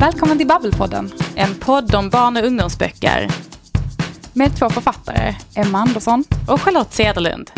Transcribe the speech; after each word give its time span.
Välkommen 0.00 0.38
till 0.38 0.46
Babbelpodden. 0.46 1.12
En 1.34 1.54
podd 1.54 1.94
om 1.94 2.10
barn 2.10 2.36
och 2.36 2.44
ungdomsböcker. 2.44 3.28
Med 4.32 4.56
två 4.58 4.70
författare, 4.70 5.34
Emma 5.56 5.78
Andersson 5.78 6.24
och 6.48 6.60
Charlotte 6.60 6.92
Cederlund. 6.92 7.50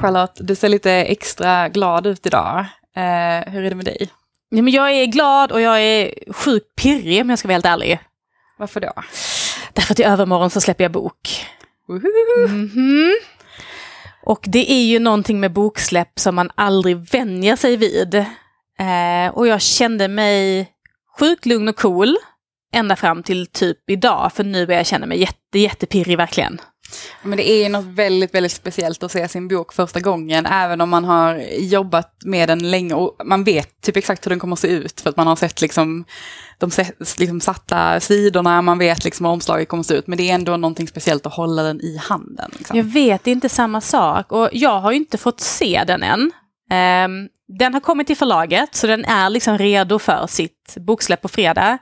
Charlotte, 0.00 0.36
du 0.40 0.54
ser 0.54 0.68
lite 0.68 0.92
extra 0.92 1.68
glad 1.68 2.06
ut 2.06 2.26
idag. 2.26 2.58
Eh, 2.96 3.52
hur 3.52 3.64
är 3.64 3.70
det 3.70 3.76
med 3.76 3.84
dig? 3.84 4.08
Ja, 4.48 4.62
men 4.62 4.72
jag 4.72 4.92
är 4.92 5.06
glad 5.06 5.52
och 5.52 5.60
jag 5.60 5.82
är 5.82 6.32
sjukt 6.32 6.76
pirrig 6.76 7.20
om 7.20 7.30
jag 7.30 7.38
ska 7.38 7.48
vara 7.48 7.54
helt 7.54 7.66
ärlig. 7.66 8.00
Varför 8.58 8.80
då? 8.80 8.92
Därför 9.72 9.94
att 9.94 10.00
i 10.00 10.04
övermorgon 10.04 10.50
så 10.50 10.60
släpper 10.60 10.84
jag 10.84 10.92
bok. 10.92 11.46
Mm 11.88 12.68
-hmm. 12.68 13.12
Och 14.22 14.44
det 14.46 14.72
är 14.72 14.84
ju 14.84 14.98
någonting 14.98 15.40
med 15.40 15.52
boksläpp 15.52 16.18
som 16.18 16.34
man 16.34 16.50
aldrig 16.54 16.96
vänjer 16.96 17.56
sig 17.56 17.76
vid. 17.76 18.14
Eh, 18.14 19.34
och 19.34 19.46
jag 19.46 19.62
kände 19.62 20.08
mig 20.08 20.68
sjukt 21.18 21.46
lugn 21.46 21.68
och 21.68 21.76
cool 21.76 22.16
ända 22.72 22.96
fram 22.96 23.22
till 23.22 23.46
typ 23.46 23.90
idag, 23.90 24.32
för 24.32 24.44
nu 24.44 24.66
börjar 24.66 24.78
jag 24.78 24.86
känna 24.86 25.06
mig 25.06 25.20
jätte, 25.20 25.58
jättepirrig 25.58 26.16
verkligen. 26.16 26.60
Men 27.22 27.36
det 27.36 27.48
är 27.48 27.68
något 27.68 27.84
väldigt, 27.84 28.34
väldigt 28.34 28.52
speciellt 28.52 29.02
att 29.02 29.12
se 29.12 29.28
sin 29.28 29.48
bok 29.48 29.72
första 29.72 30.00
gången, 30.00 30.46
även 30.46 30.80
om 30.80 30.90
man 30.90 31.04
har 31.04 31.34
jobbat 31.58 32.12
med 32.24 32.48
den 32.48 32.70
länge 32.70 32.94
och 32.94 33.16
man 33.24 33.44
vet 33.44 33.80
typ 33.80 33.96
exakt 33.96 34.26
hur 34.26 34.30
den 34.30 34.38
kommer 34.38 34.52
att 34.52 34.60
se 34.60 34.68
ut, 34.68 35.00
för 35.00 35.10
att 35.10 35.16
man 35.16 35.26
har 35.26 35.36
sett 35.36 35.60
liksom 35.60 36.04
de 36.58 36.70
liksom 37.18 37.40
satta 37.40 38.00
sidorna, 38.00 38.62
man 38.62 38.78
vet 38.78 39.04
liksom 39.04 39.26
hur 39.26 39.32
omslaget 39.32 39.68
kommer 39.68 39.80
att 39.80 39.86
se 39.86 39.94
ut, 39.94 40.06
men 40.06 40.18
det 40.18 40.30
är 40.30 40.34
ändå 40.34 40.56
någonting 40.56 40.88
speciellt 40.88 41.26
att 41.26 41.34
hålla 41.34 41.62
den 41.62 41.80
i 41.80 41.96
handen. 41.96 42.50
Liksom. 42.58 42.76
Jag 42.76 42.84
vet, 42.84 43.24
det 43.24 43.30
är 43.30 43.32
inte 43.32 43.48
samma 43.48 43.80
sak 43.80 44.32
och 44.32 44.48
jag 44.52 44.80
har 44.80 44.90
ju 44.90 44.96
inte 44.96 45.18
fått 45.18 45.40
se 45.40 45.84
den 45.86 46.02
än. 46.02 46.32
Um, 46.70 47.28
den 47.48 47.74
har 47.74 47.80
kommit 47.80 48.06
till 48.06 48.16
förlaget 48.16 48.74
så 48.74 48.86
den 48.86 49.04
är 49.04 49.30
liksom 49.30 49.58
redo 49.58 49.98
för 49.98 50.26
sitt 50.26 50.76
boksläpp 50.76 51.22
på 51.22 51.28
fredag. 51.28 51.78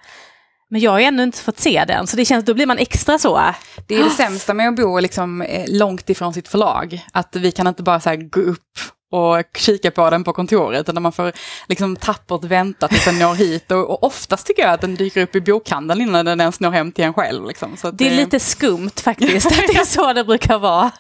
Men 0.75 0.81
jag 0.81 0.91
har 0.91 1.01
ännu 1.01 1.23
inte 1.23 1.39
fått 1.39 1.59
se 1.59 1.85
den, 1.89 2.07
så 2.07 2.17
det 2.17 2.25
känns, 2.25 2.45
då 2.45 2.55
blir 2.55 2.67
man 2.67 2.79
extra 2.79 3.19
så. 3.19 3.55
Det 3.87 3.95
är 3.95 4.05
det 4.05 4.11
sämsta 4.11 4.55
med 4.55 4.69
att 4.69 4.77
bo 4.77 4.99
liksom 4.99 5.43
eh, 5.43 5.65
långt 5.69 6.11
ifrån 6.11 6.35
sitt 6.35 6.49
förlag. 6.49 7.07
Att 7.13 7.37
vi 7.37 7.53
kan 7.53 7.67
inte 7.67 7.83
bara 7.83 8.01
så 8.01 8.17
gå 8.17 8.41
upp 8.41 8.79
och 9.15 9.45
kika 9.57 9.91
på 9.91 10.11
den 10.11 10.25
på 10.25 10.33
kontoret, 10.33 10.89
utan 10.89 11.03
man 11.03 11.13
får 11.13 11.33
liksom 11.69 11.97
tappert 11.97 12.45
vänta 12.45 12.89
tills 12.89 13.05
den 13.05 13.19
når 13.19 13.35
hit. 13.35 13.73
Och, 13.73 13.91
och 13.91 14.05
oftast 14.05 14.47
tycker 14.47 14.63
jag 14.63 14.73
att 14.73 14.81
den 14.81 14.95
dyker 14.95 15.23
upp 15.23 15.37
i 15.37 15.41
bokhandeln 15.41 16.01
innan 16.01 16.25
den 16.25 16.41
ens 16.41 16.61
når 16.61 16.71
hem 16.71 16.93
till 16.93 17.05
en 17.05 17.15
själv. 17.15 17.47
Liksom. 17.47 17.77
Så 17.77 17.91
det 17.91 18.07
är 18.07 18.11
det... 18.11 18.17
lite 18.17 18.41
skumt 18.41 19.01
faktiskt, 19.03 19.47
att 19.47 19.67
det 19.69 19.77
är 19.77 19.85
så 19.85 20.13
det 20.13 20.25
brukar 20.25 20.59
vara. 20.59 20.91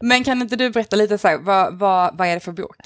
Men 0.00 0.24
kan 0.24 0.42
inte 0.42 0.56
du 0.56 0.70
berätta 0.70 0.96
lite, 0.96 1.18
så 1.18 1.28
här, 1.28 1.38
vad, 1.38 1.78
vad, 1.78 2.18
vad 2.18 2.28
är 2.28 2.34
det 2.34 2.40
för 2.40 2.52
bok? 2.52 2.76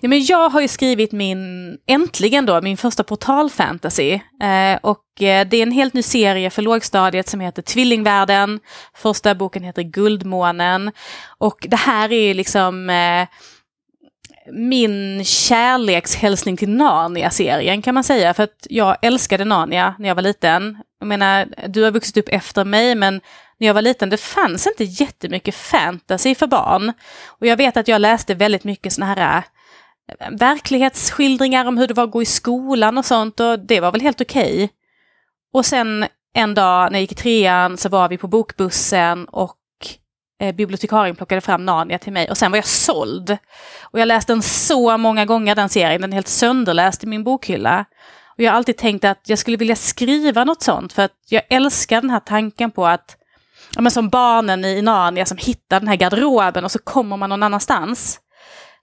Ja, 0.00 0.08
men 0.08 0.24
jag 0.24 0.48
har 0.48 0.60
ju 0.60 0.68
skrivit 0.68 1.12
min, 1.12 1.76
äntligen 1.86 2.46
då, 2.46 2.60
min 2.60 2.76
första 2.76 3.04
portalfantasy. 3.04 4.12
Eh, 4.42 4.78
och 4.82 5.22
eh, 5.22 5.46
det 5.48 5.56
är 5.56 5.62
en 5.62 5.72
helt 5.72 5.94
ny 5.94 6.02
serie 6.02 6.50
för 6.50 6.62
lågstadiet 6.62 7.28
som 7.28 7.40
heter 7.40 7.62
Tvillingvärlden. 7.62 8.60
Första 8.94 9.34
boken 9.34 9.62
heter 9.62 9.82
Guldmånen. 9.82 10.92
Och 11.38 11.66
det 11.68 11.76
här 11.76 12.12
är 12.12 12.34
liksom 12.34 12.90
eh, 12.90 13.26
min 14.50 15.24
kärlekshälsning 15.24 16.56
till 16.56 16.68
Narnia-serien 16.68 17.82
kan 17.82 17.94
man 17.94 18.04
säga. 18.04 18.34
För 18.34 18.42
att 18.42 18.66
jag 18.70 18.96
älskade 19.02 19.44
Narnia 19.44 19.94
när 19.98 20.08
jag 20.08 20.14
var 20.14 20.22
liten. 20.22 20.78
Jag 20.98 21.06
menar, 21.06 21.48
du 21.68 21.82
har 21.82 21.90
vuxit 21.90 22.16
upp 22.16 22.28
efter 22.28 22.64
mig 22.64 22.94
men 22.94 23.20
när 23.58 23.66
jag 23.66 23.74
var 23.74 23.82
liten 23.82 24.10
det 24.10 24.16
fanns 24.16 24.66
inte 24.66 24.84
jättemycket 24.84 25.54
fantasy 25.54 26.34
för 26.34 26.46
barn. 26.46 26.92
Och 27.26 27.46
jag 27.46 27.56
vet 27.56 27.76
att 27.76 27.88
jag 27.88 28.00
läste 28.00 28.34
väldigt 28.34 28.64
mycket 28.64 28.92
såna 28.92 29.06
här 29.06 29.42
eh, 30.18 30.30
verklighetsskildringar 30.30 31.64
om 31.64 31.78
hur 31.78 31.86
det 31.86 31.94
var 31.94 32.04
att 32.04 32.10
gå 32.10 32.22
i 32.22 32.26
skolan 32.26 32.98
och 32.98 33.04
sånt 33.04 33.40
och 33.40 33.58
det 33.58 33.80
var 33.80 33.92
väl 33.92 34.00
helt 34.00 34.20
okej. 34.20 34.54
Okay. 34.54 34.68
Och 35.52 35.66
sen 35.66 36.06
en 36.34 36.54
dag 36.54 36.92
när 36.92 36.98
jag 36.98 37.00
gick 37.00 37.12
i 37.12 37.14
trean 37.14 37.76
så 37.76 37.88
var 37.88 38.08
vi 38.08 38.18
på 38.18 38.28
bokbussen 38.28 39.24
och 39.24 39.56
eh, 40.42 40.54
bibliotekarien 40.54 41.16
plockade 41.16 41.40
fram 41.40 41.64
Narnia 41.64 41.98
till 41.98 42.12
mig 42.12 42.30
och 42.30 42.36
sen 42.38 42.50
var 42.50 42.58
jag 42.58 42.66
såld. 42.66 43.36
Och 43.80 44.00
jag 44.00 44.08
läste 44.08 44.32
den 44.32 44.42
så 44.42 44.98
många 44.98 45.24
gånger 45.24 45.54
den 45.54 45.68
serien, 45.68 46.00
den 46.00 46.12
är 46.12 46.14
helt 46.14 46.28
sönderläst 46.28 47.04
i 47.04 47.06
min 47.06 47.24
bokhylla. 47.24 47.84
Och 48.26 48.40
jag 48.40 48.50
har 48.50 48.56
alltid 48.56 48.76
tänkt 48.76 49.04
att 49.04 49.20
jag 49.26 49.38
skulle 49.38 49.56
vilja 49.56 49.76
skriva 49.76 50.44
något 50.44 50.62
sånt 50.62 50.92
för 50.92 51.02
att 51.02 51.12
jag 51.28 51.42
älskar 51.50 52.00
den 52.00 52.10
här 52.10 52.20
tanken 52.20 52.70
på 52.70 52.86
att 52.86 53.16
ja, 53.74 53.80
men 53.80 53.92
som 53.92 54.08
barnen 54.08 54.64
i 54.64 54.82
Narnia 54.82 55.26
som 55.26 55.38
hittar 55.38 55.80
den 55.80 55.88
här 55.88 55.96
garderoben 55.96 56.64
och 56.64 56.70
så 56.70 56.78
kommer 56.78 57.16
man 57.16 57.30
någon 57.30 57.42
annanstans. 57.42 58.20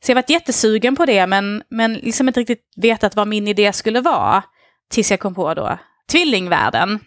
Så 0.06 0.12
jag 0.12 0.16
varit 0.16 0.30
jättesugen 0.30 0.96
på 0.96 1.06
det 1.06 1.28
men, 1.28 1.64
men 1.70 1.94
liksom 1.94 2.28
inte 2.28 2.40
riktigt 2.40 2.64
vetat 2.76 3.16
vad 3.16 3.28
min 3.28 3.48
idé 3.48 3.74
skulle 3.74 4.02
vara. 4.02 4.44
Tills 4.90 5.12
jag 5.12 5.20
kom 5.20 5.36
på 5.36 5.54
då 5.54 5.78
Tvillingvärlden. 6.12 7.00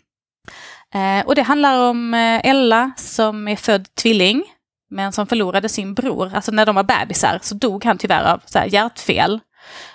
Eh, 0.94 1.26
och 1.26 1.34
det 1.34 1.42
handlar 1.42 1.90
om 1.90 2.14
eh, 2.14 2.46
Ella 2.46 2.90
som 2.96 3.48
är 3.48 3.56
född 3.56 3.94
tvilling, 3.94 4.44
men 4.90 5.12
som 5.12 5.26
förlorade 5.26 5.68
sin 5.68 5.94
bror. 5.94 6.32
Alltså 6.34 6.52
när 6.52 6.66
de 6.66 6.74
var 6.74 6.82
bebisar 6.82 7.38
så 7.42 7.54
dog 7.54 7.84
han 7.84 7.98
tyvärr 7.98 8.24
av 8.24 8.42
så 8.46 8.58
här, 8.58 8.66
hjärtfel. 8.66 9.40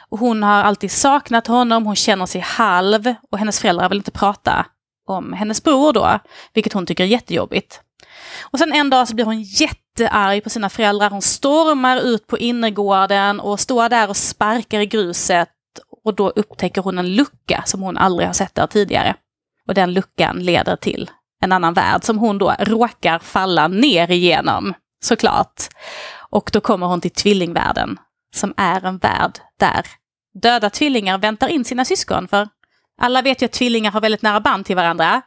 Och 0.10 0.20
hon 0.20 0.44
har 0.44 0.64
alltid 0.64 0.92
saknat 0.92 1.48
honom, 1.48 1.86
hon 1.86 1.96
känner 1.96 2.26
sig 2.26 2.42
halv 2.42 3.14
och 3.32 3.38
hennes 3.38 3.60
föräldrar 3.60 3.90
vill 3.90 3.98
inte 3.98 4.12
prata 4.12 4.66
om 5.08 5.34
hennes 5.34 5.64
bror 5.64 5.94
då, 5.94 6.20
vilket 6.54 6.74
hon 6.74 6.86
tycker 6.86 7.04
är 7.04 7.08
jättejobbigt. 7.08 7.82
Och 8.42 8.60
sen 8.60 8.74
en 8.74 8.90
dag 8.90 9.08
så 9.08 9.16
blir 9.16 9.26
hon 9.26 9.42
jättearg 9.42 10.44
på 10.44 10.50
sina 10.50 10.70
föräldrar. 10.70 11.10
Hon 11.10 11.22
stormar 11.22 11.98
ut 11.98 12.28
på 12.28 12.38
innergården 12.38 13.40
och 13.40 13.60
står 13.60 13.90
där 13.90 14.10
och 14.10 14.18
sparkar 14.18 14.80
i 14.80 14.86
gruset. 14.86 15.50
Och 16.04 16.16
då 16.16 16.30
upptäcker 16.30 16.82
hon 16.82 16.98
en 16.98 17.16
lucka 17.16 17.64
som 17.66 17.82
hon 17.82 17.98
aldrig 17.98 18.28
har 18.28 18.34
sett 18.34 18.56
där 18.56 18.68
tidigare. 18.68 19.16
Och 19.68 19.74
den 19.74 19.94
luckan 19.94 20.40
leder 20.40 20.76
till 20.76 21.12
en 21.42 21.52
annan 21.52 21.74
värld 21.74 22.04
som 22.04 22.18
hon 22.18 22.38
då 22.38 22.56
råkar 22.60 23.20
falla 23.20 23.68
ner 23.68 24.12
igenom, 24.12 24.74
såklart. 25.04 25.64
Och 26.30 26.50
då 26.54 26.62
kommer 26.62 26.88
hon 26.88 27.02
till 27.02 27.12
tvillingvärlden, 27.12 28.00
som 28.36 28.54
är 28.58 28.86
en 28.86 28.98
värld 28.98 29.40
där 29.60 29.86
döda 30.42 30.70
tvillingar 30.70 31.18
väntar 31.18 31.48
in 31.48 31.66
sina 31.66 31.86
syskon. 31.86 32.28
För 32.28 32.48
alla 33.02 33.22
vet 33.22 33.42
ju 33.42 33.46
att 33.46 33.52
tvillingar 33.52 33.92
har 33.92 34.02
väldigt 34.02 34.22
nära 34.22 34.40
band 34.40 34.66
till 34.66 34.76
varandra. 34.76 35.22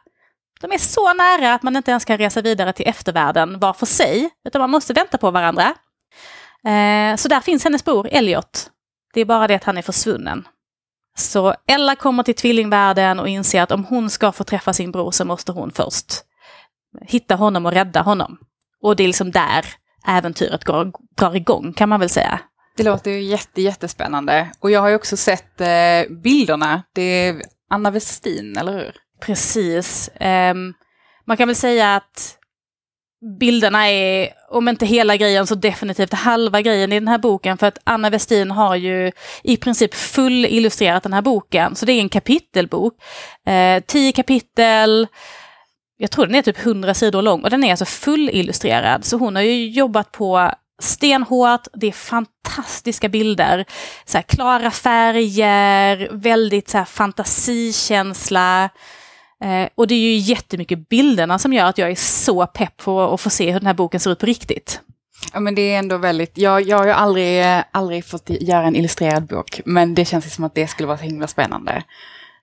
De 0.61 0.71
är 0.71 0.77
så 0.77 1.13
nära 1.13 1.53
att 1.53 1.63
man 1.63 1.75
inte 1.75 1.91
ens 1.91 2.05
kan 2.05 2.17
resa 2.17 2.41
vidare 2.41 2.73
till 2.73 2.87
eftervärlden 2.87 3.59
var 3.59 3.73
för 3.73 3.85
sig, 3.85 4.29
utan 4.47 4.61
man 4.61 4.69
måste 4.69 4.93
vänta 4.93 5.17
på 5.17 5.31
varandra. 5.31 5.73
Eh, 6.65 7.15
så 7.15 7.27
där 7.27 7.41
finns 7.41 7.63
hennes 7.63 7.85
bror 7.85 8.07
Elliot. 8.11 8.69
Det 9.13 9.21
är 9.21 9.25
bara 9.25 9.47
det 9.47 9.55
att 9.55 9.63
han 9.63 9.77
är 9.77 9.81
försvunnen. 9.81 10.47
Så 11.17 11.55
Ella 11.67 11.95
kommer 11.95 12.23
till 12.23 12.35
tvillingvärlden 12.35 13.19
och 13.19 13.27
inser 13.27 13.61
att 13.61 13.71
om 13.71 13.85
hon 13.85 14.09
ska 14.09 14.31
få 14.31 14.43
träffa 14.43 14.73
sin 14.73 14.91
bror 14.91 15.11
så 15.11 15.25
måste 15.25 15.51
hon 15.51 15.71
först 15.71 16.13
hitta 17.01 17.35
honom 17.35 17.65
och 17.65 17.71
rädda 17.71 18.01
honom. 18.01 18.37
Och 18.81 18.95
det 18.95 19.03
är 19.03 19.07
liksom 19.07 19.31
där 19.31 19.65
äventyret 20.07 20.63
går, 20.63 20.91
drar 21.17 21.35
igång 21.35 21.73
kan 21.73 21.89
man 21.89 21.99
väl 21.99 22.09
säga. 22.09 22.39
Det 22.77 22.83
låter 22.83 23.11
ju 23.11 23.21
jätte, 23.21 23.61
jättespännande. 23.61 24.51
Och 24.59 24.71
jag 24.71 24.81
har 24.81 24.89
ju 24.89 24.95
också 24.95 25.17
sett 25.17 25.61
eh, 25.61 26.17
bilderna. 26.23 26.83
Det 26.93 27.01
är 27.01 27.41
Anna 27.69 27.91
Westin, 27.91 28.57
eller 28.57 28.73
hur? 28.73 28.95
Precis. 29.21 30.09
Um, 30.19 30.73
man 31.25 31.37
kan 31.37 31.47
väl 31.47 31.55
säga 31.55 31.95
att 31.95 32.37
bilderna 33.39 33.89
är, 33.89 34.29
om 34.49 34.67
inte 34.67 34.85
hela 34.85 35.17
grejen, 35.17 35.47
så 35.47 35.55
definitivt 35.55 36.13
halva 36.13 36.61
grejen 36.61 36.91
i 36.91 36.99
den 36.99 37.07
här 37.07 37.17
boken. 37.17 37.57
För 37.57 37.67
att 37.67 37.77
Anna 37.83 38.09
Westin 38.09 38.51
har 38.51 38.75
ju 38.75 39.11
i 39.43 39.57
princip 39.57 39.93
full 39.93 40.45
illustrerat 40.45 41.03
den 41.03 41.13
här 41.13 41.21
boken. 41.21 41.75
Så 41.75 41.85
det 41.85 41.93
är 41.93 41.99
en 41.99 42.09
kapitelbok. 42.09 42.93
Eh, 43.47 43.83
tio 43.87 44.11
kapitel, 44.11 45.07
jag 45.97 46.11
tror 46.11 46.25
den 46.25 46.35
är 46.35 46.41
typ 46.41 46.65
100 46.65 46.93
sidor 46.93 47.21
lång 47.21 47.43
och 47.43 47.49
den 47.49 47.63
är 47.63 47.71
alltså 47.71 47.85
fullillustrerad. 47.85 49.05
Så 49.05 49.17
hon 49.17 49.35
har 49.35 49.43
ju 49.43 49.69
jobbat 49.69 50.11
på 50.11 50.51
stenhårt, 50.79 51.67
det 51.73 51.87
är 51.87 51.91
fantastiska 51.91 53.09
bilder. 53.09 53.65
Så 54.05 54.17
här, 54.17 54.23
klara 54.23 54.71
färger, 54.71 56.09
väldigt 56.11 56.69
så 56.69 56.77
här, 56.77 56.85
fantasikänsla. 56.85 58.69
Eh, 59.41 59.69
och 59.75 59.87
det 59.87 59.95
är 59.95 59.99
ju 59.99 60.15
jättemycket 60.15 60.89
bilderna 60.89 61.39
som 61.39 61.53
gör 61.53 61.65
att 61.65 61.77
jag 61.77 61.91
är 61.91 61.95
så 61.95 62.47
pepp 62.47 62.77
på 62.77 63.01
att 63.01 63.21
få 63.21 63.29
se 63.29 63.51
hur 63.51 63.59
den 63.59 63.67
här 63.67 63.73
boken 63.73 63.99
ser 63.99 64.11
ut 64.11 64.19
på 64.19 64.25
riktigt. 64.25 64.81
Ja 65.33 65.39
men 65.39 65.55
det 65.55 65.61
är 65.61 65.79
ändå 65.79 65.97
väldigt, 65.97 66.37
jag, 66.37 66.61
jag 66.61 66.77
har 66.77 66.85
ju 66.85 66.91
aldrig, 66.91 67.45
aldrig 67.71 68.05
fått 68.05 68.29
göra 68.29 68.63
en 68.63 68.75
illustrerad 68.75 69.27
bok, 69.27 69.61
men 69.65 69.95
det 69.95 70.05
känns 70.05 70.33
som 70.33 70.43
att 70.43 70.55
det 70.55 70.67
skulle 70.67 70.87
vara 70.87 70.97
så 70.97 71.03
himla 71.03 71.27
spännande. 71.27 71.83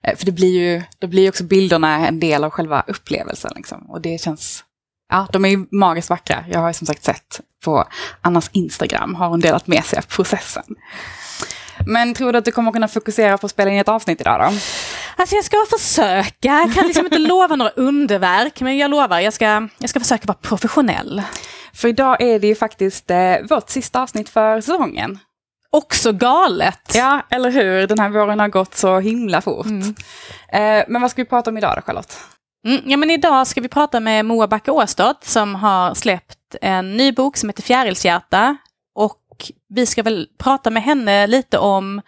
Eh, 0.03 0.15
för 0.17 0.25
det 0.25 0.31
blir 0.31 0.59
ju, 0.59 0.83
då 0.99 1.07
blir 1.07 1.29
också 1.29 1.43
bilderna 1.43 2.07
en 2.07 2.19
del 2.19 2.43
av 2.43 2.49
själva 2.49 2.83
upplevelsen 2.87 3.51
liksom. 3.55 3.89
Och 3.89 4.01
det 4.01 4.21
känns, 4.21 4.63
ja 5.09 5.27
de 5.33 5.45
är 5.45 5.49
ju 5.49 5.65
magiskt 5.71 6.09
vackra. 6.09 6.45
Jag 6.51 6.59
har 6.59 6.67
ju 6.67 6.73
som 6.73 6.87
sagt 6.87 7.03
sett 7.03 7.41
på 7.65 7.85
Annas 8.21 8.49
Instagram, 8.53 9.15
har 9.15 9.27
hon 9.27 9.39
delat 9.39 9.67
med 9.67 9.85
sig 9.85 9.99
av 9.99 10.03
processen. 10.03 10.75
Men 11.85 12.13
tror 12.13 12.31
du 12.31 12.37
att 12.37 12.45
du 12.45 12.51
kommer 12.51 12.71
kunna 12.71 12.87
fokusera 12.87 13.37
på 13.37 13.45
att 13.45 13.51
spela 13.51 13.71
in 13.71 13.79
ett 13.79 13.87
avsnitt 13.87 14.21
idag 14.21 14.39
då? 14.39 14.45
Alltså 15.15 15.35
jag 15.35 15.45
ska 15.45 15.57
försöka, 15.77 16.47
jag 16.47 16.73
kan 16.73 16.87
liksom 16.87 17.05
inte 17.05 17.17
lova 17.29 17.55
några 17.55 17.71
underverk, 17.71 18.61
men 18.61 18.77
jag 18.77 18.91
lovar, 18.91 19.19
jag 19.19 19.33
ska, 19.33 19.67
jag 19.77 19.89
ska 19.89 19.99
försöka 19.99 20.23
vara 20.25 20.37
professionell. 20.41 21.21
För 21.73 21.87
idag 21.87 22.21
är 22.21 22.39
det 22.39 22.47
ju 22.47 22.55
faktiskt 22.55 23.11
eh, 23.11 23.35
vårt 23.49 23.69
sista 23.69 24.01
avsnitt 24.01 24.29
för 24.29 24.61
säsongen. 24.61 25.19
Också 25.71 26.11
galet! 26.11 26.91
Ja, 26.95 27.21
eller 27.29 27.51
hur? 27.51 27.87
Den 27.87 27.99
här 27.99 28.09
våren 28.09 28.39
har 28.39 28.47
gått 28.47 28.75
så 28.75 28.99
himla 28.99 29.41
fort. 29.41 29.65
Mm. 29.65 29.95
Eh, 30.51 30.85
men 30.87 31.01
vad 31.01 31.11
ska 31.11 31.21
vi 31.21 31.29
prata 31.29 31.49
om 31.49 31.57
idag 31.57 31.73
då, 31.77 31.81
Charlotte? 31.81 32.19
Mm, 32.67 32.81
ja, 32.85 32.97
men 32.97 33.09
idag 33.09 33.47
ska 33.47 33.61
vi 33.61 33.67
prata 33.67 33.99
med 33.99 34.25
Moa 34.25 34.47
Backe 34.47 34.71
Åstad 34.71 35.15
som 35.21 35.55
har 35.55 35.93
släppt 35.93 36.55
en 36.61 36.97
ny 36.97 37.11
bok 37.11 37.37
som 37.37 37.49
heter 37.49 37.61
Fjärilshjärta. 37.61 38.57
Vi 39.69 39.85
ska 39.85 40.03
väl 40.03 40.27
prata 40.37 40.69
med 40.69 40.83
henne 40.83 41.27
lite 41.27 41.57
om 41.57 42.01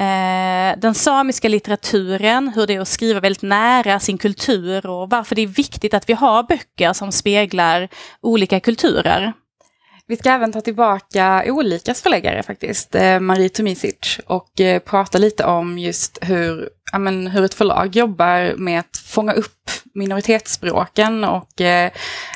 eh, 0.00 0.78
den 0.78 0.94
samiska 0.94 1.48
litteraturen, 1.48 2.48
hur 2.48 2.66
det 2.66 2.74
är 2.74 2.80
att 2.80 2.88
skriva 2.88 3.20
väldigt 3.20 3.42
nära 3.42 4.00
sin 4.00 4.18
kultur 4.18 4.86
och 4.86 5.10
varför 5.10 5.34
det 5.34 5.42
är 5.42 5.46
viktigt 5.46 5.94
att 5.94 6.08
vi 6.08 6.12
har 6.12 6.42
böcker 6.42 6.92
som 6.92 7.12
speglar 7.12 7.88
olika 8.20 8.60
kulturer. 8.60 9.32
Vi 10.08 10.16
ska 10.16 10.30
även 10.30 10.52
ta 10.52 10.60
tillbaka 10.60 11.44
Olikas 11.46 12.02
förläggare 12.02 12.42
faktiskt, 12.42 12.94
eh, 12.94 13.20
Marie 13.20 13.48
Tomisic, 13.48 14.20
och 14.26 14.60
eh, 14.60 14.78
prata 14.78 15.18
lite 15.18 15.44
om 15.44 15.78
just 15.78 16.18
hur, 16.22 16.68
ja, 16.92 16.98
men, 16.98 17.26
hur 17.26 17.44
ett 17.44 17.54
förlag 17.54 17.96
jobbar 17.96 18.54
med 18.56 18.80
att 18.80 18.96
fånga 18.96 19.32
upp 19.32 19.70
minoritetsspråken 19.94 21.24
och 21.24 21.60
eh, 21.60 21.90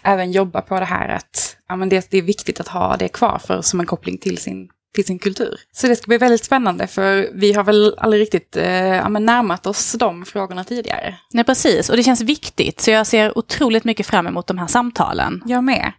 även 0.05 0.33
jobba 0.33 0.61
på 0.61 0.81
det 0.81 0.87
här 0.87 1.09
att 1.09 1.57
ja, 1.71 1.77
men 1.77 1.89
det, 1.89 2.11
det 2.11 2.19
är 2.19 2.23
viktigt 2.23 2.61
att 2.61 2.69
ha 2.69 2.97
det 2.97 3.09
kvar 3.09 3.39
för, 3.39 3.63
som 3.63 3.81
en 3.81 3.87
koppling 3.87 4.19
till 4.19 4.39
sin, 4.39 4.69
till 4.95 5.05
sin 5.05 5.19
kultur. 5.19 5.61
Så 5.73 5.87
det 5.87 5.97
ska 5.97 6.07
bli 6.07 6.19
väldigt 6.19 6.45
spännande 6.45 6.87
för 6.87 7.31
vi 7.35 7.53
har 7.53 7.65
väl 7.65 7.95
aldrig 7.99 8.23
riktigt 8.23 8.57
eh, 8.57 8.85
ja, 8.85 9.09
närmat 9.09 9.67
oss 9.67 9.93
de 9.93 10.25
frågorna 10.25 10.65
tidigare. 10.65 11.15
Nej, 11.33 11.45
precis. 11.45 11.91
Och 11.91 11.97
det 11.97 12.03
känns 12.03 12.21
viktigt, 12.21 12.81
så 12.81 12.91
jag 12.91 13.07
ser 13.07 13.39
otroligt 13.39 13.85
mycket 13.85 14.07
fram 14.07 14.27
emot 14.27 14.47
de 14.47 14.59
här 14.59 14.67
samtalen. 14.67 15.43
Jag 15.47 15.65
med. 15.65 15.93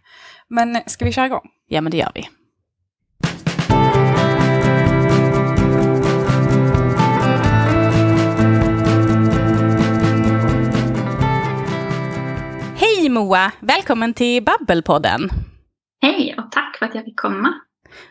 Men 0.48 0.80
ska 0.86 1.04
vi 1.04 1.12
köra 1.12 1.26
igång? 1.26 1.48
Ja, 1.68 1.80
men 1.80 1.92
det 1.92 1.98
gör 1.98 2.12
vi. 2.14 2.28
Hej 12.76 13.08
Moa! 13.08 13.52
Välkommen 13.60 14.14
till 14.14 14.44
Babbelpodden. 14.44 15.30
Hej 16.02 16.34
och 16.38 16.50
tack 16.50 16.76
för 16.78 16.86
att 16.86 16.94
jag 16.94 17.04
fick 17.04 17.20
komma. 17.20 17.54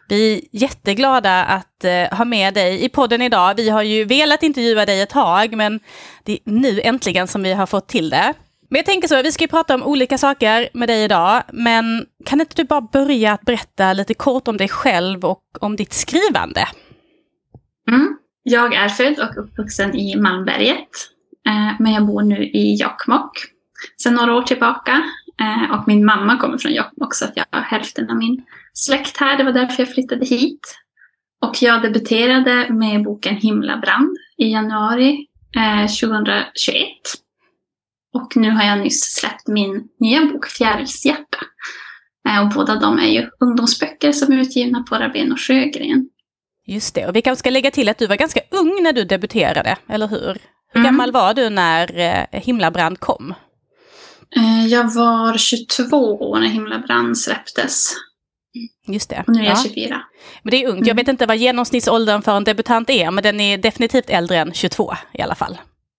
Vi 0.08 0.34
är 0.38 0.42
jätteglada 0.52 1.44
att 1.44 1.84
eh, 1.84 2.18
ha 2.18 2.26
med 2.26 2.54
dig 2.54 2.86
i 2.86 2.90
podden 2.90 3.22
idag. 3.22 3.56
Vi 3.56 3.70
har 3.70 3.84
ju 3.84 4.06
velat 4.06 4.44
intervjua 4.44 4.86
dig 4.86 5.02
ett 5.02 5.10
tag, 5.10 5.56
men 5.56 5.80
det 6.24 6.32
är 6.32 6.40
nu 6.44 6.82
äntligen 6.82 7.28
som 7.28 7.44
vi 7.44 7.54
har 7.54 7.66
fått 7.66 7.88
till 7.88 8.10
det. 8.10 8.34
Men 8.70 8.78
jag 8.78 8.86
tänker 8.86 9.08
så, 9.08 9.22
vi 9.22 9.32
ska 9.32 9.44
ju 9.44 9.48
prata 9.48 9.76
om 9.76 9.84
olika 9.84 10.18
saker 10.18 10.70
med 10.74 10.90
dig 10.90 11.04
idag, 11.04 11.44
men 11.54 12.06
kan 12.26 12.42
inte 12.42 12.56
du 12.56 12.64
bara 12.64 12.82
börja 12.82 13.34
att 13.34 13.42
berätta 13.42 13.94
lite 13.94 14.14
kort 14.14 14.48
om 14.48 14.58
dig 14.58 14.70
själv 14.70 15.26
och 15.26 15.44
om 15.60 15.76
ditt 15.76 15.94
skrivande? 15.94 16.68
Mm. 17.88 18.18
Jag 18.44 18.74
är 18.74 18.90
född 18.90 19.20
och 19.20 19.44
uppvuxen 19.44 19.96
i 19.96 20.16
Malmberget, 20.16 20.90
eh, 21.48 21.76
men 21.80 21.94
jag 21.94 22.06
bor 22.08 22.22
nu 22.22 22.44
i 22.44 22.76
Jokkmokk 22.76 23.38
sedan 23.98 24.14
några 24.14 24.36
år 24.36 24.42
tillbaka. 24.42 25.04
Eh, 25.42 25.72
och 25.80 25.88
min 25.88 26.06
mamma 26.06 26.38
kommer 26.38 26.58
från 26.58 26.74
Jokkmokk 26.74 27.14
så 27.16 27.26
att 27.26 27.32
jag 27.38 27.46
har 27.52 27.62
hälften 27.62 28.10
av 28.10 28.18
min 28.18 28.44
släkt 28.74 29.18
här. 29.18 29.38
Det 29.38 29.44
var 29.44 29.52
därför 29.52 29.84
jag 29.84 29.94
flyttade 29.94 30.26
hit. 30.26 30.78
Och 31.46 31.62
jag 31.62 31.82
debuterade 31.82 32.74
med 32.74 33.04
boken 33.04 33.36
Himlabrand 33.36 34.18
i 34.38 34.52
januari 34.52 35.28
eh, 35.58 35.88
2021. 35.88 36.88
Och 38.14 38.36
nu 38.36 38.50
har 38.52 38.64
jag 38.64 38.80
nyss 38.80 39.02
släppt 39.16 39.48
min 39.48 39.88
nya 40.00 40.26
bok 40.26 40.46
Fjärilshjärta. 40.48 41.38
Eh, 42.30 42.42
och 42.42 42.50
båda 42.50 42.76
de 42.76 43.00
är 43.00 43.08
ju 43.08 43.30
ungdomsböcker 43.40 44.12
som 44.12 44.34
är 44.34 44.38
utgivna 44.38 44.84
på 44.84 44.96
Rabén 44.96 45.32
och 45.32 45.40
Sjögren. 45.40 46.10
Just 46.66 46.96
det, 46.96 47.08
och 47.08 47.16
vi 47.16 47.22
kanske 47.22 47.40
ska 47.40 47.50
lägga 47.50 47.72
till 47.72 47.90
att 47.90 47.98
du 47.98 48.08
var 48.08 48.16
ganska 48.16 48.40
ung 48.52 48.84
när 48.84 48.94
du 48.94 49.04
debuterade, 49.04 49.78
eller 49.90 50.08
hur? 50.08 50.38
Hur 50.74 50.82
Mm. 50.82 50.84
gammal 50.86 51.12
var 51.12 51.34
du 51.34 51.50
när 51.50 51.98
eh, 52.00 52.42
Himlabrand 52.42 53.00
kom? 53.00 53.34
Eh, 54.38 54.68
jag 54.68 54.94
var 54.94 55.38
22 55.38 55.98
år 56.30 56.40
när 56.40 56.48
Himlabrand 56.48 57.18
släpptes. 57.18 57.94
Just 58.88 59.10
det. 59.10 59.24
Och 59.28 59.34
nu 59.34 59.40
är 59.40 59.44
jag 59.46 59.58
Ja. 59.58 59.64
24. 59.64 60.02
Men 60.44 60.52
det 60.52 60.64
är 60.64 60.68
ungt. 60.68 60.80
Jag 60.80 60.88
Mm. 60.88 60.96
vet 60.96 61.08
inte 61.08 61.26
vad 61.26 61.38
genomsnittsåldern 61.38 62.22
för 62.22 62.38
en 62.38 62.44
debutant 62.44 62.90
är, 62.90 63.12
men 63.12 63.24
den 63.24 63.40
är 63.40 63.58
definitivt 63.58 64.10
äldre 64.10 64.38
än 64.38 64.54
22 64.54 64.94
i 65.14 65.22
alla 65.22 65.36
fall. 65.36 65.58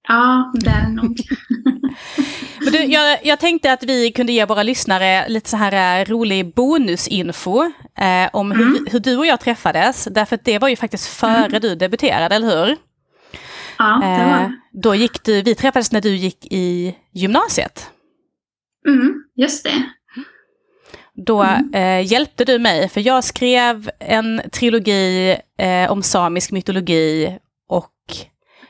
Ja, 0.08 0.52
det 0.55 0.70
är 0.70 0.88
nog. 0.88 1.20
Men 2.64 2.73
du, 2.73 2.79
jag, 2.84 3.19
jag 3.25 3.40
tänkte 3.40 3.73
att 3.73 3.82
vi 3.82 4.12
kunde 4.12 4.32
ge 4.32 4.44
våra 4.44 4.62
lyssnare 4.62 5.29
lite 5.29 5.50
så 5.50 5.56
här 5.56 6.00
eh, 6.00 6.05
rolig 6.05 6.55
bonusinfo 6.55 7.62
eh, 7.99 8.29
om 8.32 8.50
hur, 8.52 8.62
Mm. 8.67 8.87
hur 8.90 9.00
du 9.00 9.17
och 9.17 9.26
jag 9.26 9.40
träffades. 9.40 10.08
Därför 10.11 10.34
att 10.37 10.44
det 10.44 10.58
var 10.58 10.69
ju 10.69 10.76
faktiskt 10.76 11.06
före 11.06 11.46
Mm. 11.46 11.61
du 11.61 11.75
debuterade, 11.75 12.34
eller 12.34 12.67
hur? 12.67 12.76
Ja, 13.79 14.00
det 14.02 14.25
var 14.25 14.38
Eh, 14.44 14.50
då 14.73 14.94
gick 14.94 15.25
du, 15.25 15.43
vi 15.43 15.55
träffades 15.55 15.93
när 15.93 16.00
du 16.00 16.17
gick 16.17 16.46
i 16.50 16.94
gymnasiet. 17.14 17.90
Mm, 18.88 19.14
just 19.37 19.64
det. 19.64 19.82
Då 21.26 21.43
Mm. 21.43 21.75
eh, 21.75 22.12
hjälpte 22.12 22.44
du 22.44 22.58
mig, 22.58 22.88
för 22.88 23.00
jag 23.00 23.25
skrev 23.25 23.90
en 23.99 24.43
trilogi 24.52 25.37
eh, 25.58 25.90
om 25.93 26.02
samisk 26.02 26.52
mytologi 26.52 27.38
och 27.69 27.90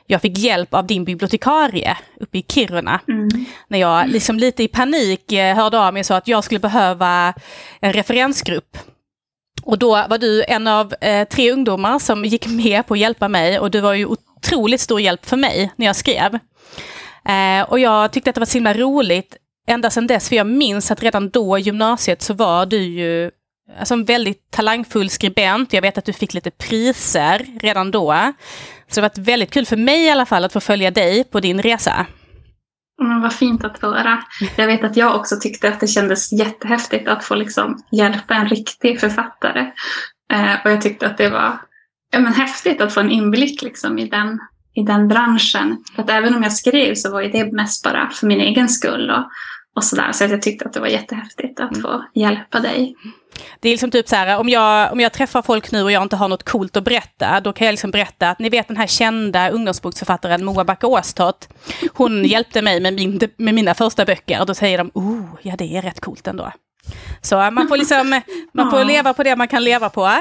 jag 0.07 0.21
fick 0.21 0.37
hjälp 0.37 0.73
av 0.73 0.87
din 0.87 1.05
bibliotekarie 1.05 1.97
uppe 2.19 2.37
i 2.37 2.45
Kiruna. 2.49 2.99
Mm. 3.07 3.29
När 3.67 3.79
jag 3.79 4.09
liksom 4.09 4.39
lite 4.39 4.63
i 4.63 4.67
panik 4.67 5.31
eh, 5.31 5.55
hörde 5.55 5.79
av 5.79 5.93
mig 5.93 5.99
och 5.99 6.05
sa 6.05 6.15
att 6.17 6.27
jag 6.27 6.43
skulle 6.43 6.59
behöva 6.59 7.33
en 7.79 7.93
referensgrupp. 7.93 8.77
Och 9.63 9.79
då 9.79 9.89
var 10.09 10.17
du 10.17 10.43
en 10.47 10.67
av 10.67 10.93
eh, 11.01 11.27
tre 11.27 11.51
ungdomar 11.51 11.99
som 11.99 12.25
gick 12.25 12.47
med 12.47 12.87
på 12.87 12.93
att 12.93 12.99
hjälpa 12.99 13.27
mig 13.27 13.59
och 13.59 13.71
du 13.71 13.79
var 13.79 13.93
ju 13.93 14.05
otroligt 14.05 14.81
stor 14.81 15.01
hjälp 15.01 15.25
för 15.25 15.37
mig 15.37 15.71
när 15.75 15.85
jag 15.85 15.95
skrev. 15.95 16.39
Eh, 17.29 17.69
och 17.69 17.79
jag 17.79 18.11
tyckte 18.11 18.29
att 18.29 18.35
det 18.35 18.41
var 18.41 18.45
så 18.45 18.57
himla 18.57 18.73
roligt 18.73 19.37
ända 19.67 19.89
sedan 19.89 20.07
dess, 20.07 20.29
för 20.29 20.35
jag 20.35 20.47
minns 20.47 20.91
att 20.91 21.03
redan 21.03 21.29
då 21.29 21.57
i 21.57 21.61
gymnasiet 21.61 22.21
så 22.21 22.33
var 22.33 22.65
du 22.65 22.77
ju 22.77 23.31
alltså 23.79 23.93
en 23.93 24.05
väldigt 24.05 24.51
talangfull 24.51 25.09
skribent. 25.09 25.73
Jag 25.73 25.81
vet 25.81 25.97
att 25.97 26.05
du 26.05 26.13
fick 26.13 26.33
lite 26.33 26.51
priser 26.51 27.45
redan 27.59 27.91
då. 27.91 28.33
Så 28.87 29.01
det 29.01 29.01
har 29.01 29.09
varit 29.09 29.27
väldigt 29.27 29.51
kul 29.51 29.65
för 29.65 29.77
mig 29.77 30.03
i 30.05 30.09
alla 30.09 30.25
fall 30.25 30.45
att 30.45 30.53
få 30.53 30.59
följa 30.59 30.91
dig 30.91 31.23
på 31.23 31.39
din 31.39 31.61
resa. 31.61 32.05
Men 33.01 33.21
vad 33.21 33.33
fint 33.33 33.63
att 33.63 33.81
höra. 33.81 34.23
Jag 34.55 34.67
vet 34.67 34.83
att 34.83 34.97
jag 34.97 35.15
också 35.15 35.35
tyckte 35.41 35.69
att 35.69 35.79
det 35.79 35.87
kändes 35.87 36.31
jättehäftigt 36.31 37.07
att 37.07 37.23
få 37.23 37.35
liksom 37.35 37.83
hjälpa 37.91 38.33
en 38.33 38.49
riktig 38.49 38.99
författare. 38.99 39.71
Eh, 40.33 40.55
och 40.65 40.71
jag 40.71 40.81
tyckte 40.81 41.07
att 41.07 41.17
det 41.17 41.29
var 41.29 41.57
ja, 42.11 42.19
men 42.19 42.33
häftigt 42.33 42.81
att 42.81 42.93
få 42.93 42.99
en 42.99 43.11
inblick 43.11 43.61
liksom 43.61 43.99
i, 43.99 44.09
den, 44.09 44.39
i 44.73 44.83
den 44.83 45.07
branschen. 45.07 45.77
För 45.95 46.03
att 46.03 46.09
även 46.09 46.35
om 46.35 46.43
jag 46.43 46.53
skrev 46.53 46.95
så 46.95 47.11
var 47.11 47.21
det 47.23 47.51
mest 47.51 47.83
bara 47.83 48.09
för 48.09 48.27
min 48.27 48.41
egen 48.41 48.69
skull. 48.69 49.09
Och, 49.09 49.25
och 49.75 49.83
sådär. 49.83 50.11
Så 50.11 50.23
jag 50.23 50.41
tyckte 50.41 50.65
att 50.65 50.73
det 50.73 50.79
var 50.79 50.87
jättehäftigt 50.87 51.59
att 51.59 51.81
få 51.81 52.03
hjälpa 52.13 52.59
dig. 52.59 52.95
Det 53.59 53.69
är 53.69 53.73
liksom 53.73 53.91
typ 53.91 54.07
så 54.07 54.15
här, 54.15 54.39
om 54.39 54.49
jag, 54.49 54.91
om 54.91 54.99
jag 54.99 55.13
träffar 55.13 55.41
folk 55.41 55.71
nu 55.71 55.83
och 55.83 55.91
jag 55.91 56.03
inte 56.03 56.15
har 56.15 56.27
något 56.27 56.43
coolt 56.43 56.77
att 56.77 56.83
berätta, 56.83 57.39
då 57.39 57.53
kan 57.53 57.65
jag 57.65 57.73
liksom 57.73 57.91
berätta 57.91 58.29
att 58.29 58.39
ni 58.39 58.49
vet 58.49 58.67
den 58.67 58.77
här 58.77 58.87
kända 58.87 59.49
ungdomsboksförfattaren 59.49 60.45
Moa 60.45 60.63
Backe 60.63 60.87
Åstott, 60.87 61.49
hon 61.93 62.23
hjälpte 62.25 62.61
mig 62.61 62.79
med, 62.81 62.93
min, 62.93 63.19
med 63.37 63.53
mina 63.53 63.73
första 63.73 64.05
böcker. 64.05 64.39
Och 64.39 64.45
då 64.45 64.53
säger 64.53 64.77
de, 64.77 64.91
oh, 64.93 65.25
ja 65.41 65.55
det 65.55 65.77
är 65.77 65.81
rätt 65.81 65.99
coolt 65.99 66.27
ändå. 66.27 66.51
Så 67.21 67.35
man 67.35 67.67
får 67.67 67.77
liksom, 67.77 68.21
man 68.53 68.71
får 68.71 68.83
leva 68.83 69.13
på 69.13 69.23
det 69.23 69.35
man 69.35 69.47
kan 69.47 69.63
leva 69.63 69.89
på. 69.89 70.01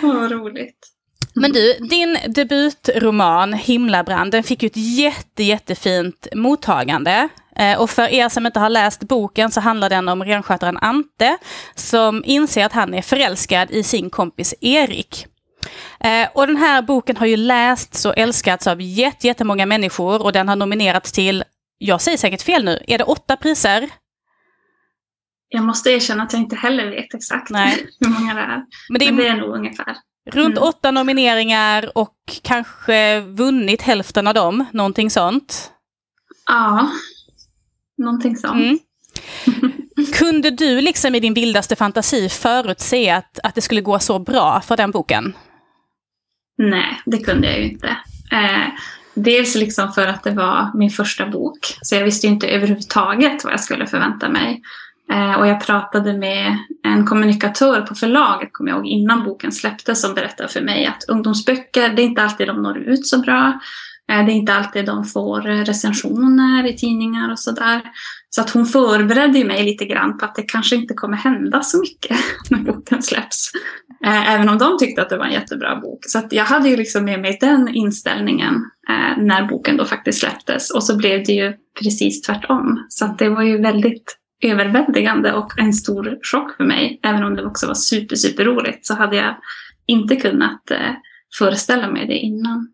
Vad 0.02 0.30
roligt. 0.32 0.99
Men 1.40 1.52
du, 1.52 1.74
din 1.74 2.18
debutroman 2.34 3.52
Himlabrand, 3.52 4.32
den 4.32 4.42
fick 4.42 4.62
ju 4.62 4.66
ett 4.66 4.76
jätte, 4.76 5.42
jättefint 5.42 6.26
mottagande. 6.34 7.28
Eh, 7.56 7.80
Och 7.80 7.90
för 7.90 8.08
er 8.08 8.28
som 8.28 8.46
inte 8.46 8.60
har 8.60 8.68
läst 8.70 9.00
boken 9.08 9.50
så 9.50 9.60
handlar 9.60 9.90
den 9.90 10.08
om 10.08 10.24
renskötaren 10.24 10.76
Ante 10.78 11.38
som 11.74 12.22
inser 12.26 12.64
att 12.64 12.72
han 12.72 12.94
är 12.94 13.02
förälskad 13.02 13.70
i 13.70 13.82
sin 13.82 14.10
kompis 14.10 14.54
Erik. 14.60 15.26
Eh, 16.00 16.28
Och 16.34 16.46
den 16.46 16.56
här 16.56 16.82
boken 16.82 17.16
har 17.16 17.26
ju 17.26 17.36
lästs 17.36 18.06
och 18.06 18.18
älskats 18.18 18.66
av 18.66 18.80
jätte- 18.80 19.26
jättemånga 19.26 19.66
människor 19.66 20.22
och 20.22 20.32
den 20.32 20.48
har 20.48 20.56
nominerats 20.56 21.12
till, 21.12 21.44
jag 21.78 22.00
säger 22.00 22.18
säkert 22.18 22.42
fel 22.42 22.64
nu, 22.64 22.84
är 22.86 22.98
det 22.98 23.04
åtta 23.04 23.36
priser? 23.36 23.88
Jag 25.48 25.64
måste 25.64 25.90
erkänna 25.90 26.22
att 26.22 26.32
jag 26.32 26.42
inte 26.42 26.56
heller 26.56 26.90
vet 26.90 27.14
exakt 27.14 27.50
Nej. 27.50 27.86
hur 28.00 28.08
många 28.10 28.34
det 28.34 28.40
är. 28.40 28.62
Men 28.88 28.98
det 28.98 29.04
är 29.06 29.12
Men 29.12 29.16
det 29.24 29.28
är 29.28 29.36
nog 29.36 29.54
ungefär. 29.56 29.96
Runt 30.26 30.56
Mm. 30.56 30.68
åtta 30.68 30.90
nomineringar 30.90 31.98
och 31.98 32.16
kanske 32.42 33.20
vunnit 33.20 33.82
hälften 33.82 34.26
av 34.26 34.34
dem, 34.34 34.64
någonting 34.72 35.10
sånt. 35.10 35.70
Ja, 36.46 36.90
någonting 37.98 38.36
sånt. 38.36 38.54
Mm. 38.54 38.78
Kunde 40.14 40.50
du 40.50 40.80
liksom 40.80 41.14
i 41.14 41.20
din 41.20 41.34
vildaste 41.34 41.76
fantasi 41.76 42.28
förutse 42.28 43.10
att, 43.10 43.38
att 43.42 43.54
det 43.54 43.60
skulle 43.60 43.80
gå 43.80 43.98
så 43.98 44.18
bra 44.18 44.60
för 44.60 44.76
den 44.76 44.90
boken? 44.90 45.32
Nej, 46.58 47.00
det 47.06 47.18
kunde 47.18 47.46
jag 47.50 47.58
ju 47.58 47.70
inte. 47.70 47.88
Eh, 48.32 48.66
dels 49.14 49.54
liksom 49.54 49.92
för 49.92 50.06
att 50.06 50.22
det 50.24 50.30
var 50.30 50.70
min 50.78 50.90
första 50.90 51.26
bok, 51.26 51.58
så 51.82 51.94
jag 51.94 52.04
visste 52.04 52.26
inte 52.26 52.48
överhuvudtaget 52.48 53.44
vad 53.44 53.52
jag 53.52 53.60
skulle 53.60 53.86
förvänta 53.86 54.28
mig. 54.28 54.62
Eh, 55.10 55.38
och 55.38 55.46
jag 55.46 55.66
pratade 55.66 56.12
med 56.12 56.58
en 56.84 57.06
kommunikatör 57.06 57.80
på 57.80 57.94
förlaget, 57.94 58.48
kommer 58.52 58.70
jag 58.70 58.78
ihåg, 58.78 58.86
innan 58.86 59.24
boken 59.24 59.52
släpptes 59.52 60.00
som 60.00 60.14
berättade 60.14 60.48
för 60.48 60.60
mig 60.60 60.86
att 60.86 61.04
ungdomsböcker, 61.08 61.88
det 61.88 62.02
är 62.02 62.06
inte 62.06 62.22
alltid 62.22 62.46
de 62.46 62.62
når 62.62 62.78
ut 62.78 63.06
så 63.06 63.18
bra. 63.18 63.60
Eh, 64.12 64.26
det 64.26 64.32
är 64.32 64.34
inte 64.34 64.54
alltid 64.54 64.86
de 64.86 65.04
får 65.04 65.50
eh, 65.50 65.64
recensioner 65.64 66.66
i 66.66 66.76
tidningar 66.76 67.32
och 67.32 67.38
sådär. 67.38 67.82
Så 68.30 68.40
att 68.40 68.50
hon 68.50 68.66
förberedde 68.66 69.44
mig 69.44 69.64
lite 69.64 69.84
grann 69.84 70.18
på 70.18 70.24
att 70.24 70.34
det 70.34 70.42
kanske 70.42 70.76
inte 70.76 70.94
kommer 70.94 71.16
hända 71.16 71.62
så 71.62 71.80
mycket 71.80 72.18
när 72.50 72.58
boken 72.58 73.02
släpps. 73.02 73.50
Även 74.04 74.48
om 74.48 74.58
de 74.58 74.78
tyckte 74.78 75.02
att 75.02 75.08
det 75.08 75.18
var 75.18 75.24
en 75.24 75.32
jättebra 75.32 75.76
bok. 75.76 75.98
Så 76.06 76.18
att 76.18 76.32
jag 76.32 76.44
hade 76.44 76.68
ju 76.68 76.76
liksom 76.76 77.04
med 77.04 77.20
mig 77.20 77.38
den 77.40 77.68
inställningen 77.68 78.54
när 79.16 79.48
boken 79.48 79.76
då 79.76 79.84
faktiskt 79.84 80.20
släpptes. 80.20 80.70
Och 80.70 80.84
så 80.84 80.96
blev 80.96 81.24
det 81.24 81.32
ju 81.32 81.52
precis 81.82 82.22
tvärtom. 82.22 82.86
Så 82.88 83.04
att 83.04 83.18
det 83.18 83.28
var 83.28 83.42
ju 83.42 83.62
väldigt 83.62 84.19
överväldigande 84.40 85.32
och 85.32 85.58
en 85.58 85.72
stor 85.72 86.18
chock 86.22 86.56
för 86.56 86.64
mig. 86.64 87.00
Även 87.02 87.24
om 87.24 87.36
det 87.36 87.44
också 87.44 87.66
var 87.66 87.74
super, 87.74 88.16
super 88.16 88.44
roligt 88.44 88.86
så 88.86 88.94
hade 88.94 89.16
jag 89.16 89.36
inte 89.86 90.16
kunnat 90.16 90.70
eh, 90.70 90.92
föreställa 91.38 91.90
mig 91.90 92.06
det 92.06 92.18
innan. 92.18 92.68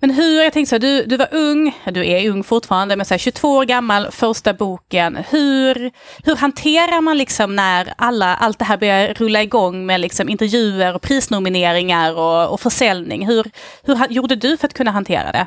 Men 0.00 0.10
hur, 0.10 0.42
jag 0.42 0.52
tänkte 0.52 0.70
så 0.70 0.78
du, 0.78 1.04
du 1.04 1.16
var 1.16 1.28
ung, 1.32 1.78
du 1.84 2.06
är 2.06 2.30
ung 2.30 2.44
fortfarande, 2.44 2.96
men 2.96 3.06
så 3.06 3.14
här, 3.14 3.18
22 3.18 3.48
år 3.48 3.64
gammal, 3.64 4.10
första 4.10 4.54
boken. 4.54 5.16
Hur, 5.30 5.90
hur 6.24 6.36
hanterar 6.36 7.00
man 7.00 7.18
liksom 7.18 7.56
när 7.56 7.92
alla, 7.98 8.36
allt 8.36 8.58
det 8.58 8.64
här 8.64 8.76
börjar 8.76 9.14
rulla 9.14 9.42
igång 9.42 9.86
med 9.86 10.00
liksom 10.00 10.28
intervjuer 10.28 10.94
och 10.94 11.02
prisnomineringar 11.02 12.14
och, 12.14 12.52
och 12.52 12.60
försäljning? 12.60 13.26
Hur, 13.26 13.46
hur 13.82 14.06
gjorde 14.08 14.36
du 14.36 14.56
för 14.56 14.66
att 14.66 14.74
kunna 14.74 14.90
hantera 14.90 15.32
det? 15.32 15.46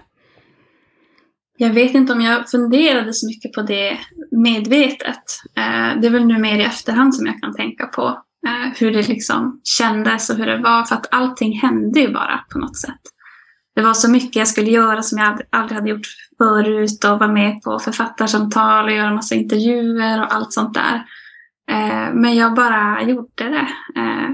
Jag 1.61 1.73
vet 1.73 1.93
inte 1.93 2.13
om 2.13 2.21
jag 2.21 2.49
funderade 2.49 3.13
så 3.13 3.27
mycket 3.27 3.53
på 3.53 3.61
det 3.61 3.97
medvetet. 4.31 5.23
Eh, 5.57 6.01
det 6.01 6.07
är 6.07 6.09
väl 6.09 6.25
nu 6.25 6.37
mer 6.37 6.57
i 6.57 6.63
efterhand 6.63 7.15
som 7.15 7.25
jag 7.25 7.41
kan 7.41 7.55
tänka 7.55 7.85
på 7.85 8.07
eh, 8.47 8.73
hur 8.79 8.91
det 8.91 9.07
liksom 9.07 9.61
kändes 9.63 10.29
och 10.29 10.35
hur 10.35 10.45
det 10.45 10.57
var. 10.57 10.83
För 10.83 10.95
att 10.95 11.13
allting 11.13 11.59
hände 11.59 11.99
ju 11.99 12.13
bara 12.13 12.45
på 12.53 12.59
något 12.59 12.77
sätt. 12.77 12.99
Det 13.75 13.81
var 13.81 13.93
så 13.93 14.11
mycket 14.11 14.35
jag 14.35 14.47
skulle 14.47 14.71
göra 14.71 15.01
som 15.01 15.17
jag 15.17 15.41
aldrig 15.49 15.79
hade 15.79 15.89
gjort 15.89 16.07
förut 16.37 17.03
och 17.03 17.19
vara 17.19 17.31
med 17.31 17.61
på 17.61 17.79
författarsamtal 17.79 18.85
och 18.85 18.91
göra 18.91 19.13
massa 19.13 19.35
intervjuer 19.35 20.21
och 20.21 20.33
allt 20.33 20.53
sånt 20.53 20.73
där. 20.73 20.95
Eh, 21.71 22.13
men 22.13 22.35
jag 22.35 22.53
bara 22.53 23.01
gjorde 23.01 23.49
det. 23.49 23.67
Eh, 24.01 24.29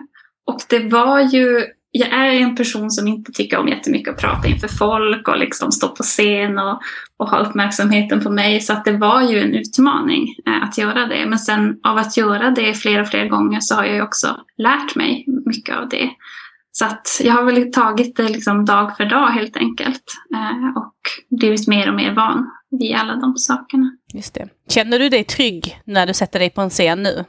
och 0.48 0.60
det 0.70 0.89
var 0.89 1.20
ju 1.20 1.65
jag 1.98 2.10
är 2.10 2.32
en 2.32 2.56
person 2.56 2.92
som 2.92 3.08
inte 3.08 3.32
tycker 3.32 3.58
om 3.58 3.68
jättemycket 3.68 4.14
att 4.14 4.22
prata 4.22 4.48
inför 4.48 4.68
folk 4.68 5.28
och 5.28 5.38
liksom 5.38 5.72
stå 5.72 5.88
på 5.88 6.04
scen 6.04 6.60
och, 6.60 6.82
och 7.18 7.30
ha 7.30 7.38
uppmärksamheten 7.38 8.24
på 8.24 8.30
mig. 8.30 8.62
Så 8.62 8.74
att 8.74 8.86
det 8.86 8.98
var 8.98 9.22
ju 9.22 9.40
en 9.40 9.54
utmaning 9.56 10.36
eh, 10.48 10.64
att 10.64 10.78
göra 10.78 11.08
det. 11.08 11.25
Men 11.25 11.40
sen 11.40 11.80
av 11.84 11.98
att 11.98 12.18
göra 12.18 12.52
det 12.52 12.74
fler 12.74 13.02
och 13.02 13.08
fler 13.08 13.28
gånger 13.28 13.60
så 13.60 13.75
har 13.75 13.86
jag 13.86 13.96
ju 13.96 14.02
också 14.02 14.38
lärt 14.58 14.96
mig 14.96 15.25
mycket 15.46 15.78
av 15.78 15.90
det. 15.90 16.10
Så 16.72 16.86
att 16.86 17.22
jag 17.24 17.34
har 17.34 17.44
väl 17.44 17.72
tagit 17.72 18.16
det 18.16 18.30
liksom 18.30 18.66
dag 18.66 18.98
för 18.98 19.06
dag 19.06 19.28
helt 19.28 19.58
enkelt. 19.58 20.04
Eh, 20.34 20.78
och 20.78 20.96
blivit 21.40 21.68
mer 21.68 21.90
och 21.90 21.96
mer 21.96 22.14
van 22.14 22.52
vid 22.80 22.96
alla 22.96 23.16
de 23.16 23.38
sakerna. 23.38 23.92
Just 24.14 24.34
det. 24.34 24.48
Känner 24.70 25.00
du 25.00 25.10
dig 25.10 25.24
trygg 25.24 25.82
när 25.86 26.08
du 26.08 26.14
sätter 26.14 26.40
dig 26.40 26.50
på 26.50 26.62
en 26.62 26.70
scen 26.70 27.04
nu? 27.04 27.25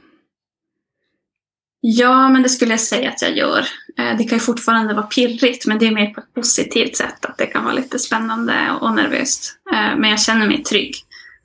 Ja, 1.81 2.29
men 2.29 2.43
det 2.43 2.49
skulle 2.49 2.71
jag 2.71 2.79
säga 2.79 3.09
att 3.09 3.21
jag 3.21 3.37
gör. 3.37 3.59
Eh, 3.99 4.17
det 4.17 4.23
kan 4.23 4.37
ju 4.37 4.39
fortfarande 4.39 4.93
vara 4.93 5.05
pirrigt, 5.05 5.65
men 5.65 5.79
det 5.79 5.87
är 5.87 5.91
mer 5.91 6.13
på 6.13 6.19
ett 6.19 6.33
positivt 6.33 6.95
sätt. 6.95 7.25
Att 7.25 7.37
det 7.37 7.45
kan 7.45 7.63
vara 7.63 7.73
lite 7.73 7.99
spännande 7.99 8.53
och 8.81 8.95
nervöst. 8.95 9.53
Eh, 9.73 9.97
men 9.97 10.09
jag 10.09 10.21
känner 10.21 10.47
mig 10.47 10.63
trygg. 10.63 10.95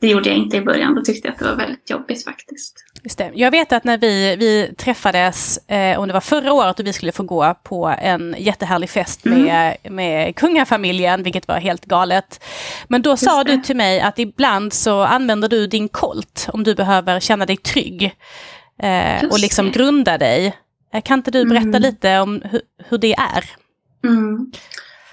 Det 0.01 0.09
gjorde 0.09 0.29
jag 0.29 0.39
inte 0.39 0.57
i 0.57 0.61
början, 0.61 0.95
då 0.95 1.03
tyckte 1.03 1.29
jag 1.29 1.33
att 1.33 1.39
det 1.39 1.45
var 1.45 1.57
väldigt 1.57 1.91
jobbigt 1.91 2.25
faktiskt. 2.25 2.85
Just 3.03 3.19
det. 3.19 3.31
Jag 3.35 3.51
vet 3.51 3.73
att 3.73 3.85
när 3.85 3.99
vi, 3.99 4.37
vi 4.37 4.75
träffades, 4.77 5.59
eh, 5.69 5.99
om 5.99 6.09
det 6.09 6.15
var 6.15 6.21
förra 6.21 6.53
året, 6.53 6.81
och 6.81 6.87
vi 6.87 6.93
skulle 6.93 7.13
få 7.13 7.23
gå 7.23 7.55
på 7.63 7.95
en 7.99 8.35
jättehärlig 8.39 8.91
fest 8.91 9.27
mm. 9.27 9.43
med, 9.43 9.77
med 9.91 10.37
kungafamiljen, 10.37 11.23
vilket 11.23 11.49
var 11.49 11.59
helt 11.59 11.85
galet. 11.85 12.45
Men 12.89 13.03
då 13.03 13.11
Just 13.11 13.25
sa 13.25 13.45
det. 13.45 13.57
du 13.57 13.63
till 13.63 13.77
mig 13.77 14.01
att 14.01 14.19
ibland 14.19 14.73
så 14.73 15.03
använder 15.03 15.49
du 15.49 15.67
din 15.67 15.89
kolt 15.89 16.49
om 16.53 16.65
du 16.65 16.75
behöver 16.75 17.21
känna 17.21 17.47
dig 17.47 17.57
trygg 17.57 18.15
eh, 18.83 19.25
och 19.31 19.39
liksom 19.39 19.67
det. 19.67 19.73
grunda 19.73 20.19
dig. 20.19 20.57
Eh, 20.93 21.03
kan 21.03 21.19
inte 21.19 21.31
du 21.31 21.45
berätta 21.45 21.69
mm. 21.69 21.83
lite 21.83 22.21
om 22.21 22.43
hur, 22.45 22.61
hur 22.89 22.99
det 22.99 23.15
är? 23.15 23.45
Mm. 24.05 24.53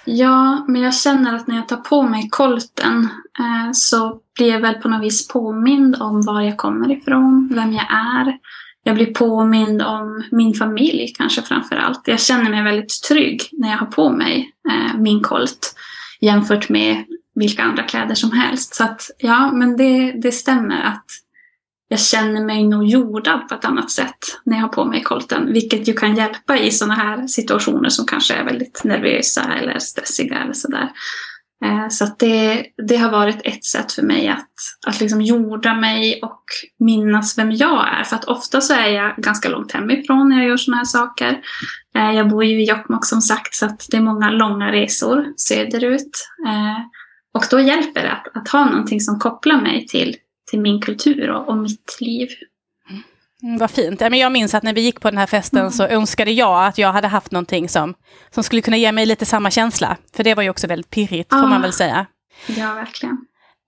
Ja, 0.04 0.64
men 0.68 0.82
jag 0.82 0.94
känner 0.94 1.34
att 1.34 1.46
när 1.46 1.56
jag 1.56 1.68
tar 1.68 1.76
på 1.76 2.02
mig 2.02 2.28
kolten 2.30 3.08
eh, 3.38 3.72
så 3.72 4.20
blir 4.36 4.48
jag 4.48 4.60
väl 4.60 4.74
på 4.74 4.88
något 4.88 5.02
vis 5.02 5.28
påmind 5.28 5.96
om 6.00 6.22
var 6.22 6.40
jag 6.40 6.56
kommer 6.56 6.90
ifrån, 6.90 7.52
vem 7.54 7.72
jag 7.72 7.86
är. 7.90 8.38
Jag 8.82 8.94
blir 8.94 9.14
påmind 9.14 9.82
om 9.82 10.24
min 10.30 10.54
familj 10.54 11.12
kanske 11.18 11.42
framför 11.42 11.76
allt. 11.76 12.02
Jag 12.04 12.20
känner 12.20 12.50
mig 12.50 12.62
väldigt 12.62 13.02
trygg 13.08 13.42
när 13.52 13.70
jag 13.70 13.78
har 13.78 13.86
på 13.86 14.10
mig 14.10 14.52
eh, 14.70 14.98
min 14.98 15.22
kolt 15.22 15.74
jämfört 16.20 16.68
med 16.68 17.04
vilka 17.34 17.62
andra 17.62 17.82
kläder 17.82 18.14
som 18.14 18.32
helst. 18.32 18.74
Så 18.74 18.84
att 18.84 19.10
ja, 19.18 19.52
men 19.52 19.76
det, 19.76 20.12
det 20.12 20.32
stämmer 20.32 20.82
att 20.82 21.06
jag 21.92 22.00
känner 22.00 22.44
mig 22.44 22.64
nog 22.64 22.86
jordad 22.86 23.48
på 23.48 23.54
ett 23.54 23.64
annat 23.64 23.90
sätt 23.90 24.18
när 24.44 24.56
jag 24.56 24.62
har 24.62 24.68
på 24.68 24.84
mig 24.84 25.02
kolten. 25.02 25.52
Vilket 25.52 25.88
ju 25.88 25.92
kan 25.92 26.16
hjälpa 26.16 26.58
i 26.58 26.70
sådana 26.70 26.94
här 26.94 27.26
situationer 27.26 27.88
som 27.88 28.06
kanske 28.06 28.34
är 28.34 28.44
väldigt 28.44 28.84
nervösa 28.84 29.54
eller 29.60 29.78
stressiga 29.78 30.38
eller 30.38 30.52
sådär. 30.52 30.90
Eh, 31.64 31.88
så 31.88 32.04
att 32.04 32.18
det, 32.18 32.66
det 32.88 32.96
har 32.96 33.10
varit 33.10 33.40
ett 33.44 33.64
sätt 33.64 33.92
för 33.92 34.02
mig 34.02 34.28
att, 34.28 34.52
att 34.86 35.00
liksom 35.00 35.20
jorda 35.20 35.74
mig 35.74 36.20
och 36.22 36.44
minnas 36.78 37.38
vem 37.38 37.50
jag 37.50 37.88
är. 37.88 38.04
För 38.04 38.16
att 38.16 38.24
ofta 38.24 38.60
så 38.60 38.74
är 38.74 38.88
jag 38.88 39.16
ganska 39.16 39.48
långt 39.48 39.72
hemifrån 39.72 40.28
när 40.28 40.36
jag 40.36 40.48
gör 40.48 40.56
sådana 40.56 40.78
här 40.78 40.84
saker. 40.84 41.40
Eh, 41.94 42.12
jag 42.12 42.28
bor 42.28 42.44
ju 42.44 42.62
i 42.62 42.68
Jokkmokk 42.68 43.06
som 43.06 43.20
sagt 43.20 43.54
så 43.54 43.66
att 43.66 43.86
det 43.90 43.96
är 43.96 44.02
många 44.02 44.30
långa 44.30 44.72
resor 44.72 45.24
söderut. 45.36 46.28
Eh, 46.46 46.78
och 47.34 47.44
då 47.50 47.60
hjälper 47.60 48.02
det 48.02 48.12
att, 48.12 48.36
att 48.36 48.48
ha 48.48 48.64
någonting 48.64 49.00
som 49.00 49.18
kopplar 49.18 49.60
mig 49.60 49.86
till 49.86 50.16
till 50.50 50.60
min 50.60 50.80
kultur 50.80 51.30
och, 51.30 51.48
och 51.48 51.56
mitt 51.56 51.96
liv. 52.00 52.28
Mm, 53.42 53.58
vad 53.58 53.70
fint. 53.70 54.00
Jag 54.00 54.32
minns 54.32 54.54
att 54.54 54.62
när 54.62 54.74
vi 54.74 54.80
gick 54.80 55.00
på 55.00 55.10
den 55.10 55.18
här 55.18 55.26
festen 55.26 55.60
mm. 55.60 55.70
så 55.70 55.86
önskade 55.86 56.30
jag 56.30 56.66
att 56.66 56.78
jag 56.78 56.92
hade 56.92 57.08
haft 57.08 57.32
någonting 57.32 57.68
som, 57.68 57.94
som 58.30 58.42
skulle 58.42 58.62
kunna 58.62 58.76
ge 58.76 58.92
mig 58.92 59.06
lite 59.06 59.26
samma 59.26 59.50
känsla. 59.50 59.96
För 60.16 60.24
det 60.24 60.34
var 60.34 60.42
ju 60.42 60.50
också 60.50 60.66
väldigt 60.66 60.90
pirrigt 60.90 61.32
ah, 61.32 61.40
får 61.40 61.48
man 61.48 61.62
väl 61.62 61.72
säga. 61.72 62.06
Ja, 62.46 62.74
verkligen. 62.74 63.18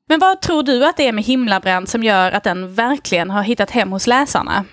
Men 0.08 0.20
vad 0.20 0.40
tror 0.40 0.62
du 0.62 0.86
att 0.86 0.96
det 0.96 1.08
är 1.08 1.12
med 1.12 1.24
Himlabrand 1.24 1.88
som 1.88 2.02
gör 2.02 2.32
att 2.32 2.44
den 2.44 2.74
verkligen 2.74 3.30
har 3.30 3.42
hittat 3.42 3.70
hem 3.70 3.92
hos 3.92 4.06
läsarna? 4.06 4.64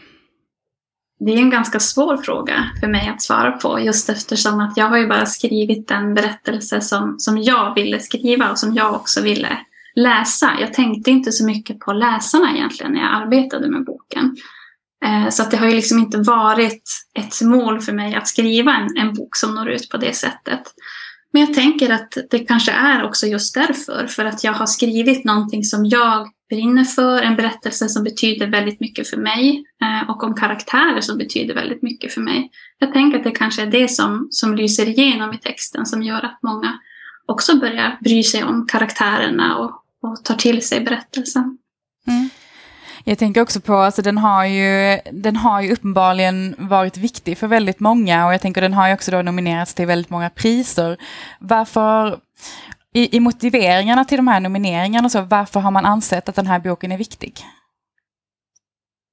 Det 1.19 1.33
är 1.33 1.37
en 1.37 1.49
ganska 1.49 1.79
svår 1.79 2.17
fråga 2.17 2.71
för 2.79 2.87
mig 2.87 3.07
att 3.07 3.21
svara 3.21 3.51
på 3.51 3.79
just 3.79 4.09
eftersom 4.09 4.59
att 4.59 4.77
jag 4.77 4.85
har 4.85 4.97
ju 4.97 5.07
bara 5.07 5.25
skrivit 5.25 5.87
den 5.87 6.13
berättelse 6.13 6.81
som, 6.81 7.19
som 7.19 7.37
jag 7.37 7.75
ville 7.75 7.99
skriva 7.99 8.51
och 8.51 8.59
som 8.59 8.73
jag 8.73 8.93
också 8.93 9.21
ville 9.21 9.57
läsa. 9.95 10.51
Jag 10.59 10.73
tänkte 10.73 11.11
inte 11.11 11.31
så 11.31 11.45
mycket 11.45 11.79
på 11.79 11.93
läsarna 11.93 12.55
egentligen 12.55 12.91
när 12.91 13.01
jag 13.01 13.21
arbetade 13.21 13.69
med 13.69 13.85
boken. 13.85 14.35
Eh, 15.05 15.29
så 15.29 15.43
att 15.43 15.51
det 15.51 15.57
har 15.57 15.67
ju 15.67 15.75
liksom 15.75 15.99
inte 15.99 16.17
varit 16.17 16.83
ett 17.13 17.41
mål 17.41 17.81
för 17.81 17.93
mig 17.93 18.15
att 18.15 18.27
skriva 18.27 18.75
en, 18.75 18.97
en 18.97 19.13
bok 19.13 19.35
som 19.35 19.55
når 19.55 19.69
ut 19.69 19.89
på 19.89 19.97
det 19.97 20.13
sättet. 20.13 20.61
Men 21.33 21.41
jag 21.41 21.53
tänker 21.53 21.89
att 21.93 22.17
det 22.29 22.39
kanske 22.39 22.71
är 22.71 23.03
också 23.03 23.27
just 23.27 23.53
därför, 23.53 24.07
för 24.07 24.25
att 24.25 24.43
jag 24.43 24.53
har 24.53 24.65
skrivit 24.65 25.25
någonting 25.25 25.63
som 25.63 25.85
jag 25.85 26.27
brinner 26.49 26.83
för, 26.83 27.21
en 27.21 27.35
berättelse 27.35 27.89
som 27.89 28.03
betyder 28.03 28.47
väldigt 28.47 28.79
mycket 28.79 29.07
för 29.07 29.17
mig 29.17 29.63
eh, 29.81 30.09
och 30.09 30.23
om 30.23 30.35
karaktärer 30.35 31.01
som 31.01 31.17
betyder 31.17 31.55
väldigt 31.55 31.81
mycket 31.81 32.13
för 32.13 32.21
mig. 32.21 32.49
Jag 32.79 32.93
tänker 32.93 33.17
att 33.17 33.23
det 33.23 33.31
kanske 33.31 33.61
är 33.61 33.71
det 33.71 33.87
som, 33.87 34.27
som 34.31 34.55
lyser 34.55 34.89
igenom 34.89 35.33
i 35.33 35.37
texten 35.37 35.85
som 35.85 36.03
gör 36.03 36.25
att 36.25 36.39
många 36.43 36.79
också 37.29 37.59
börjar 37.59 37.97
bry 38.01 38.23
sig 38.23 38.43
om 38.43 38.67
karaktärerna 38.67 39.57
och, 39.57 39.71
och 40.09 40.23
tar 40.23 40.35
till 40.35 40.67
sig 40.67 40.81
berättelsen. 40.81 41.57
Mm. 42.07 42.29
Jag 43.03 43.17
tänker 43.17 43.41
också 43.41 43.59
på, 43.59 43.75
alltså 43.75 44.01
den 44.01 44.17
har, 44.17 44.45
ju, 44.45 44.99
den 45.11 45.35
har 45.35 45.61
ju 45.61 45.73
uppenbarligen 45.73 46.55
varit 46.57 46.97
viktig 46.97 47.37
för 47.37 47.47
väldigt 47.47 47.79
många 47.79 48.27
och 48.27 48.33
jag 48.33 48.41
tänker 48.41 48.61
den 48.61 48.73
har 48.73 48.87
ju 48.87 48.93
också 48.93 49.11
då 49.11 49.21
nominerats 49.21 49.73
till 49.73 49.85
väldigt 49.85 50.09
många 50.09 50.29
priser. 50.29 50.97
Varför, 51.39 52.19
i, 52.93 53.17
i 53.17 53.19
motiveringarna 53.19 54.05
till 54.05 54.17
de 54.17 54.27
här 54.27 54.39
nomineringarna, 54.39 55.09
så, 55.09 55.21
varför 55.21 55.59
har 55.59 55.71
man 55.71 55.85
ansett 55.85 56.29
att 56.29 56.35
den 56.35 56.47
här 56.47 56.59
boken 56.59 56.91
är 56.91 56.97
viktig? 56.97 57.45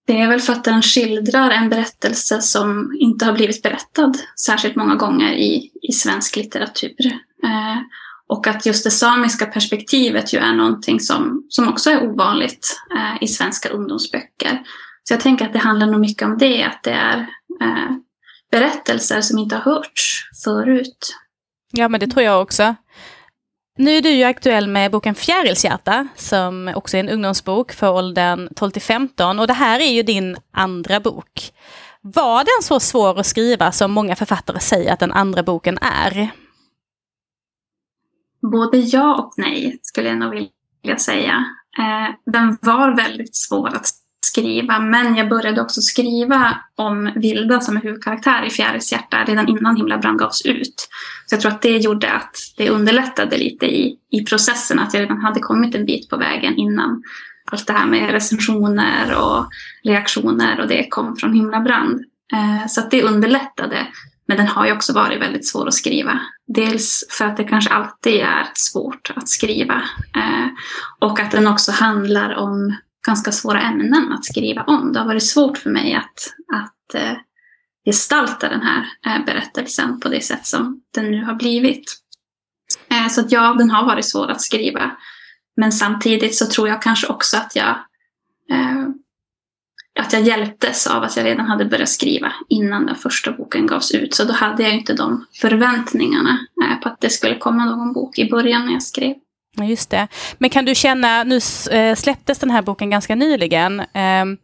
Det 0.06 0.20
är 0.20 0.28
väl 0.28 0.40
för 0.40 0.52
att 0.52 0.64
den 0.64 0.82
skildrar 0.82 1.50
en 1.50 1.68
berättelse 1.68 2.42
som 2.42 2.96
inte 2.98 3.24
har 3.24 3.32
blivit 3.32 3.62
berättad 3.62 4.12
särskilt 4.40 4.76
många 4.76 4.94
gånger 4.94 5.32
i, 5.32 5.70
i 5.82 5.92
svensk 5.92 6.36
litteratur. 6.36 7.12
Eh, 7.42 7.78
och 8.28 8.46
att 8.46 8.66
just 8.66 8.84
det 8.84 8.90
samiska 8.90 9.46
perspektivet 9.46 10.32
ju 10.32 10.38
är 10.38 10.52
någonting 10.52 11.00
som, 11.00 11.46
som 11.48 11.68
också 11.68 11.90
är 11.90 12.08
ovanligt 12.08 12.76
eh, 12.96 13.22
i 13.22 13.28
svenska 13.28 13.68
ungdomsböcker. 13.68 14.62
Så 15.04 15.14
jag 15.14 15.20
tänker 15.20 15.46
att 15.46 15.52
det 15.52 15.58
handlar 15.58 15.86
nog 15.86 16.00
mycket 16.00 16.22
om 16.22 16.38
det, 16.38 16.64
att 16.64 16.82
det 16.82 16.90
är 16.90 17.18
eh, 17.60 17.96
berättelser 18.50 19.20
som 19.20 19.38
inte 19.38 19.56
har 19.56 19.62
hörts 19.62 20.22
förut. 20.44 21.16
Ja, 21.72 21.88
men 21.88 22.00
det 22.00 22.06
tror 22.06 22.24
jag 22.24 22.42
också. 22.42 22.74
Nu 23.78 23.96
är 23.96 24.02
du 24.02 24.10
ju 24.10 24.24
aktuell 24.24 24.68
med 24.68 24.90
boken 24.90 25.14
Fjärilshjärta, 25.14 26.08
som 26.16 26.72
också 26.74 26.96
är 26.96 27.00
en 27.00 27.08
ungdomsbok 27.08 27.72
för 27.72 27.92
åldern 27.92 28.48
12 28.56 28.70
till 28.70 28.82
15. 28.82 29.38
Och 29.38 29.46
det 29.46 29.52
här 29.52 29.80
är 29.80 29.92
ju 29.92 30.02
din 30.02 30.36
andra 30.52 31.00
bok. 31.00 31.52
Var 32.00 32.38
den 32.38 32.62
så 32.62 32.80
svår 32.80 33.20
att 33.20 33.26
skriva 33.26 33.72
som 33.72 33.92
många 33.92 34.16
författare 34.16 34.60
säger 34.60 34.92
att 34.92 35.00
den 35.00 35.12
andra 35.12 35.42
boken 35.42 35.78
är? 35.78 36.30
Både 38.52 38.78
ja 38.78 39.14
och 39.14 39.34
nej, 39.36 39.78
skulle 39.82 40.08
jag 40.08 40.18
nog 40.18 40.48
vilja 40.82 40.98
säga. 40.98 41.44
Eh, 41.78 42.32
den 42.32 42.58
var 42.62 42.96
väldigt 42.96 43.36
svår 43.36 43.68
att 43.68 43.86
skriva, 44.26 44.80
men 44.80 45.16
jag 45.16 45.28
började 45.28 45.60
också 45.60 45.80
skriva 45.80 46.58
om 46.74 47.12
Vilda 47.16 47.60
som 47.60 47.76
är 47.76 47.80
huvudkaraktär 47.80 48.44
i 48.46 48.50
Fjärils 48.50 48.92
hjärta 48.92 49.24
redan 49.24 49.48
innan 49.48 49.76
Himlabrand 49.76 50.18
gavs 50.18 50.46
ut. 50.46 50.88
Så 51.26 51.34
jag 51.34 51.40
tror 51.40 51.52
att 51.52 51.62
det 51.62 51.76
gjorde 51.76 52.12
att 52.12 52.36
det 52.56 52.70
underlättade 52.70 53.38
lite 53.38 53.66
i, 53.66 53.96
i 54.10 54.24
processen, 54.24 54.78
att 54.78 54.94
jag 54.94 55.02
redan 55.02 55.20
hade 55.20 55.40
kommit 55.40 55.74
en 55.74 55.86
bit 55.86 56.10
på 56.10 56.16
vägen 56.16 56.56
innan 56.56 57.02
allt 57.52 57.66
det 57.66 57.72
här 57.72 57.86
med 57.86 58.10
recensioner 58.10 59.14
och 59.22 59.46
reaktioner 59.84 60.60
och 60.60 60.68
det 60.68 60.88
kom 60.88 61.16
från 61.16 61.32
Himlabrand. 61.32 62.00
Eh, 62.32 62.66
så 62.68 62.80
att 62.80 62.90
det 62.90 63.02
underlättade. 63.02 63.86
Men 64.28 64.36
den 64.36 64.46
har 64.46 64.66
ju 64.66 64.72
också 64.72 64.92
varit 64.92 65.20
väldigt 65.20 65.46
svår 65.46 65.68
att 65.68 65.74
skriva. 65.74 66.20
Dels 66.46 67.06
för 67.10 67.24
att 67.24 67.36
det 67.36 67.44
kanske 67.44 67.70
alltid 67.70 68.20
är 68.20 68.48
svårt 68.54 69.12
att 69.16 69.28
skriva. 69.28 69.82
Eh, 70.16 70.48
och 71.00 71.20
att 71.20 71.30
den 71.30 71.46
också 71.46 71.72
handlar 71.72 72.34
om 72.34 72.76
ganska 73.06 73.32
svåra 73.32 73.60
ämnen 73.60 74.12
att 74.12 74.24
skriva 74.24 74.62
om. 74.62 74.92
Det 74.92 74.98
har 74.98 75.06
varit 75.06 75.26
svårt 75.26 75.58
för 75.58 75.70
mig 75.70 75.94
att, 75.94 76.34
att 76.54 76.94
eh, 76.94 77.16
gestalta 77.84 78.48
den 78.48 78.62
här 78.62 78.86
eh, 79.06 79.24
berättelsen 79.24 80.00
på 80.00 80.08
det 80.08 80.20
sätt 80.20 80.46
som 80.46 80.82
den 80.94 81.10
nu 81.10 81.24
har 81.24 81.34
blivit. 81.34 81.96
Eh, 82.88 83.08
så 83.08 83.20
att 83.20 83.32
ja, 83.32 83.54
den 83.58 83.70
har 83.70 83.86
varit 83.86 84.04
svår 84.04 84.30
att 84.30 84.40
skriva. 84.40 84.96
Men 85.56 85.72
samtidigt 85.72 86.34
så 86.34 86.46
tror 86.46 86.68
jag 86.68 86.82
kanske 86.82 87.06
också 87.06 87.36
att 87.36 87.56
jag 87.56 87.76
eh, 88.50 88.86
att 89.98 90.12
jag 90.12 90.22
hjälptes 90.22 90.86
av 90.86 91.02
att 91.02 91.16
jag 91.16 91.26
redan 91.26 91.46
hade 91.46 91.64
börjat 91.64 91.88
skriva 91.88 92.32
innan 92.48 92.86
den 92.86 92.94
första 92.94 93.32
boken 93.32 93.66
gavs 93.66 93.94
ut. 93.94 94.14
Så 94.14 94.24
då 94.24 94.32
hade 94.32 94.62
jag 94.62 94.74
inte 94.74 94.94
de 94.94 95.26
förväntningarna 95.40 96.38
eh, 96.64 96.80
på 96.82 96.88
att 96.88 97.00
det 97.00 97.10
skulle 97.10 97.38
komma 97.38 97.64
någon 97.64 97.92
bok 97.92 98.18
i 98.18 98.30
början 98.30 98.66
när 98.66 98.72
jag 98.72 98.82
skrev. 98.82 99.14
Ja, 99.56 99.64
just 99.64 99.90
det. 99.90 100.08
Men 100.38 100.50
kan 100.50 100.64
du 100.64 100.74
känna, 100.74 101.24
nu 101.24 101.40
eh, 101.70 101.94
släpptes 101.94 102.38
den 102.38 102.50
här 102.50 102.62
boken 102.62 102.90
ganska 102.90 103.14
nyligen. 103.14 103.82
Ehm, 103.94 104.36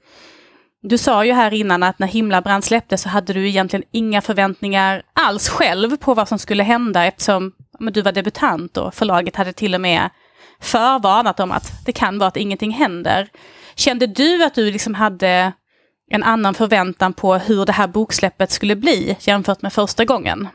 du 0.83 0.99
sa 0.99 1.25
ju 1.25 1.33
här 1.33 1.55
innan 1.55 1.83
att 1.83 1.99
när 1.99 2.07
Himlabrand 2.07 2.65
släpptes 2.65 3.03
så 3.03 3.09
hade 3.09 3.33
du 3.33 3.49
egentligen 3.49 3.85
inga 3.93 4.21
förväntningar 4.21 5.03
alls 5.13 5.49
själv 5.49 5.97
på 5.97 6.15
vad 6.15 6.29
som 6.29 6.39
skulle 6.39 6.63
hända 6.63 7.05
eftersom 7.05 7.53
du 7.79 8.03
var 8.03 8.13
debutant 8.13 8.77
och 8.77 8.95
förlaget 8.95 9.37
hade 9.37 9.53
till 9.53 9.75
och 9.75 9.81
med 9.81 10.11
förvarnat 10.61 11.41
om 11.41 11.53
att 11.53 11.85
det 11.87 11.93
kan 11.93 12.19
vara 12.19 12.29
att 12.29 12.37
ingenting 12.37 12.71
händer. 12.71 13.29
Kände 13.75 14.07
du 14.07 14.45
att 14.45 14.55
du 14.55 14.71
liksom 14.71 14.95
hade 14.95 15.53
en 16.11 16.23
annan 16.23 16.55
förväntan 16.55 17.13
på 17.13 17.35
hur 17.35 17.67
det 17.67 17.73
här 17.73 17.89
boksläppet 17.89 18.51
skulle 18.51 18.77
bli 18.77 19.17
jämfört 19.21 19.63
med 19.63 19.73
första 19.73 20.05
gången? 20.05 20.49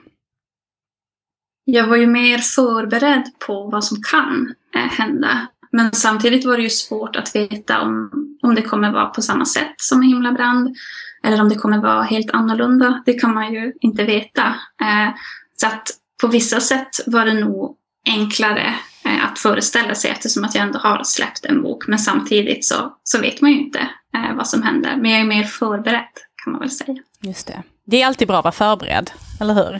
Jag 1.63 1.87
var 1.87 1.95
ju 1.95 2.07
mer 2.07 2.37
förberedd 2.37 3.25
på 3.47 3.69
vad 3.71 3.83
som 3.83 3.97
kan 4.11 4.53
eh, 4.75 4.91
hända. 4.91 5.47
Men 5.71 5.91
samtidigt 5.91 6.45
var 6.45 6.57
det 6.57 6.63
ju 6.63 6.69
svårt 6.69 7.15
att 7.15 7.35
veta 7.35 7.81
om, 7.81 8.11
om 8.41 8.55
det 8.55 8.61
kommer 8.61 8.91
vara 8.91 9.05
på 9.05 9.21
samma 9.21 9.45
sätt 9.45 9.73
som 9.77 10.01
Himlabrand. 10.01 10.75
Eller 11.23 11.41
om 11.41 11.49
det 11.49 11.55
kommer 11.55 11.77
vara 11.77 12.01
helt 12.01 12.31
annorlunda. 12.31 13.03
Det 13.05 13.13
kan 13.13 13.33
man 13.33 13.53
ju 13.53 13.73
inte 13.81 14.03
veta. 14.03 14.45
Eh, 14.81 15.15
så 15.57 15.67
att 15.67 15.89
på 16.21 16.27
vissa 16.27 16.59
sätt 16.59 16.89
var 17.05 17.25
det 17.25 17.33
nog 17.33 17.75
enklare 18.05 18.75
att 19.07 19.39
föreställa 19.39 19.95
sig 19.95 20.11
eftersom 20.11 20.43
att 20.43 20.55
jag 20.55 20.63
ändå 20.63 20.79
har 20.79 21.03
släppt 21.03 21.45
en 21.45 21.61
bok. 21.61 21.87
Men 21.87 21.99
samtidigt 21.99 22.65
så, 22.65 22.97
så 23.03 23.19
vet 23.19 23.41
man 23.41 23.51
ju 23.51 23.59
inte 23.59 23.79
eh, 24.13 24.35
vad 24.35 24.47
som 24.47 24.63
händer. 24.63 24.95
Men 24.97 25.11
jag 25.11 25.19
är 25.19 25.25
mer 25.25 25.43
förberedd 25.43 26.07
kan 26.43 26.51
man 26.51 26.59
väl 26.59 26.71
säga. 26.71 26.97
Just 27.21 27.47
det. 27.47 27.63
Det 27.85 28.01
är 28.01 28.07
alltid 28.07 28.27
bra 28.27 28.37
att 28.37 28.43
vara 28.43 28.51
förberedd, 28.51 29.11
eller 29.41 29.53
hur? 29.53 29.79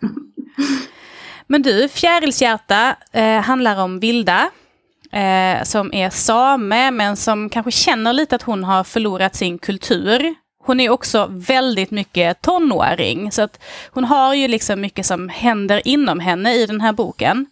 Men 1.46 1.62
du, 1.62 1.88
Fjärilshjärta 1.88 2.96
eh, 3.12 3.40
handlar 3.40 3.82
om 3.82 4.00
Vilda, 4.00 4.50
eh, 5.12 5.62
som 5.62 5.94
är 5.94 6.10
same, 6.10 6.90
men 6.90 7.16
som 7.16 7.48
kanske 7.48 7.70
känner 7.70 8.12
lite 8.12 8.36
att 8.36 8.42
hon 8.42 8.64
har 8.64 8.84
förlorat 8.84 9.34
sin 9.34 9.58
kultur. 9.58 10.34
Hon 10.64 10.80
är 10.80 10.90
också 10.90 11.26
väldigt 11.30 11.90
mycket 11.90 12.42
tonåring, 12.42 13.32
så 13.32 13.42
att 13.42 13.62
hon 13.90 14.04
har 14.04 14.34
ju 14.34 14.48
liksom 14.48 14.80
mycket 14.80 15.06
som 15.06 15.28
händer 15.28 15.82
inom 15.84 16.20
henne 16.20 16.54
i 16.54 16.66
den 16.66 16.80
här 16.80 16.92
boken. 16.92 17.46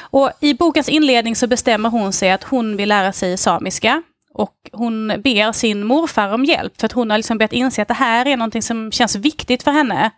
Och 0.00 0.30
i 0.40 0.54
bokens 0.54 0.88
inledning 0.88 1.36
så 1.36 1.46
bestämmer 1.46 1.88
hon 1.88 2.12
sig 2.12 2.30
att 2.30 2.44
hon 2.44 2.76
vill 2.76 2.88
lära 2.88 3.12
sig 3.12 3.36
samiska. 3.36 4.02
Och 4.34 4.54
hon 4.72 5.08
ber 5.08 5.52
sin 5.52 5.84
morfar 5.84 6.34
om 6.34 6.44
hjälp 6.44 6.80
för 6.80 6.86
att 6.86 6.92
hon 6.92 7.10
har 7.10 7.18
liksom 7.18 7.38
börjat 7.38 7.52
inse 7.52 7.82
att 7.82 7.88
det 7.88 7.94
här 7.94 8.26
är 8.26 8.36
någonting 8.36 8.62
som 8.62 8.92
känns 8.92 9.16
viktigt 9.16 9.62
för 9.62 9.70
henne. 9.70 10.10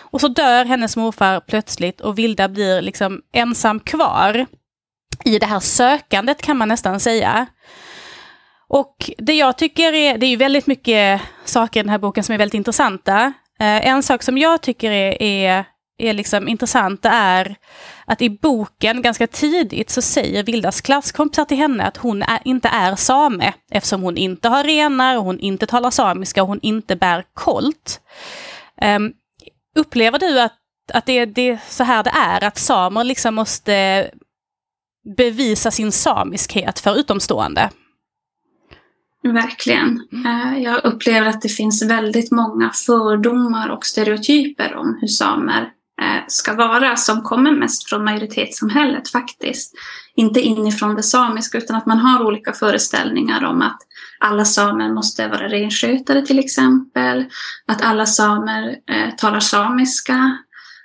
Och 0.00 0.20
så 0.20 0.28
dör 0.28 0.64
hennes 0.64 0.96
morfar 0.96 1.40
plötsligt 1.40 2.00
och 2.00 2.18
Vilda 2.18 2.48
blir 2.48 2.82
liksom 2.82 3.22
ensam 3.32 3.80
kvar 3.80 4.46
i 5.24 5.38
det 5.38 5.46
här 5.46 5.60
sökandet 5.60 6.42
kan 6.42 6.56
man 6.56 6.68
nästan 6.68 7.00
säga. 7.00 7.46
Och 8.68 9.10
det 9.18 9.32
jag 9.32 9.58
tycker 9.58 9.92
är, 9.92 10.18
det 10.18 10.26
är 10.26 10.30
ju 10.30 10.36
väldigt 10.36 10.66
mycket 10.66 11.20
saker 11.44 11.80
i 11.80 11.82
den 11.82 11.90
här 11.90 11.98
boken 11.98 12.24
som 12.24 12.32
är 12.32 12.38
väldigt 12.38 12.54
intressanta. 12.54 13.32
Eh, 13.60 13.86
en 13.88 14.02
sak 14.02 14.22
som 14.22 14.38
jag 14.38 14.60
tycker 14.60 14.90
är, 14.90 15.22
är, 15.22 15.64
är 15.98 16.12
liksom 16.12 16.48
intressant 16.48 17.04
är 17.04 17.56
att 18.06 18.22
i 18.22 18.30
boken 18.30 19.02
ganska 19.02 19.26
tidigt 19.26 19.90
så 19.90 20.02
säger 20.02 20.42
Vildas 20.42 20.80
klasskompisar 20.80 21.44
till 21.44 21.56
henne 21.56 21.84
att 21.84 21.96
hon 21.96 22.22
är, 22.22 22.40
inte 22.44 22.68
är 22.68 22.96
same 22.96 23.52
eftersom 23.70 24.02
hon 24.02 24.16
inte 24.16 24.48
har 24.48 24.64
renar, 24.64 25.16
och 25.16 25.24
hon 25.24 25.38
inte 25.38 25.66
talar 25.66 25.90
samiska 25.90 26.42
och 26.42 26.48
hon 26.48 26.60
inte 26.62 26.96
bär 26.96 27.24
kolt. 27.34 28.00
Um, 28.82 29.12
Upplever 29.76 30.18
du 30.18 30.40
att, 30.40 30.52
att 30.92 31.06
det, 31.06 31.24
det 31.24 31.50
är 31.50 31.58
så 31.68 31.84
här 31.84 32.02
det 32.02 32.10
är, 32.10 32.44
att 32.44 32.58
samer 32.58 33.04
liksom 33.04 33.34
måste 33.34 34.10
bevisa 35.16 35.70
sin 35.70 35.92
samiskhet 35.92 36.78
för 36.78 36.98
utomstående? 36.98 37.70
Verkligen. 39.22 40.08
Eh, 40.26 40.62
jag 40.62 40.84
upplever 40.84 41.26
att 41.26 41.42
det 41.42 41.48
finns 41.48 41.82
väldigt 41.82 42.30
många 42.30 42.70
fördomar 42.70 43.68
och 43.68 43.86
stereotyper 43.86 44.74
om 44.76 44.98
hur 45.00 45.08
samer 45.08 45.72
Eh, 46.02 46.24
ska 46.28 46.54
vara 46.54 46.96
som 46.96 47.22
kommer 47.22 47.52
mest 47.52 47.88
från 47.88 48.04
majoritetssamhället 48.04 49.08
faktiskt. 49.08 49.74
Inte 50.14 50.40
inifrån 50.40 50.94
det 50.94 51.02
samiska 51.02 51.58
utan 51.58 51.76
att 51.76 51.86
man 51.86 51.98
har 51.98 52.24
olika 52.24 52.52
föreställningar 52.52 53.44
om 53.44 53.62
att 53.62 53.78
alla 54.20 54.44
samer 54.44 54.92
måste 54.92 55.28
vara 55.28 55.48
renskötare 55.48 56.26
till 56.26 56.38
exempel. 56.38 57.24
Att 57.66 57.82
alla 57.82 58.06
samer 58.06 58.76
eh, 58.90 59.14
talar 59.16 59.40
samiska. 59.40 60.38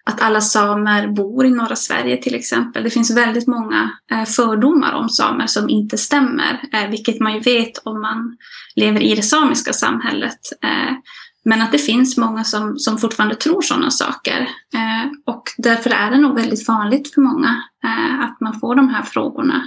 Att 0.04 0.22
alla 0.22 0.42
samer 0.42 1.08
bor 1.08 1.46
i 1.46 1.50
norra 1.50 1.76
Sverige 1.76 2.18
till 2.18 2.36
exempel. 2.36 2.84
Det 2.84 2.90
finns 2.90 3.18
väldigt 3.18 3.48
många 3.48 3.92
eh, 4.12 4.26
fördomar 4.26 4.94
om 4.94 5.10
samer 5.10 5.48
som 5.48 5.70
inte 5.70 5.98
stämmer. 5.98 6.62
Eh, 6.74 6.90
vilket 6.90 7.20
man 7.20 7.34
ju 7.34 7.40
vet 7.40 7.78
om 7.78 8.02
man 8.02 8.38
lever 8.76 9.02
i 9.02 9.16
det 9.16 9.22
samiska 9.22 9.74
samhället. 9.74 10.40
Eh, 10.64 10.94
men 11.44 11.62
att 11.62 11.72
det 11.72 11.78
finns 11.78 12.18
många 12.18 12.44
som, 12.44 12.80
som 12.80 12.98
fortfarande 12.98 13.36
tror 13.36 13.62
sådana 13.62 13.92
saker. 13.92 14.42
Eh, 14.74 15.34
och 15.34 15.44
därför 15.58 15.90
är 15.90 16.12
det 16.12 16.18
nog 16.18 16.36
väldigt 16.36 16.68
vanligt 16.68 17.14
för 17.14 17.22
många 17.22 17.64
eh, 17.84 18.20
att 18.20 18.42
man 18.42 18.60
får 18.60 18.76
de 18.76 18.90
här 18.90 19.04
frågorna 19.04 19.64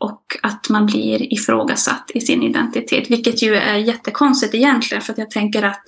och 0.00 0.22
att 0.42 0.68
man 0.68 0.86
blir 0.86 1.32
ifrågasatt 1.32 2.10
i 2.14 2.20
sin 2.20 2.42
identitet. 2.42 3.10
Vilket 3.10 3.42
ju 3.42 3.54
är 3.54 3.76
jättekonstigt 3.76 4.54
egentligen 4.54 5.02
för 5.02 5.12
att 5.12 5.18
jag 5.18 5.30
tänker 5.30 5.62
att, 5.62 5.84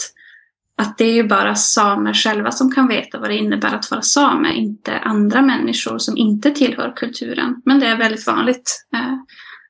att 0.79 0.99
det 0.99 1.05
är 1.05 1.13
ju 1.13 1.29
bara 1.29 1.55
samer 1.55 2.15
själva 2.15 2.51
som 2.51 2.71
kan 2.73 2.89
veta 2.89 3.19
vad 3.19 3.31
det 3.31 3.37
innebär 3.37 3.75
att 3.75 3.91
vara 3.91 4.03
same, 4.03 4.55
inte 4.55 4.99
andra 4.99 5.43
människor 5.43 5.99
som 5.99 6.17
inte 6.17 6.51
tillhör 6.51 6.93
kulturen. 6.97 7.63
Men 7.65 7.81
det 7.81 7.87
är 7.87 7.97
väldigt 7.97 8.27
vanligt 8.27 8.87
eh, 8.95 9.15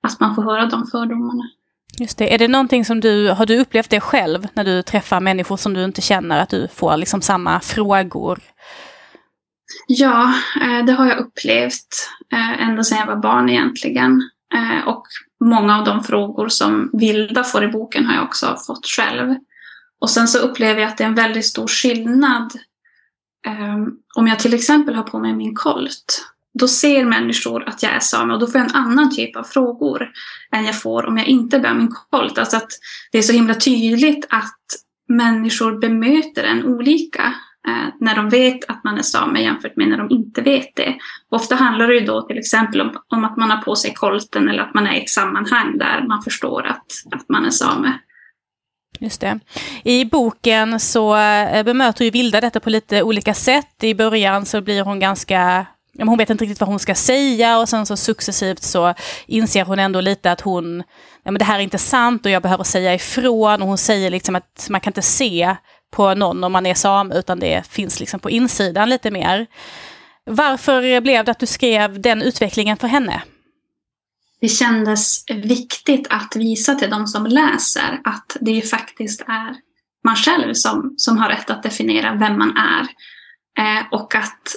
att 0.03 0.21
man 0.21 0.35
får 0.35 0.43
höra 0.43 0.67
de 0.67 0.87
fördomarna. 0.87 1.45
Just 2.01 2.19
det. 2.19 2.35
Är 2.35 2.39
det 2.39 2.49
någonting 2.49 2.85
som 2.85 3.01
du, 3.01 3.29
har 3.29 3.47
du 3.47 3.61
upplevt 3.61 3.91
det 3.91 4.01
själv 4.01 4.47
när 4.55 4.65
du 4.65 4.83
träffar 4.83 5.21
människor 5.21 5.57
som 5.57 5.75
du 5.75 5.85
inte 5.85 6.01
känner, 6.01 6.41
att 6.41 6.49
du 6.49 6.69
får 6.69 6.97
liksom 6.97 7.23
samma 7.23 7.61
frågor? 7.61 8.41
Ja, 9.87 10.35
eh, 10.63 10.85
det 10.85 10.93
har 10.93 11.07
jag 11.07 11.19
upplevt 11.19 12.11
eh, 12.33 12.69
ända 12.69 12.85
sedan 12.85 12.99
jag 12.99 13.07
var 13.07 13.17
barn 13.17 13.49
egentligen. 13.49 14.23
Eh, 14.55 14.89
och 14.89 15.03
många 15.45 15.79
av 15.79 15.85
de 15.85 16.05
frågor 16.05 16.49
som 16.49 16.91
Vilda 16.93 17.45
får 17.45 17.65
i 17.65 17.69
boken 17.69 18.07
har 18.07 18.15
jag 18.15 18.25
också 18.25 18.57
fått 18.67 18.87
själv. 18.87 19.35
Och 20.01 20.11
sen 20.11 20.29
så 20.29 20.39
upplever 20.39 20.81
jag 20.81 20.89
att 20.89 20.99
det 20.99 21.05
är 21.05 21.09
en 21.09 21.15
väldigt 21.15 21.47
stor 21.47 21.67
skillnad 21.67 22.53
om 24.17 24.27
jag 24.27 24.39
till 24.39 24.55
exempel 24.55 24.95
har 24.95 25.03
på 25.03 25.19
mig 25.19 25.35
min 25.35 25.55
kolt 25.55 26.25
då 26.59 26.69
ser 26.69 27.05
människor 27.05 27.69
att 27.69 27.83
jag 27.83 27.93
är 27.93 28.01
same 28.01 28.35
och 28.35 28.41
då 28.41 28.47
får 28.47 28.61
jag 28.61 28.71
en 28.71 28.77
annan 28.77 29.17
typ 29.17 29.37
av 29.37 29.43
frågor 29.43 30.09
än 30.53 30.65
jag 30.65 30.81
får 30.81 31.07
om 31.07 31.17
jag 31.17 31.27
inte 31.27 31.59
bär 31.59 31.75
min 31.75 31.95
kolt. 32.11 32.39
Alltså 32.39 32.57
att 32.57 32.71
det 33.13 33.19
är 33.19 33.23
så 33.23 33.33
himla 33.33 33.55
tydligt 33.55 34.27
att 34.31 34.59
människor 35.09 35.79
bemöter 35.79 36.45
en 36.45 36.65
olika 36.65 37.35
eh, 37.69 37.95
när 38.01 38.17
de 38.17 38.29
vet 38.29 38.71
att 38.71 38.85
man 38.85 38.99
är 38.99 39.03
same 39.03 39.43
jämfört 39.43 39.77
med 39.77 39.89
när 39.89 39.99
de 39.99 40.11
inte 40.11 40.43
vet 40.43 40.77
det. 40.77 40.95
Ofta 41.31 41.55
handlar 41.55 41.89
det 41.89 41.95
ju 41.95 42.07
då 42.07 42.23
till 42.23 42.39
exempel 42.39 42.81
om, 42.81 42.97
om 43.09 43.25
att 43.25 43.37
man 43.37 43.51
har 43.51 43.63
på 43.63 43.77
sig 43.77 43.95
kolten 43.95 44.49
eller 44.49 44.63
att 44.63 44.75
man 44.75 44.87
är 44.87 44.95
i 44.95 45.03
ett 45.03 45.11
sammanhang 45.11 45.79
där 45.79 46.05
man 46.09 46.23
förstår 46.23 46.67
att, 46.67 46.87
att 47.11 47.29
man 47.29 47.47
är 47.47 47.51
same. 47.51 47.99
Just 49.01 49.21
det. 49.21 49.41
I 49.85 50.05
boken 50.05 50.81
så 50.81 51.17
eh, 51.17 51.63
bemöter 51.63 52.05
ju 52.05 52.11
Vilda 52.11 52.41
detta 52.41 52.61
på 52.61 52.71
lite 52.71 53.03
olika 53.03 53.35
sätt. 53.35 53.85
I 53.85 53.95
början 53.95 54.47
så 54.47 54.61
blir 54.61 54.83
hon 54.83 55.01
ganska 55.01 55.67
hon 56.07 56.19
vet 56.19 56.31
inte 56.31 56.45
riktigt 56.45 56.61
vad 56.61 56.69
hon 56.69 56.79
ska 56.79 56.95
säga 56.95 57.59
och 57.59 57.69
sen 57.69 57.87
så 57.87 57.97
successivt 57.97 58.63
så 58.63 58.95
inser 59.27 59.65
hon 59.65 59.79
ändå 59.79 60.01
lite 60.01 60.33
att 60.33 60.41
hon, 60.41 60.83
ja 61.23 61.31
men 61.31 61.39
det 61.39 61.45
här 61.45 61.59
är 61.59 61.63
inte 61.63 61.79
sant 61.79 62.27
och 62.27 62.33
jag 62.33 62.43
behöver 62.43 62.65
säga 62.65 62.95
ifrån. 62.95 63.63
Och 63.63 63.69
hon 63.69 63.79
säger 63.79 64.11
liksom 64.11 64.37
att 64.37 64.67
man 64.71 64.81
kan 64.81 64.91
inte 64.91 65.03
se 65.03 65.57
på 65.91 66.15
någon 66.15 66.45
om 66.45 66.53
man 66.53 66.67
är 66.67 66.75
sam 66.75 67.13
utan 67.13 67.39
det 67.39 67.67
finns 67.67 68.01
liksom 68.01 68.21
på 68.21 68.31
insidan 68.31 68.89
lite 68.91 69.11
mer. 69.11 69.47
Varför 70.25 71.01
blev 71.01 71.25
det 71.25 71.31
att 71.31 71.39
du 71.39 71.47
skrev 71.47 72.01
den 72.01 72.23
utvecklingen 72.23 72.77
för 72.77 72.89
henne? 72.89 73.23
Det 74.41 74.49
kändes 74.49 75.25
viktigt 75.29 76.07
att 76.11 76.37
visa 76.37 76.75
till 76.75 76.91
de 76.91 77.07
som 77.07 77.27
läser 77.27 78.01
att 78.05 78.37
det 78.41 78.51
ju 78.51 78.63
faktiskt 78.63 79.21
är 79.21 79.57
man 80.05 80.17
själv 80.17 80.55
som, 80.55 80.95
som 80.97 81.19
har 81.19 81.29
rätt 81.29 81.51
att 81.51 81.63
definiera 81.63 82.15
vem 82.15 82.39
man 82.39 82.57
är. 82.57 82.83
Eh, 83.59 83.85
och 83.91 84.15
att 84.15 84.57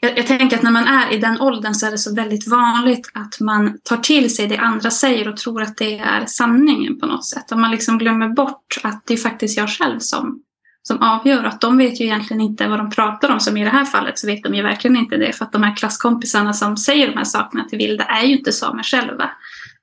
jag, 0.00 0.18
jag, 0.18 0.26
tänker 0.26 0.56
att 0.56 0.62
när 0.62 0.70
man 0.70 0.86
är 0.86 1.12
i 1.12 1.18
den 1.18 1.40
åldern 1.40 1.74
så 1.74 1.86
är 1.86 1.90
det 1.90 1.98
så 1.98 2.14
väldigt 2.14 2.48
vanligt 2.48 3.10
att 3.14 3.40
man 3.40 3.78
tar 3.84 3.96
till 3.96 4.34
sig 4.34 4.46
det 4.46 4.56
andra 4.56 4.90
säger 4.90 5.28
och 5.28 5.36
tror 5.36 5.62
att 5.62 5.76
det 5.76 5.98
är 5.98 6.26
sanningen 6.26 7.00
på 7.00 7.06
något 7.06 7.26
sätt. 7.26 7.52
Och 7.52 7.58
man 7.58 7.70
liksom 7.70 7.98
glömmer 7.98 8.28
bort 8.28 8.80
att 8.82 9.02
det 9.06 9.14
är 9.14 9.18
faktiskt 9.18 9.58
jag 9.58 9.68
själv 9.68 9.98
som, 9.98 10.42
som 10.82 11.02
avgör. 11.02 11.44
Att 11.44 11.60
de 11.60 11.78
vet 11.78 12.00
ju 12.00 12.04
egentligen 12.04 12.40
inte 12.40 12.68
vad 12.68 12.78
de 12.78 12.90
pratar 12.90 13.32
om. 13.32 13.40
Som 13.40 13.56
i 13.56 13.64
det 13.64 13.70
här 13.70 13.84
fallet 13.84 14.18
så 14.18 14.26
vet 14.26 14.42
de 14.42 14.54
ju 14.54 14.62
verkligen 14.62 14.96
inte 14.96 15.16
det. 15.16 15.32
För 15.32 15.44
att 15.44 15.52
de 15.52 15.62
här 15.62 15.76
klasskompisarna 15.76 16.52
som 16.52 16.76
säger 16.76 17.08
de 17.08 17.16
här 17.16 17.24
sakerna 17.24 17.64
till 17.64 17.78
Vilda 17.78 18.04
är 18.04 18.24
ju 18.24 18.38
inte 18.38 18.52
samer 18.52 18.82
själva. 18.82 19.30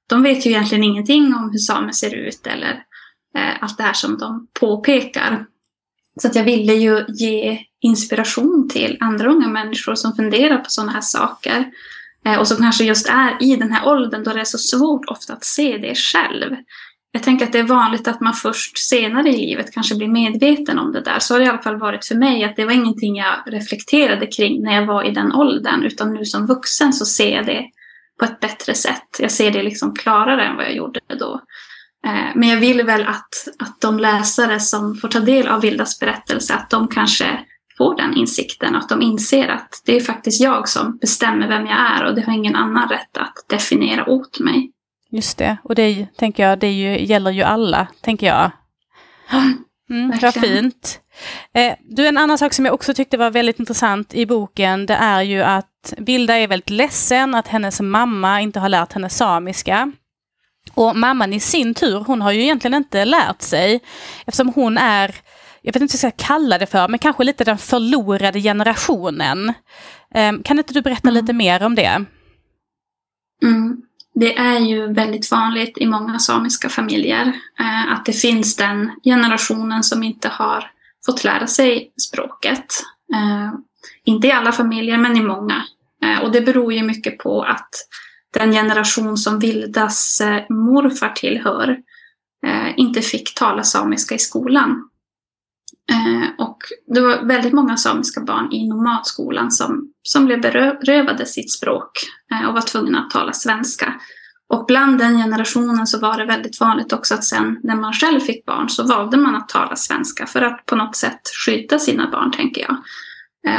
De 0.09 0.23
vet 0.23 0.45
ju 0.45 0.49
egentligen 0.49 0.83
ingenting 0.83 1.35
om 1.35 1.49
hur 1.51 1.59
samer 1.59 1.91
ser 1.91 2.15
ut 2.15 2.47
eller 2.47 2.83
eh, 3.37 3.63
allt 3.63 3.77
det 3.77 3.83
här 3.83 3.93
som 3.93 4.17
de 4.17 4.47
påpekar. 4.59 5.45
Så 6.21 6.27
att 6.27 6.35
jag 6.35 6.43
ville 6.43 6.73
ju 6.73 7.05
ge 7.07 7.59
inspiration 7.81 8.69
till 8.69 8.97
andra 8.99 9.29
unga 9.29 9.47
människor 9.47 9.95
som 9.95 10.15
funderar 10.15 10.57
på 10.57 10.69
sådana 10.69 10.91
här 10.91 11.01
saker. 11.01 11.71
Eh, 12.25 12.39
och 12.39 12.47
som 12.47 12.57
kanske 12.57 12.83
just 12.83 13.09
är 13.09 13.37
i 13.43 13.55
den 13.55 13.71
här 13.71 13.87
åldern 13.87 14.23
då 14.23 14.33
det 14.33 14.39
är 14.39 14.45
så 14.45 14.57
svårt 14.57 15.05
ofta 15.05 15.33
att 15.33 15.45
se 15.45 15.77
det 15.77 15.95
själv. 15.95 16.55
Jag 17.11 17.23
tänker 17.23 17.45
att 17.45 17.51
det 17.51 17.59
är 17.59 17.63
vanligt 17.63 18.07
att 18.07 18.21
man 18.21 18.33
först 18.33 18.77
senare 18.77 19.29
i 19.29 19.37
livet 19.37 19.73
kanske 19.73 19.95
blir 19.95 20.07
medveten 20.07 20.79
om 20.79 20.91
det 20.91 21.01
där. 21.01 21.19
Så 21.19 21.33
har 21.33 21.39
det 21.39 21.45
i 21.45 21.49
alla 21.49 21.61
fall 21.61 21.79
varit 21.79 22.05
för 22.05 22.15
mig, 22.15 22.43
att 22.43 22.55
det 22.55 22.65
var 22.65 22.71
ingenting 22.71 23.15
jag 23.15 23.35
reflekterade 23.45 24.27
kring 24.27 24.63
när 24.63 24.75
jag 24.75 24.85
var 24.85 25.03
i 25.03 25.11
den 25.11 25.31
åldern. 25.31 25.83
Utan 25.83 26.13
nu 26.13 26.25
som 26.25 26.45
vuxen 26.45 26.93
så 26.93 27.05
ser 27.05 27.35
jag 27.35 27.45
det 27.45 27.65
på 28.19 28.25
ett 28.25 28.39
bättre 28.39 28.73
sätt. 28.73 29.07
Jag 29.19 29.31
ser 29.31 29.51
det 29.51 29.63
liksom 29.63 29.95
klarare 29.95 30.45
än 30.45 30.55
vad 30.55 30.65
jag 30.65 30.75
gjorde 30.75 30.99
då. 31.19 31.41
Eh, 32.05 32.35
men 32.35 32.49
jag 32.49 32.57
vill 32.57 32.83
väl 32.83 33.03
att, 33.07 33.47
att 33.59 33.81
de 33.81 33.99
läsare 33.99 34.59
som 34.59 34.95
får 34.95 35.07
ta 35.07 35.19
del 35.19 35.47
av 35.47 35.61
Vildas 35.61 35.99
berättelse, 35.99 36.53
att 36.53 36.69
de 36.69 36.87
kanske 36.87 37.39
får 37.77 37.95
den 37.97 38.17
insikten 38.17 38.75
och 38.75 38.81
att 38.81 38.89
de 38.89 39.01
inser 39.01 39.47
att 39.47 39.81
det 39.85 39.95
är 39.95 40.01
faktiskt 40.01 40.41
jag 40.41 40.69
som 40.69 40.97
bestämmer 40.97 41.47
vem 41.47 41.65
jag 41.65 41.77
är 41.91 42.05
och 42.05 42.15
det 42.15 42.21
har 42.21 42.33
ingen 42.33 42.55
annan 42.55 42.89
rätt 42.89 43.17
att 43.17 43.33
definiera 43.49 44.09
åt 44.09 44.39
mig. 44.39 44.71
Just 45.11 45.37
det, 45.37 45.57
och 45.63 45.75
det 45.75 46.07
tänker 46.17 46.43
jag, 46.43 46.59
det 46.59 46.71
ju, 46.71 47.05
gäller 47.05 47.31
ju 47.31 47.43
alla, 47.43 47.87
tänker 48.01 48.27
jag. 48.27 48.51
Mm, 49.89 50.19
vad 50.21 50.33
fint. 50.33 50.99
Eh, 51.53 51.73
du, 51.83 52.07
en 52.07 52.17
annan 52.17 52.37
sak 52.37 52.53
som 52.53 52.65
jag 52.65 52.73
också 52.73 52.93
tyckte 52.93 53.17
var 53.17 53.31
väldigt 53.31 53.59
intressant 53.59 54.13
i 54.13 54.25
boken, 54.25 54.85
det 54.85 54.93
är 54.93 55.21
ju 55.21 55.41
att 55.41 55.93
Vilda 55.97 56.35
är 56.35 56.47
väldigt 56.47 56.69
ledsen 56.69 57.35
att 57.35 57.47
hennes 57.47 57.81
mamma 57.81 58.41
inte 58.41 58.59
har 58.59 58.69
lärt 58.69 58.93
henne 58.93 59.09
samiska. 59.09 59.91
Och 60.75 60.95
mamman 60.95 61.33
i 61.33 61.39
sin 61.39 61.73
tur, 61.73 61.99
hon 62.07 62.21
har 62.21 62.31
ju 62.31 62.41
egentligen 62.41 62.73
inte 62.73 63.05
lärt 63.05 63.41
sig, 63.41 63.79
eftersom 64.25 64.53
hon 64.55 64.77
är 64.77 65.15
jag 65.61 65.73
vet 65.73 65.81
inte 65.81 65.97
vad 65.97 66.03
jag 66.03 66.13
ska 66.13 66.25
kalla 66.25 66.57
det 66.57 66.65
för, 66.65 66.87
men 66.87 66.99
kanske 66.99 67.23
lite 67.23 67.43
den 67.43 67.57
förlorade 67.57 68.41
generationen. 68.41 69.53
Ehm, 70.13 70.43
kan 70.43 70.57
inte 70.57 70.73
du 70.73 70.81
berätta 70.81 71.09
mm. 71.09 71.21
lite 71.21 71.33
mer 71.33 71.63
om 71.63 71.75
det? 71.75 72.05
Mm. 73.43 73.81
Det 74.13 74.37
är 74.37 74.59
ju 74.59 74.93
väldigt 74.93 75.31
vanligt 75.31 75.77
i 75.77 75.85
många 75.85 76.19
samiska 76.19 76.69
familjer 76.69 77.33
eh, 77.59 77.93
att 77.93 78.05
det 78.05 78.13
finns 78.13 78.55
den 78.55 78.91
generationen 79.03 79.83
som 79.83 80.03
inte 80.03 80.27
har 80.27 80.71
fått 81.05 81.23
lära 81.23 81.47
sig 81.47 81.91
språket. 81.97 82.65
Eh, 83.13 83.53
inte 84.03 84.27
i 84.27 84.31
alla 84.31 84.51
familjer, 84.51 84.97
men 84.97 85.17
i 85.17 85.21
många. 85.21 85.63
Eh, 86.03 86.23
och 86.23 86.31
det 86.31 86.41
beror 86.41 86.73
ju 86.73 86.83
mycket 86.83 87.17
på 87.17 87.43
att 87.43 87.69
den 88.35 88.51
generation 88.51 89.17
som 89.17 89.39
Vildas 89.39 90.21
eh, 90.21 90.43
morfar 90.49 91.09
tillhör 91.09 91.77
eh, 92.47 92.79
inte 92.79 93.01
fick 93.01 93.35
tala 93.35 93.63
samiska 93.63 94.15
i 94.15 94.19
skolan. 94.19 94.89
Eh, 95.91 96.45
och 96.45 96.57
det 96.93 97.01
var 97.01 97.25
väldigt 97.27 97.53
många 97.53 97.77
samiska 97.77 98.21
barn 98.21 98.51
i 98.51 98.67
nomadskolan 98.67 99.51
som, 99.51 99.91
som 100.03 100.25
blev 100.25 100.41
berövade 100.41 101.25
sitt 101.25 101.51
språk 101.51 101.91
och 102.47 102.53
var 102.53 102.61
tvungna 102.61 102.99
att 102.99 103.09
tala 103.09 103.33
svenska. 103.33 103.93
Och 104.49 104.65
bland 104.67 104.99
den 104.99 105.17
generationen 105.17 105.87
så 105.87 105.99
var 105.99 106.17
det 106.17 106.25
väldigt 106.25 106.59
vanligt 106.59 106.93
också 106.93 107.13
att 107.13 107.23
sen 107.23 107.59
när 107.63 107.75
man 107.75 107.93
själv 107.93 108.19
fick 108.19 108.45
barn 108.45 108.69
så 108.69 108.83
valde 108.83 109.17
man 109.17 109.35
att 109.35 109.49
tala 109.49 109.75
svenska 109.75 110.25
för 110.25 110.41
att 110.41 110.65
på 110.65 110.75
något 110.75 110.95
sätt 110.95 111.21
skydda 111.45 111.79
sina 111.79 112.11
barn, 112.11 112.31
tänker 112.31 112.61
jag. 112.61 112.77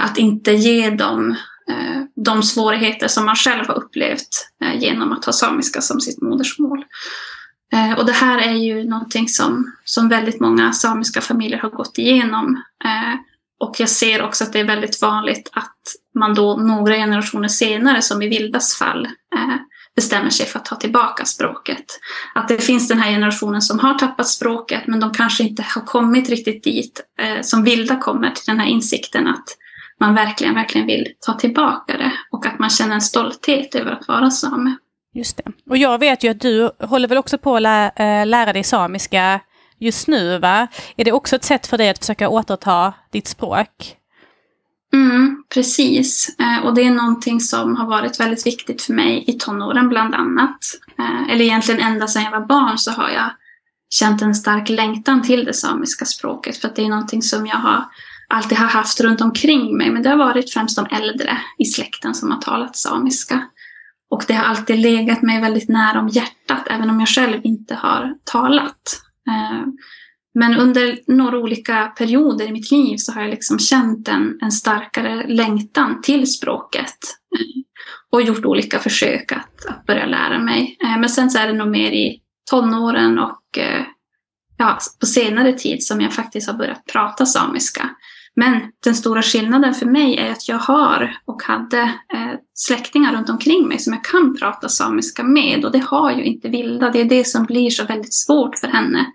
Att 0.03 0.19
inte 0.19 0.53
ge 0.53 0.91
dem 0.91 1.37
Eh, 1.70 2.02
de 2.14 2.42
svårigheter 2.42 3.09
som 3.09 3.26
man 3.26 3.37
själv 3.37 3.66
har 3.66 3.74
upplevt 3.74 4.48
eh, 4.64 4.83
genom 4.83 5.12
att 5.12 5.24
ha 5.24 5.33
samiska 5.33 5.81
som 5.81 6.00
sitt 6.00 6.22
modersmål. 6.22 6.85
Eh, 7.72 7.98
och 7.98 8.07
det 8.07 8.12
här 8.12 8.38
är 8.38 8.55
ju 8.55 8.85
någonting 8.85 9.29
som, 9.29 9.72
som 9.85 10.09
väldigt 10.09 10.40
många 10.40 10.72
samiska 10.72 11.20
familjer 11.20 11.59
har 11.59 11.70
gått 11.70 11.98
igenom. 11.98 12.62
Och 13.61 13.81
jag 13.81 13.88
ser 13.88 14.22
också 14.22 14.44
att 14.44 14.52
det 14.52 14.61
är 14.61 14.64
väldigt 14.64 15.02
vanligt 15.02 15.50
att 15.52 15.76
man 16.14 16.35
då 16.35 16.57
några 16.57 16.94
generationer 16.94 17.48
senare, 17.48 18.02
som 18.02 18.22
i 18.22 18.29
Vildas 18.29 18.79
fall, 18.79 19.09
bestämmer 19.96 20.31
sig 20.31 20.46
för 20.46 20.59
att 20.59 20.64
ta 20.64 20.76
tillbaka 20.76 21.24
språket. 21.24 21.85
Att 22.35 22.48
det 22.48 22.59
finns 22.59 22.88
den 22.88 22.98
här 22.98 23.11
generationen 23.11 23.62
som 23.62 23.79
har 23.79 23.94
tappat 23.94 24.29
språket 24.29 24.87
men 24.87 25.00
de 25.00 25.12
kanske 25.12 25.44
inte 25.44 25.62
har 25.74 25.83
kommit 25.83 26.29
riktigt 26.29 26.64
dit 26.64 27.00
som 27.42 27.64
Vilda 27.64 27.96
kommer 27.96 28.31
till 28.31 28.44
den 28.46 28.61
här 28.61 28.66
insikten 28.66 29.26
att 29.26 29.57
man 30.00 30.14
verkligen, 30.14 30.54
verkligen 30.54 30.87
vill 30.87 31.06
ta 31.20 31.32
tillbaka 31.32 31.96
det 31.96 32.12
och 32.30 32.46
att 32.46 32.59
man 32.59 32.70
känner 32.70 32.94
en 32.94 33.00
stolthet 33.00 33.74
över 33.74 33.90
att 33.90 34.09
vara 34.09 34.30
same. 34.30 34.76
Just 35.14 35.37
det. 35.37 35.52
Och 35.70 35.76
jag 35.76 35.98
vet 35.98 36.24
ju 36.24 36.28
att 36.28 36.40
du 36.40 36.70
håller 36.80 37.09
väl 37.09 37.18
också 37.18 37.38
på 37.38 37.56
att 37.56 37.62
lä 37.62 37.90
äh, 37.96 38.26
lära 38.26 38.52
dig 38.52 38.64
samiska 38.64 39.40
just 39.78 40.09
nu, 40.09 40.38
va? 40.38 40.66
Är 40.96 41.04
det 41.04 41.12
också 41.12 41.37
ett 41.37 41.44
sätt 41.44 41.66
för 41.66 41.78
dig 41.78 41.90
att 41.90 41.98
försöka 41.98 42.28
återta 42.28 42.94
ditt 43.11 43.28
språk? 43.28 43.96
Mm, 44.92 45.44
precis. 45.54 46.37
Eh, 46.38 46.66
och 46.66 46.74
det 46.74 46.82
är 46.82 46.90
någonting 46.90 47.40
som 47.40 47.76
har 47.76 47.87
varit 47.87 48.20
väldigt 48.20 48.46
viktigt 48.46 48.82
för 48.82 48.92
mig 48.92 49.24
i 49.26 49.32
tonåren 49.32 49.88
bland 49.88 50.14
annat. 50.14 50.59
Eh, 50.98 51.30
eller 51.30 51.44
egentligen 51.44 51.80
ända 51.80 52.06
sedan 52.06 52.22
jag 52.22 52.30
var 52.30 52.46
barn 52.46 52.78
så 52.78 52.90
har 52.90 53.11
jag 53.11 53.30
känt 53.90 54.22
en 54.22 54.35
stark 54.35 54.68
längtan 54.68 55.22
till 55.22 55.44
det 55.44 55.54
samiska 55.54 56.04
språket. 56.04 56.56
För 56.56 56.68
att 56.68 56.76
det 56.76 56.82
är 56.82 56.88
någonting 56.88 57.22
som 57.22 57.46
jag 57.46 57.56
har 57.56 57.85
alltid 58.29 58.59
har 58.59 58.67
haft 58.67 59.01
runt 59.01 59.21
omkring 59.21 59.77
mig. 59.77 59.91
Men 59.91 60.03
det 60.03 60.09
har 60.09 60.17
varit 60.17 60.53
främst 60.53 60.77
de 60.77 60.87
äldre 60.97 61.39
i 61.59 61.65
släkten 61.65 62.15
som 62.15 62.31
har 62.31 62.41
talat 62.41 62.77
samiska. 62.77 63.43
Och 64.11 64.25
det 64.29 64.35
har 64.35 64.45
alltid 64.45 64.79
legat 64.79 65.23
mig 65.23 65.41
väldigt 65.41 65.69
nära 65.69 66.01
om 66.01 66.09
hjärtat, 66.09 66.67
även 66.71 66.91
om 66.91 67.01
jag 67.01 67.09
själv 67.09 67.41
inte 67.45 67.75
har 67.75 68.15
talat. 68.25 69.01
Eh, 69.29 69.67
men 70.35 70.57
under 70.57 70.99
några 71.07 71.39
olika 71.39 71.87
perioder 71.87 72.47
i 72.47 72.53
mitt 72.53 72.71
liv 72.71 72.97
så 72.97 73.12
har 73.12 73.21
jag 73.21 73.31
liksom 73.31 73.59
känt 73.59 74.09
en, 74.09 74.39
en 74.43 74.53
starkare 74.53 75.27
längtan 75.27 76.03
till 76.03 76.33
språket. 76.33 76.99
Eh, 77.39 77.62
och 78.11 78.23
gjort 78.23 78.45
olika 78.45 78.79
försök 78.79 79.33
att, 79.33 79.67
att 79.67 79.87
börja 79.87 80.07
lära 80.07 80.39
mig. 80.39 80.79
Eh, 80.83 80.99
men 80.99 81.09
sen 81.09 81.31
så 81.31 81.39
är 81.39 81.47
det 81.47 81.53
nog 81.53 81.69
mer 81.69 81.91
i 81.93 82.21
tonåren 82.51 83.19
och 83.19 83.59
ja, 84.57 84.79
på 85.01 85.07
senare 85.07 85.53
tid 85.53 85.83
som 85.85 86.01
jag 86.01 86.12
faktiskt 86.12 86.51
har 86.51 86.59
börjat 86.59 86.87
prata 86.93 87.27
samiska. 87.27 87.91
Men 88.37 88.61
den 88.85 88.94
stora 88.94 89.22
skillnaden 89.22 89.75
för 89.75 89.87
mig 89.87 90.16
är 90.16 90.33
att 90.33 90.49
jag 90.49 90.59
har 90.59 91.16
och 91.25 91.42
hade 91.42 91.81
eh, 91.83 92.33
släktingar 92.55 93.12
runt 93.12 93.31
omkring 93.31 93.68
mig 93.68 93.79
som 93.79 93.92
jag 93.92 94.05
kan 94.05 94.37
prata 94.37 94.68
samiska 94.68 95.22
med 95.22 95.64
och 95.64 95.72
det 95.72 95.79
har 95.79 96.12
ju 96.12 96.25
inte 96.25 96.49
Vilda. 96.49 96.90
Det 96.90 97.01
är 97.01 97.05
det 97.05 97.25
som 97.25 97.44
blir 97.44 97.70
så 97.70 97.85
väldigt 97.85 98.14
svårt 98.14 98.59
för 98.59 98.68
henne. 98.68 99.07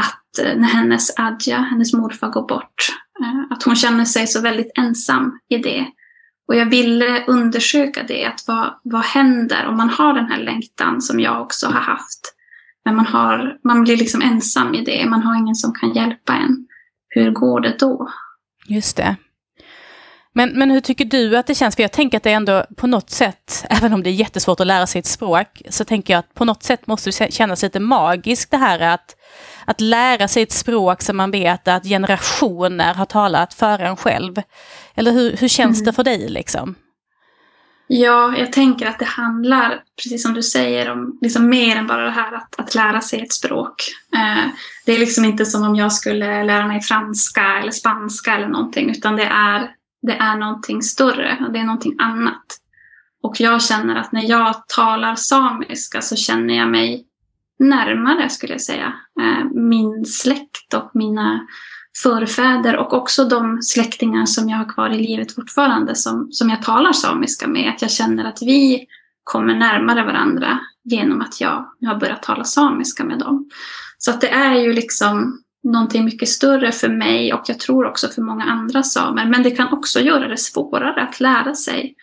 Att 0.00 0.46
eh, 0.46 0.56
när 0.56 0.68
hennes 0.68 1.18
Adja, 1.18 1.58
hennes 1.58 1.92
morfar, 1.92 2.28
går 2.28 2.48
bort, 2.48 2.74
eh, 3.20 3.52
att 3.56 3.62
hon 3.62 3.76
känner 3.76 4.04
sig 4.04 4.26
så 4.26 4.40
väldigt 4.40 4.72
ensam 4.78 5.38
i 5.48 5.58
det. 5.58 5.86
Och 6.48 6.56
jag 6.56 6.66
ville 6.66 7.24
undersöka 7.24 8.02
det, 8.08 8.24
att 8.24 8.44
vad, 8.46 8.80
vad 8.82 9.04
händer 9.04 9.66
om 9.66 9.76
man 9.76 9.90
har 9.90 10.14
den 10.14 10.26
här 10.26 10.42
längtan 10.42 11.02
som 11.02 11.20
jag 11.20 11.42
också 11.42 11.66
har 11.66 11.80
haft. 11.80 12.34
Men 12.84 12.96
man, 12.96 13.06
har, 13.06 13.58
man 13.64 13.84
blir 13.84 13.96
liksom 13.96 14.22
ensam 14.22 14.74
i 14.74 14.84
det, 14.84 15.06
man 15.10 15.22
har 15.22 15.36
ingen 15.38 15.54
som 15.54 15.72
kan 15.72 15.92
hjälpa 15.92 16.32
en. 16.32 16.66
Hur 17.08 17.30
går 17.30 17.60
det 17.60 17.76
då? 17.78 18.08
Just 18.68 18.96
det. 18.96 19.16
Men, 20.36 20.50
men 20.50 20.70
hur 20.70 20.80
tycker 20.80 21.04
du 21.04 21.36
att 21.36 21.46
det 21.46 21.54
känns? 21.54 21.76
För 21.76 21.82
jag 21.82 21.92
tänker 21.92 22.16
att 22.16 22.22
det 22.22 22.32
ändå 22.32 22.66
på 22.76 22.86
något 22.86 23.10
sätt, 23.10 23.64
även 23.70 23.92
om 23.92 24.02
det 24.02 24.10
är 24.10 24.14
jättesvårt 24.14 24.60
att 24.60 24.66
lära 24.66 24.86
sig 24.86 24.98
ett 24.98 25.06
språk, 25.06 25.62
så 25.70 25.84
tänker 25.84 26.14
jag 26.14 26.18
att 26.18 26.34
på 26.34 26.44
något 26.44 26.62
sätt 26.62 26.86
måste 26.86 27.10
det 27.10 27.32
kännas 27.32 27.62
lite 27.62 27.80
magiskt 27.80 28.50
det 28.50 28.56
här 28.56 28.80
att, 28.80 29.16
att 29.64 29.80
lära 29.80 30.28
sig 30.28 30.42
ett 30.42 30.52
språk 30.52 31.02
som 31.02 31.16
man 31.16 31.30
vet 31.30 31.68
att 31.68 31.84
generationer 31.84 32.94
har 32.94 33.06
talat 33.06 33.54
före 33.54 33.88
en 33.88 33.96
själv. 33.96 34.42
Eller 34.94 35.12
hur, 35.12 35.36
hur 35.36 35.48
känns 35.48 35.78
mm. 35.78 35.84
det 35.84 35.92
för 35.92 36.04
dig 36.04 36.28
liksom? 36.28 36.74
Ja, 37.86 38.36
jag 38.36 38.52
tänker 38.52 38.86
att 38.86 38.98
det 38.98 39.04
handlar, 39.04 39.82
precis 40.02 40.22
som 40.22 40.34
du 40.34 40.42
säger, 40.42 40.90
om 40.90 41.18
liksom 41.20 41.48
mer 41.48 41.76
än 41.76 41.86
bara 41.86 42.04
det 42.04 42.10
här 42.10 42.32
att, 42.32 42.60
att 42.60 42.74
lära 42.74 43.00
sig 43.00 43.20
ett 43.20 43.32
språk. 43.32 43.74
Eh, 44.14 44.50
det 44.86 44.92
är 44.92 44.98
liksom 44.98 45.24
inte 45.24 45.46
som 45.46 45.62
om 45.62 45.76
jag 45.76 45.92
skulle 45.92 46.44
lära 46.44 46.66
mig 46.66 46.80
franska 46.80 47.58
eller 47.60 47.72
spanska 47.72 48.34
eller 48.34 48.48
någonting, 48.48 48.90
utan 48.90 49.16
det 49.16 49.24
är 49.24 49.70
det 50.06 50.12
är 50.12 50.36
någonting 50.36 50.82
större, 50.82 51.46
det 51.52 51.58
är 51.58 51.64
någonting 51.64 51.96
annat. 51.98 52.44
Och 53.22 53.40
jag 53.40 53.62
känner 53.62 53.96
att 53.96 54.12
när 54.12 54.30
jag 54.30 54.68
talar 54.68 55.14
samiska 55.14 56.00
så 56.00 56.16
känner 56.16 56.54
jag 56.54 56.68
mig 56.68 57.04
närmare, 57.58 58.28
skulle 58.28 58.52
jag 58.52 58.60
säga, 58.60 58.92
eh, 59.20 59.44
min 59.54 60.04
släkt 60.04 60.74
och 60.74 60.90
mina 60.94 61.46
förfäder 62.02 62.76
och 62.76 62.92
också 62.92 63.24
de 63.24 63.62
släktingar 63.62 64.26
som 64.26 64.48
jag 64.48 64.58
har 64.58 64.68
kvar 64.68 64.90
i 64.90 64.98
livet 64.98 65.34
fortfarande 65.34 65.94
som, 65.94 66.28
som 66.32 66.50
jag 66.50 66.62
talar 66.62 66.92
samiska 66.92 67.46
med. 67.46 67.70
Att 67.74 67.82
jag 67.82 67.90
känner 67.90 68.24
att 68.24 68.42
vi 68.42 68.86
kommer 69.24 69.54
närmare 69.54 70.04
varandra 70.04 70.58
genom 70.84 71.20
att 71.20 71.40
jag, 71.40 71.66
har 71.86 72.00
börjat 72.00 72.22
tala 72.22 72.44
samiska 72.44 73.04
med 73.04 73.18
dem. 73.18 73.50
Så 73.98 74.10
att 74.10 74.20
det 74.20 74.28
är 74.28 74.54
ju 74.54 74.72
liksom 74.72 75.40
någonting 75.62 76.04
mycket 76.04 76.28
större 76.28 76.72
för 76.72 76.88
mig 76.88 77.34
och 77.34 77.42
jag 77.46 77.60
tror 77.60 77.86
också 77.86 78.08
för 78.08 78.22
många 78.22 78.44
andra 78.44 78.82
samer. 78.82 79.26
Men 79.26 79.42
det 79.42 79.50
kan 79.50 79.72
också 79.72 80.00
göra 80.00 80.28
det 80.28 80.36
svårare 80.36 81.02
att 81.02 81.20
lära 81.20 81.54
sig. 81.54 81.94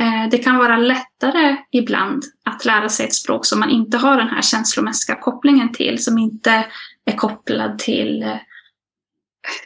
Eh, 0.00 0.30
det 0.30 0.38
kan 0.38 0.56
vara 0.56 0.76
lättare 0.76 1.56
ibland 1.70 2.22
att 2.44 2.64
lära 2.64 2.88
sig 2.88 3.06
ett 3.06 3.14
språk 3.14 3.46
som 3.46 3.60
man 3.60 3.70
inte 3.70 3.98
har 3.98 4.16
den 4.16 4.28
här 4.28 4.42
känslomässiga 4.42 5.16
kopplingen 5.16 5.72
till, 5.72 6.04
som 6.04 6.18
inte 6.18 6.64
är 7.04 7.16
kopplad 7.16 7.78
till 7.78 8.22
eh, 8.22 8.36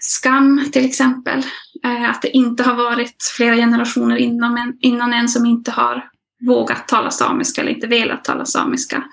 skam 0.01 0.69
till 0.73 0.87
exempel. 0.87 1.39
Eh, 1.85 2.11
att 2.11 2.23
det 2.23 2.37
inte 2.37 2.63
har 2.63 2.75
varit 2.75 3.33
flera 3.37 3.57
generationer 3.57 4.17
innan 4.17 4.59
en, 4.59 4.77
innan 4.81 5.13
en 5.13 5.29
som 5.29 5.47
inte 5.47 5.71
har 5.71 6.11
vågat 6.47 6.89
tala 6.89 7.11
samiska 7.11 7.61
eller 7.61 7.73
inte 7.73 7.87
velat 7.87 8.25
tala 8.25 8.45
samiska. 8.45 9.05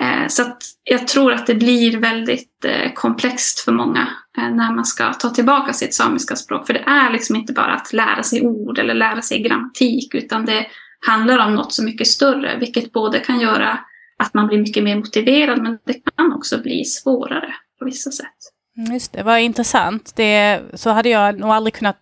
Eh, 0.00 0.28
så 0.28 0.42
jag 0.84 1.08
tror 1.08 1.32
att 1.32 1.46
det 1.46 1.54
blir 1.54 1.98
väldigt 1.98 2.64
eh, 2.64 2.92
komplext 2.94 3.60
för 3.60 3.72
många 3.72 4.08
eh, 4.38 4.50
när 4.50 4.74
man 4.74 4.84
ska 4.84 5.12
ta 5.12 5.30
tillbaka 5.30 5.72
sitt 5.72 5.94
samiska 5.94 6.36
språk. 6.36 6.66
För 6.66 6.74
det 6.74 6.84
är 6.86 7.12
liksom 7.12 7.36
inte 7.36 7.52
bara 7.52 7.74
att 7.74 7.92
lära 7.92 8.22
sig 8.22 8.42
ord 8.42 8.78
eller 8.78 8.94
lära 8.94 9.22
sig 9.22 9.42
grammatik 9.42 10.14
utan 10.14 10.44
det 10.44 10.66
handlar 11.06 11.46
om 11.46 11.54
något 11.54 11.72
så 11.72 11.84
mycket 11.84 12.06
större 12.06 12.58
vilket 12.58 12.92
både 12.92 13.18
kan 13.18 13.40
göra 13.40 13.78
att 14.18 14.34
man 14.34 14.46
blir 14.46 14.58
mycket 14.58 14.84
mer 14.84 14.96
motiverad 14.96 15.62
men 15.62 15.78
det 15.86 16.00
kan 16.16 16.32
också 16.32 16.62
bli 16.62 16.84
svårare 16.84 17.54
på 17.78 17.84
vissa 17.84 18.10
sätt. 18.10 18.57
Mm, 18.78 18.92
just 18.92 19.12
det, 19.12 19.22
vad 19.22 19.40
intressant. 19.40 20.12
Det, 20.16 20.60
så 20.74 20.90
hade 20.90 21.08
jag 21.08 21.38
nog 21.38 21.50
aldrig 21.50 21.74
kunnat 21.74 21.98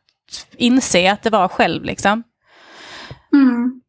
inse 0.56 1.12
att 1.12 1.22
det 1.22 1.30
var 1.30 1.48
själv 1.48 1.84
liksom. 1.84 2.22
Mm. 3.32 3.80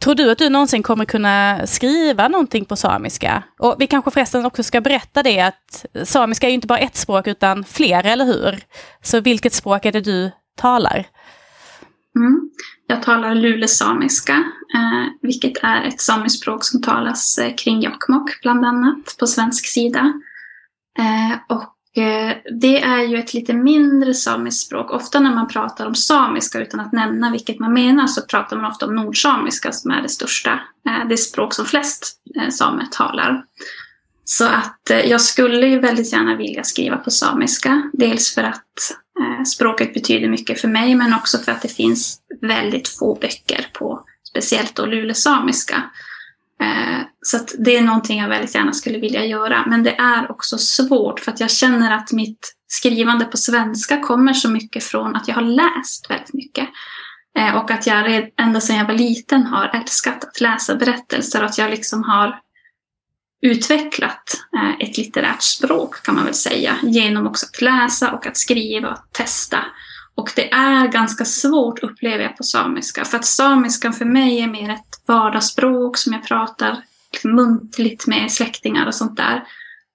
Tror 0.00 0.14
du 0.14 0.30
att 0.30 0.38
du 0.38 0.48
någonsin 0.48 0.82
kommer 0.82 1.04
kunna 1.04 1.66
skriva 1.66 2.28
någonting 2.28 2.64
på 2.64 2.76
samiska? 2.76 3.42
Och 3.58 3.76
vi 3.78 3.86
kanske 3.86 4.10
förresten 4.10 4.46
också 4.46 4.62
ska 4.62 4.80
berätta 4.80 5.22
det 5.22 5.40
att 5.40 5.86
samiska 6.04 6.46
är 6.46 6.50
ju 6.50 6.54
inte 6.54 6.66
bara 6.66 6.78
ett 6.78 6.96
språk 6.96 7.26
utan 7.26 7.64
flera, 7.64 8.10
eller 8.10 8.24
hur? 8.24 8.60
Så 9.02 9.20
vilket 9.20 9.52
språk 9.52 9.84
är 9.84 9.92
det 9.92 10.00
du 10.00 10.30
talar? 10.56 11.06
Mm. 12.16 12.50
Jag 12.86 13.02
talar 13.02 13.34
lulesamiska, 13.34 14.32
eh, 14.74 15.06
vilket 15.22 15.64
är 15.64 15.82
ett 15.84 16.00
samiskt 16.00 16.40
språk 16.42 16.64
som 16.64 16.82
talas 16.82 17.38
eh, 17.38 17.54
kring 17.54 17.80
Jokkmokk 17.80 18.42
bland 18.42 18.64
annat 18.64 19.16
på 19.18 19.26
svensk 19.26 19.66
sida. 19.66 20.12
Eh, 20.98 21.56
och 21.56 21.76
Eh, 21.96 22.36
det 22.60 22.82
är 22.82 23.02
ju 23.02 23.16
ett 23.16 23.34
lite 23.34 23.52
mindre 23.52 24.14
samiskt 24.14 24.66
språk. 24.66 24.90
Ofta 24.90 25.20
när 25.20 25.34
man 25.34 25.48
pratar 25.48 25.86
om 25.86 25.94
samiska 25.94 26.60
utan 26.60 26.80
att 26.80 26.92
nämna 26.92 27.30
vilket 27.30 27.58
man 27.58 27.72
menar 27.72 28.06
så 28.06 28.22
pratar 28.22 28.56
man 28.56 28.70
ofta 28.70 28.86
om 28.86 28.94
nordsamiska 28.94 29.72
som 29.72 29.90
är 29.90 30.02
det 30.02 30.08
största. 30.08 30.60
Eh, 30.86 31.08
det 31.08 31.16
språk 31.16 31.54
som 31.54 31.64
flest 31.64 32.16
eh, 32.36 32.48
samer 32.48 32.86
talar. 32.90 33.44
Så 34.24 34.44
att 34.44 34.90
jag 35.04 35.20
skulle 35.20 35.66
ju 35.66 35.78
väldigt 35.78 36.12
gärna 36.12 36.36
vilja 36.36 36.64
skriva 36.64 36.96
på 36.96 37.10
samiska. 37.10 37.90
Dels 37.92 38.34
för 38.34 38.42
att 38.42 38.64
språket 39.46 39.94
betyder 39.94 40.28
mycket 40.28 40.60
för 40.60 40.68
mig 40.68 40.94
men 40.94 41.14
också 41.14 41.38
för 41.38 41.52
att 41.52 41.62
det 41.62 41.68
finns 41.68 42.18
väldigt 42.40 42.88
få 42.88 43.14
böcker 43.14 43.66
på 43.72 44.04
speciellt 44.28 44.76
då 44.76 44.86
lulesamiska. 44.86 45.82
Eh, 46.60 47.00
så 47.22 47.38
det 47.58 47.76
är 47.76 47.82
någonting 47.82 48.18
jag 48.18 48.28
väldigt 48.28 48.54
gärna 48.54 48.72
skulle 48.72 48.98
vilja 48.98 49.24
göra. 49.24 49.64
Men 49.66 49.82
det 49.82 49.96
är 49.98 50.30
också 50.30 50.58
svårt 50.58 51.20
för 51.20 51.32
att 51.32 51.40
jag 51.40 51.50
känner 51.50 51.94
att 51.94 52.12
mitt 52.12 52.54
skrivande 52.66 53.24
på 53.24 53.36
svenska 53.36 54.00
kommer 54.00 54.32
så 54.32 54.50
mycket 54.50 54.84
från 54.84 55.16
att 55.16 55.28
jag 55.28 55.34
har 55.34 55.42
läst 55.42 56.10
väldigt 56.10 56.34
mycket. 56.34 56.68
Eh, 57.38 57.56
och 57.56 57.70
att 57.70 57.86
jag 57.86 58.30
ända 58.36 58.60
sedan 58.60 58.76
jag 58.76 58.86
var 58.86 58.94
liten 58.94 59.46
har 59.46 59.70
älskat 59.74 60.24
att 60.24 60.40
läsa 60.40 60.74
berättelser 60.74 61.40
och 61.40 61.46
att 61.46 61.58
jag 61.58 61.70
liksom 61.70 62.02
har 62.04 62.40
utvecklat 63.42 64.40
eh, 64.56 64.88
ett 64.88 64.96
litterärt 64.96 65.42
språk 65.42 66.02
kan 66.02 66.14
man 66.14 66.24
väl 66.24 66.34
säga. 66.34 66.76
Genom 66.82 67.26
också 67.26 67.46
att 67.46 67.60
läsa 67.60 68.12
och 68.12 68.26
att 68.26 68.36
skriva 68.36 68.90
och 68.90 69.12
testa. 69.12 69.58
Och 70.20 70.32
det 70.36 70.52
är 70.52 70.88
ganska 70.88 71.24
svårt 71.24 71.82
upplever 71.82 72.24
jag 72.24 72.36
på 72.36 72.42
samiska. 72.42 73.04
För 73.04 73.18
att 73.18 73.24
samiskan 73.24 73.92
för 73.92 74.04
mig 74.04 74.40
är 74.40 74.46
mer 74.46 74.70
ett 74.70 75.02
vardagsspråk 75.06 75.96
som 75.96 76.12
jag 76.12 76.26
pratar 76.26 76.82
liksom 77.12 77.34
muntligt 77.34 78.06
med 78.06 78.32
släktingar 78.32 78.86
och 78.86 78.94
sånt 78.94 79.16
där. 79.16 79.44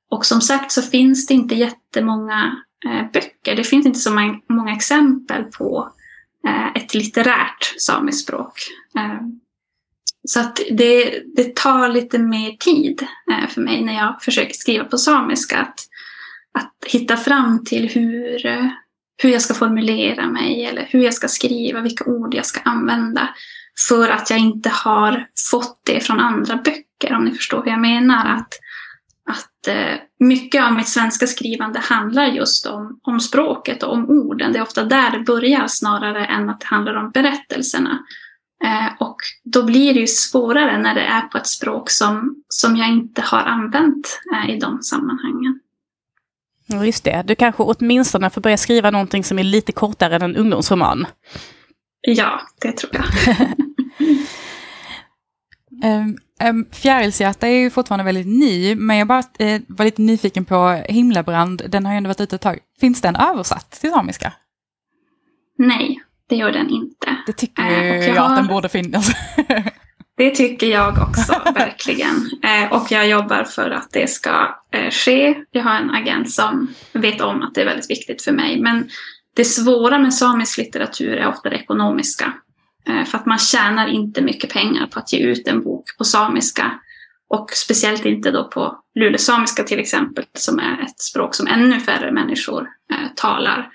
Och 0.09 0.25
som 0.25 0.41
sagt 0.41 0.71
så 0.71 0.81
finns 0.81 1.27
det 1.27 1.33
inte 1.33 1.55
jättemånga 1.55 2.57
eh, 2.85 3.11
böcker. 3.13 3.55
Det 3.55 3.63
finns 3.63 3.85
inte 3.85 3.99
så 3.99 4.39
många 4.49 4.75
exempel 4.75 5.43
på 5.43 5.91
eh, 6.47 6.67
ett 6.75 6.93
litterärt 6.93 7.81
samiskt 7.81 8.23
språk. 8.23 8.53
Eh, 8.97 9.21
så 10.27 10.39
att 10.39 10.59
det, 10.71 11.23
det 11.35 11.55
tar 11.55 11.89
lite 11.89 12.19
mer 12.19 12.51
tid 12.51 13.07
eh, 13.31 13.49
för 13.49 13.61
mig 13.61 13.83
när 13.83 13.93
jag 13.93 14.21
försöker 14.21 14.53
skriva 14.53 14.85
på 14.85 14.97
samiska. 14.97 15.57
Att, 15.57 15.79
att 16.59 16.91
hitta 16.91 17.17
fram 17.17 17.63
till 17.63 17.89
hur, 17.89 18.45
eh, 18.45 18.69
hur 19.17 19.29
jag 19.29 19.41
ska 19.41 19.53
formulera 19.53 20.27
mig 20.27 20.65
eller 20.65 20.87
hur 20.89 21.03
jag 21.03 21.13
ska 21.13 21.27
skriva, 21.27 21.81
vilka 21.81 22.05
ord 22.05 22.33
jag 22.33 22.45
ska 22.45 22.59
använda. 22.59 23.29
För 23.87 24.09
att 24.09 24.29
jag 24.29 24.39
inte 24.39 24.69
har 24.69 25.27
fått 25.51 25.81
det 25.85 25.99
från 25.99 26.19
andra 26.19 26.55
böcker, 26.55 27.15
om 27.15 27.25
ni 27.25 27.31
förstår 27.31 27.63
hur 27.63 27.71
jag 27.71 27.81
menar. 27.81 28.25
Att, 28.25 28.49
att 29.29 29.67
eh, 29.67 29.99
mycket 30.19 30.63
av 30.63 30.73
mitt 30.73 30.87
svenska 30.87 31.27
skrivande 31.27 31.79
handlar 31.79 32.25
just 32.25 32.65
om, 32.65 32.99
om 33.03 33.19
språket 33.19 33.83
och 33.83 33.93
om 33.93 34.09
orden. 34.09 34.53
Det 34.53 34.59
är 34.59 34.63
ofta 34.63 34.83
där 34.83 35.11
det 35.11 35.19
börjar 35.19 35.67
snarare 35.67 36.25
än 36.25 36.49
att 36.49 36.59
det 36.59 36.67
handlar 36.67 36.95
om 36.95 37.11
berättelserna. 37.11 37.99
Eh, 38.63 38.87
och 38.99 39.17
då 39.43 39.63
blir 39.63 39.93
det 39.93 39.99
ju 39.99 40.07
svårare 40.07 40.77
när 40.77 40.95
det 40.95 41.01
är 41.01 41.21
på 41.21 41.37
ett 41.37 41.47
språk 41.47 41.89
som, 41.89 42.35
som 42.49 42.77
jag 42.77 42.87
inte 42.89 43.21
har 43.21 43.41
använt 43.41 44.21
eh, 44.33 44.55
i 44.55 44.59
de 44.59 44.81
sammanhangen. 44.81 45.59
Just 46.67 47.03
det, 47.03 47.23
du 47.27 47.35
kanske 47.35 47.63
åtminstone 47.63 48.29
får 48.29 48.41
börja 48.41 48.57
skriva 48.57 48.91
någonting 48.91 49.23
som 49.23 49.39
är 49.39 49.43
lite 49.43 49.71
kortare 49.71 50.15
än 50.15 50.21
en 50.21 50.35
ungdomsroman. 50.35 51.07
Ja, 52.01 52.41
det 52.61 52.71
tror 52.71 52.91
jag. 52.93 53.05
um, 55.99 56.17
um, 56.49 56.65
Fjärilshjärta 56.71 57.47
är 57.47 57.59
ju 57.59 57.69
fortfarande 57.69 58.03
väldigt 58.03 58.27
ny, 58.27 58.75
men 58.75 58.97
jag 58.97 59.07
bara 59.07 59.23
uh, 59.41 59.61
var 59.67 59.85
lite 59.85 60.01
nyfiken 60.01 60.45
på 60.45 60.83
Himlabrand, 60.89 61.61
den 61.67 61.85
har 61.85 61.93
ju 61.93 61.97
ändå 61.97 62.07
varit 62.07 62.21
ute 62.21 62.35
ett 62.35 62.41
tag. 62.41 62.59
Finns 62.79 63.01
den 63.01 63.15
översatt 63.15 63.71
till 63.71 63.91
samiska? 63.91 64.33
Nej, 65.57 66.01
det 66.29 66.35
gör 66.35 66.51
den 66.51 66.69
inte. 66.69 67.17
Det 67.25 67.33
tycker 67.33 67.63
uh, 67.63 67.85
jag, 67.85 68.15
jag 68.15 68.21
har... 68.21 68.29
att 68.29 68.35
den 68.35 68.47
borde 68.47 68.69
finnas. 68.69 69.11
Det 70.17 70.29
tycker 70.29 70.67
jag 70.67 70.97
också, 71.09 71.41
verkligen. 71.55 72.29
Eh, 72.43 72.73
och 72.73 72.91
jag 72.91 73.07
jobbar 73.07 73.43
för 73.43 73.69
att 73.69 73.91
det 73.91 74.09
ska 74.09 74.55
eh, 74.71 74.89
ske. 74.89 75.35
Jag 75.51 75.63
har 75.63 75.75
en 75.75 75.89
agent 75.89 76.31
som 76.31 76.73
vet 76.93 77.21
om 77.21 77.41
att 77.41 77.55
det 77.55 77.61
är 77.61 77.65
väldigt 77.65 77.89
viktigt 77.89 78.21
för 78.21 78.31
mig. 78.31 78.61
Men 78.61 78.89
det 79.35 79.45
svåra 79.45 79.99
med 79.99 80.13
samisk 80.13 80.57
litteratur 80.57 81.13
är 81.13 81.27
ofta 81.27 81.49
det 81.49 81.55
ekonomiska. 81.55 82.33
Eh, 82.87 83.05
för 83.05 83.17
att 83.17 83.25
man 83.25 83.39
tjänar 83.39 83.87
inte 83.87 84.21
mycket 84.21 84.53
pengar 84.53 84.87
på 84.87 84.99
att 84.99 85.13
ge 85.13 85.19
ut 85.19 85.47
en 85.47 85.63
bok 85.63 85.97
på 85.97 86.03
samiska. 86.03 86.79
Och 87.29 87.51
speciellt 87.51 88.05
inte 88.05 88.31
då 88.31 88.43
på 88.43 88.79
lulesamiska 88.95 89.63
till 89.63 89.79
exempel, 89.79 90.25
som 90.33 90.59
är 90.59 90.81
ett 90.81 90.99
språk 90.99 91.35
som 91.35 91.47
ännu 91.47 91.79
färre 91.79 92.11
människor 92.11 92.67
talar. 93.15 93.69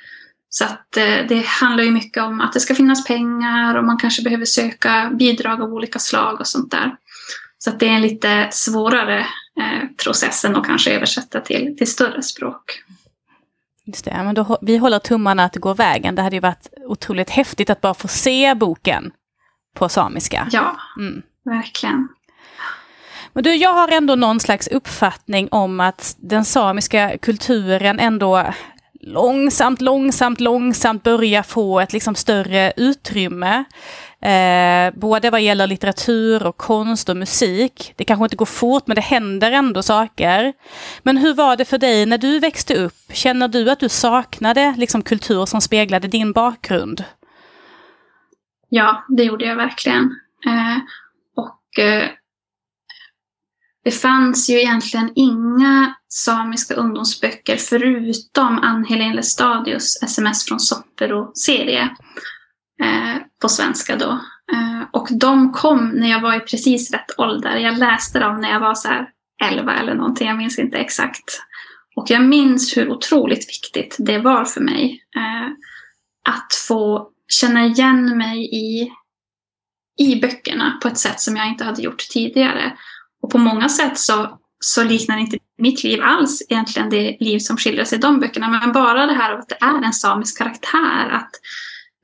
Så 0.52 0.64
att 0.64 0.96
eh, 0.96 1.26
det 1.28 1.46
handlar 1.46 1.84
ju 1.84 1.90
mycket 1.90 2.22
om 2.22 2.40
att 2.40 2.52
det 2.52 2.60
ska 2.60 2.74
finnas 2.74 3.04
pengar 3.04 3.74
och 3.74 3.84
man 3.84 3.98
kanske 3.98 4.22
behöver 4.22 4.44
söka 4.44 5.10
bidrag 5.18 5.62
av 5.62 5.72
olika 5.72 5.98
slag 5.98 6.40
och 6.40 6.46
sånt 6.46 6.70
där. 6.70 6.96
Så 7.58 7.70
att 7.70 7.80
det 7.80 7.88
är 7.88 7.92
en 7.92 8.02
lite 8.02 8.48
svårare 8.50 9.18
eh, 9.60 9.88
process 10.04 10.44
än 10.44 10.56
att 10.56 10.66
kanske 10.66 10.94
översätta 10.94 11.40
till, 11.40 11.76
till 11.78 11.90
större 11.90 12.22
språk. 12.22 12.82
Just 13.84 14.04
det, 14.04 14.22
men 14.24 14.34
då, 14.34 14.58
vi 14.62 14.76
håller 14.76 14.98
tummarna 14.98 15.44
att 15.44 15.52
det 15.52 15.60
går 15.60 15.74
vägen. 15.74 16.14
Det 16.14 16.22
hade 16.22 16.36
ju 16.36 16.40
varit 16.40 16.68
otroligt 16.86 17.30
häftigt 17.30 17.70
att 17.70 17.80
bara 17.80 17.94
få 17.94 18.08
se 18.08 18.54
boken 18.54 19.12
på 19.74 19.88
samiska. 19.88 20.48
Ja, 20.52 20.76
mm. 20.98 21.22
verkligen. 21.44 22.08
Men 23.32 23.44
du, 23.44 23.54
jag 23.54 23.74
har 23.74 23.88
ändå 23.88 24.14
någon 24.14 24.40
slags 24.40 24.68
uppfattning 24.68 25.48
om 25.50 25.80
att 25.80 26.16
den 26.18 26.44
samiska 26.44 27.18
kulturen 27.18 27.98
ändå 27.98 28.44
långsamt, 29.00 29.80
långsamt, 29.80 30.40
långsamt 30.40 31.02
börja 31.02 31.42
få 31.42 31.80
ett 31.80 31.92
liksom 31.92 32.14
större 32.14 32.72
utrymme. 32.76 33.64
Eh, 34.22 34.94
både 35.00 35.30
vad 35.30 35.40
gäller 35.40 35.66
litteratur 35.66 36.46
och 36.46 36.56
konst 36.56 37.08
och 37.08 37.16
musik. 37.16 37.92
Det 37.96 38.04
kanske 38.04 38.24
inte 38.24 38.36
går 38.36 38.46
fort 38.46 38.86
men 38.86 38.94
det 38.94 39.00
händer 39.00 39.52
ändå 39.52 39.82
saker. 39.82 40.52
Men 41.02 41.16
hur 41.16 41.34
var 41.34 41.56
det 41.56 41.64
för 41.64 41.78
dig 41.78 42.06
när 42.06 42.18
du 42.18 42.38
växte 42.38 42.74
upp? 42.74 42.94
Känner 43.12 43.48
du 43.48 43.70
att 43.70 43.80
du 43.80 43.88
saknade 43.88 44.74
liksom, 44.76 45.02
kultur 45.02 45.46
som 45.46 45.60
speglade 45.60 46.08
din 46.08 46.32
bakgrund? 46.32 47.04
Ja, 48.68 49.04
det 49.08 49.24
gjorde 49.24 49.44
jag 49.44 49.56
verkligen. 49.56 50.04
Eh, 50.46 50.78
och 51.36 51.84
eh, 51.84 52.08
det 53.84 53.90
fanns 53.90 54.50
ju 54.50 54.60
egentligen 54.60 55.12
inga 55.14 55.94
samiska 56.14 56.74
ungdomsböcker 56.74 57.56
förutom 57.56 58.58
Ann-Helén 58.58 59.16
Lestadius 59.16 60.02
SMS 60.02 60.44
från 60.44 60.60
Soppero-serie 60.60 61.82
eh, 62.82 63.16
på 63.42 63.48
svenska 63.48 63.96
då. 63.96 64.10
Eh, 64.52 64.82
och 64.92 65.08
de 65.10 65.52
kom 65.52 65.88
när 65.88 66.10
jag 66.10 66.20
var 66.20 66.36
i 66.36 66.40
precis 66.40 66.90
rätt 66.90 67.18
ålder. 67.18 67.56
Jag 67.56 67.78
läste 67.78 68.18
dem 68.18 68.40
när 68.40 68.50
jag 68.50 68.60
var 68.60 68.74
så 68.74 68.88
här 68.88 69.08
11 69.42 69.74
eller 69.74 69.94
någonting, 69.94 70.28
jag 70.28 70.36
minns 70.36 70.58
inte 70.58 70.78
exakt. 70.78 71.42
Och 71.96 72.10
jag 72.10 72.22
minns 72.22 72.76
hur 72.76 72.90
otroligt 72.90 73.48
viktigt 73.48 73.96
det 73.98 74.18
var 74.18 74.44
för 74.44 74.60
mig 74.60 75.04
eh, 75.16 75.50
att 76.28 76.54
få 76.68 77.10
känna 77.28 77.66
igen 77.66 78.18
mig 78.18 78.54
i, 78.54 78.92
i 79.98 80.20
böckerna 80.20 80.78
på 80.82 80.88
ett 80.88 80.98
sätt 80.98 81.20
som 81.20 81.36
jag 81.36 81.48
inte 81.48 81.64
hade 81.64 81.82
gjort 81.82 82.08
tidigare. 82.10 82.76
Och 83.22 83.30
på 83.30 83.38
många 83.38 83.68
sätt 83.68 83.98
så, 83.98 84.38
så 84.60 84.84
liknar 84.84 85.18
inte 85.18 85.38
mitt 85.60 85.84
liv 85.84 86.00
alls 86.02 86.42
egentligen 86.48 86.90
det 86.90 87.16
liv 87.20 87.38
som 87.38 87.56
skildras 87.56 87.92
i 87.92 87.96
de 87.96 88.20
böckerna. 88.20 88.48
Men 88.48 88.72
bara 88.72 89.06
det 89.06 89.12
här 89.12 89.38
att 89.38 89.48
det 89.48 89.58
är 89.60 89.82
en 89.84 89.92
samisk 89.92 90.38
karaktär, 90.38 91.10
att 91.10 91.30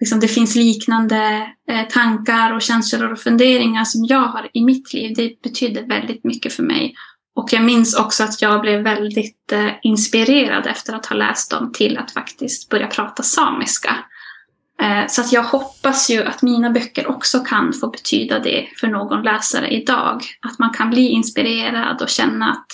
liksom 0.00 0.20
det 0.20 0.28
finns 0.28 0.54
liknande 0.54 1.48
eh, 1.70 1.88
tankar 1.88 2.54
och 2.54 2.62
känslor 2.62 3.12
och 3.12 3.18
funderingar 3.18 3.84
som 3.84 4.04
jag 4.04 4.26
har 4.26 4.48
i 4.52 4.64
mitt 4.64 4.92
liv, 4.92 5.14
det 5.16 5.42
betyder 5.42 5.86
väldigt 5.86 6.24
mycket 6.24 6.52
för 6.52 6.62
mig. 6.62 6.94
Och 7.36 7.52
jag 7.52 7.64
minns 7.64 7.98
också 7.98 8.24
att 8.24 8.42
jag 8.42 8.60
blev 8.60 8.82
väldigt 8.82 9.52
eh, 9.52 9.70
inspirerad 9.82 10.66
efter 10.66 10.92
att 10.92 11.06
ha 11.06 11.16
läst 11.16 11.50
dem 11.50 11.72
till 11.72 11.98
att 11.98 12.10
faktiskt 12.10 12.68
börja 12.68 12.86
prata 12.86 13.22
samiska. 13.22 13.96
Eh, 14.82 15.06
så 15.08 15.20
att 15.20 15.32
jag 15.32 15.42
hoppas 15.42 16.10
ju 16.10 16.24
att 16.24 16.42
mina 16.42 16.70
böcker 16.70 17.06
också 17.06 17.40
kan 17.40 17.72
få 17.72 17.88
betyda 17.90 18.38
det 18.38 18.68
för 18.80 18.86
någon 18.86 19.22
läsare 19.22 19.68
idag. 19.68 20.22
Att 20.40 20.58
man 20.58 20.70
kan 20.70 20.90
bli 20.90 21.08
inspirerad 21.08 22.02
och 22.02 22.08
känna 22.08 22.50
att, 22.50 22.66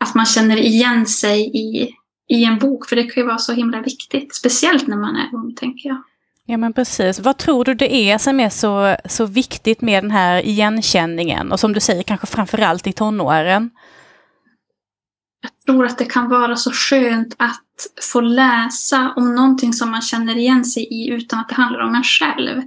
att 0.00 0.14
man 0.14 0.26
känner 0.26 0.56
igen 0.56 1.06
sig 1.06 1.40
i, 1.56 1.94
i 2.28 2.44
en 2.44 2.58
bok. 2.58 2.88
För 2.88 2.96
det 2.96 3.02
kan 3.02 3.22
ju 3.22 3.26
vara 3.26 3.38
så 3.38 3.52
himla 3.52 3.80
viktigt, 3.80 4.34
speciellt 4.34 4.86
när 4.86 4.96
man 4.96 5.16
är 5.16 5.34
ung, 5.34 5.54
tänker 5.54 5.88
jag. 5.88 6.02
Ja 6.46 6.56
men 6.56 6.72
precis. 6.72 7.20
Vad 7.20 7.36
tror 7.36 7.64
du 7.64 7.74
det 7.74 7.94
är 7.94 8.18
som 8.18 8.40
är 8.40 8.50
så, 8.50 8.96
så 9.04 9.26
viktigt 9.26 9.80
med 9.80 10.04
den 10.04 10.10
här 10.10 10.46
igenkänningen? 10.46 11.52
Och 11.52 11.60
som 11.60 11.72
du 11.72 11.80
säger, 11.80 12.02
kanske 12.02 12.26
framförallt 12.26 12.86
i 12.86 12.92
tonåren? 12.92 13.70
Jag 15.42 15.50
tror 15.66 15.86
att 15.86 15.98
det 15.98 16.04
kan 16.04 16.28
vara 16.28 16.56
så 16.56 16.70
skönt 16.70 17.34
att 17.38 17.64
få 18.12 18.20
läsa 18.20 19.12
om 19.16 19.34
någonting 19.34 19.72
som 19.72 19.90
man 19.90 20.02
känner 20.02 20.38
igen 20.38 20.64
sig 20.64 20.82
i 20.82 21.10
utan 21.10 21.38
att 21.38 21.48
det 21.48 21.54
handlar 21.54 21.80
om 21.80 21.94
en 21.94 22.04
själv. 22.04 22.62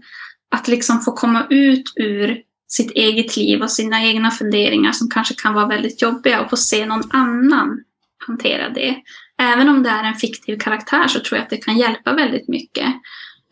Att 0.56 0.68
liksom 0.68 1.02
få 1.02 1.12
komma 1.12 1.48
ut 1.50 1.94
ur 1.96 2.42
sitt 2.76 2.92
eget 2.92 3.38
liv 3.38 3.62
och 3.62 3.72
sina 3.72 4.04
egna 4.04 4.32
funderingar 4.32 4.92
som 4.92 5.10
kanske 5.10 5.34
kan 5.34 5.54
vara 5.54 5.68
väldigt 5.68 6.02
jobbiga 6.02 6.42
och 6.42 6.50
få 6.50 6.58
se 6.58 6.86
någon 6.86 7.12
annan 7.12 7.80
hantera 8.28 8.70
det. 8.70 8.96
Även 9.38 9.70
om 9.70 9.84
det 9.84 9.90
är 9.90 10.04
en 10.04 10.16
fiktiv 10.16 10.58
karaktär 10.60 11.08
så 11.08 11.20
tror 11.20 11.38
jag 11.38 11.44
att 11.44 11.50
det 11.50 11.58
kan 11.58 11.78
hjälpa 11.78 12.14
väldigt 12.14 12.48
mycket 12.48 12.88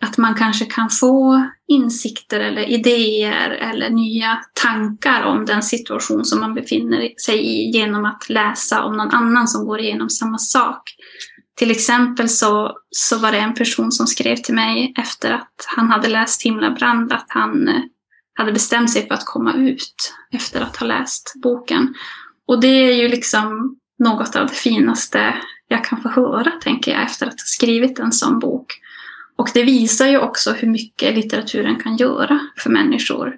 att 0.01 0.17
man 0.17 0.35
kanske 0.35 0.65
kan 0.65 0.89
få 0.89 1.45
insikter 1.67 2.39
eller 2.39 2.69
idéer 2.69 3.49
eller 3.49 3.89
nya 3.89 4.39
tankar 4.53 5.23
om 5.23 5.45
den 5.45 5.63
situation 5.63 6.25
som 6.25 6.39
man 6.39 6.53
befinner 6.53 7.09
sig 7.25 7.45
i 7.45 7.71
genom 7.71 8.05
att 8.05 8.29
läsa 8.29 8.83
om 8.83 8.97
någon 8.97 9.11
annan 9.11 9.47
som 9.47 9.65
går 9.65 9.79
igenom 9.79 10.09
samma 10.09 10.37
sak. 10.37 10.81
Till 11.57 11.71
exempel 11.71 12.29
så, 12.29 12.77
så 12.89 13.17
var 13.17 13.31
det 13.31 13.37
en 13.37 13.53
person 13.53 13.91
som 13.91 14.07
skrev 14.07 14.35
till 14.35 14.55
mig 14.55 14.93
efter 14.97 15.31
att 15.31 15.65
han 15.75 15.89
hade 15.89 16.07
läst 16.07 16.43
Himlabrand 16.43 17.13
att 17.13 17.25
han 17.27 17.67
eh, 17.67 17.81
hade 18.33 18.51
bestämt 18.51 18.91
sig 18.91 19.07
för 19.07 19.13
att 19.13 19.25
komma 19.25 19.53
ut 19.53 20.13
efter 20.31 20.61
att 20.61 20.77
ha 20.77 20.87
läst 20.87 21.33
boken. 21.43 21.93
Och 22.47 22.61
det 22.61 22.67
är 22.67 22.95
ju 22.95 23.07
liksom 23.07 23.75
något 23.99 24.35
av 24.35 24.47
det 24.47 24.53
finaste 24.53 25.33
jag 25.67 25.85
kan 25.85 26.01
få 26.01 26.09
höra, 26.09 26.51
tänker 26.51 26.91
jag, 26.91 27.03
efter 27.03 27.25
att 27.25 27.33
ha 27.33 27.45
skrivit 27.45 27.99
en 27.99 28.11
sån 28.11 28.39
bok. 28.39 28.81
Och 29.35 29.49
det 29.53 29.63
visar 29.63 30.07
ju 30.07 30.17
också 30.17 30.51
hur 30.51 30.67
mycket 30.67 31.15
litteraturen 31.15 31.75
kan 31.75 31.97
göra 31.97 32.39
för 32.57 32.69
människor. 32.69 33.37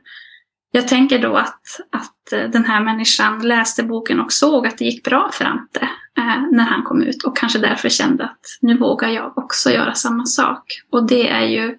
Jag 0.71 0.87
tänker 0.87 1.19
då 1.19 1.35
att, 1.35 1.61
att 1.91 2.33
eh, 2.33 2.49
den 2.49 2.65
här 2.65 2.83
människan 2.83 3.47
läste 3.47 3.83
boken 3.83 4.19
och 4.19 4.33
såg 4.33 4.67
att 4.67 4.77
det 4.77 4.85
gick 4.85 5.03
bra 5.03 5.29
för 5.33 5.45
Ante 5.45 5.89
eh, 6.17 6.41
när 6.51 6.63
han 6.63 6.83
kom 6.83 7.03
ut 7.03 7.23
och 7.23 7.37
kanske 7.37 7.59
därför 7.59 7.89
kände 7.89 8.23
att 8.23 8.57
nu 8.61 8.77
vågar 8.77 9.09
jag 9.09 9.37
också 9.37 9.71
göra 9.71 9.93
samma 9.93 10.25
sak. 10.25 10.63
Och 10.89 11.07
det 11.07 11.29
är 11.29 11.45
ju 11.45 11.77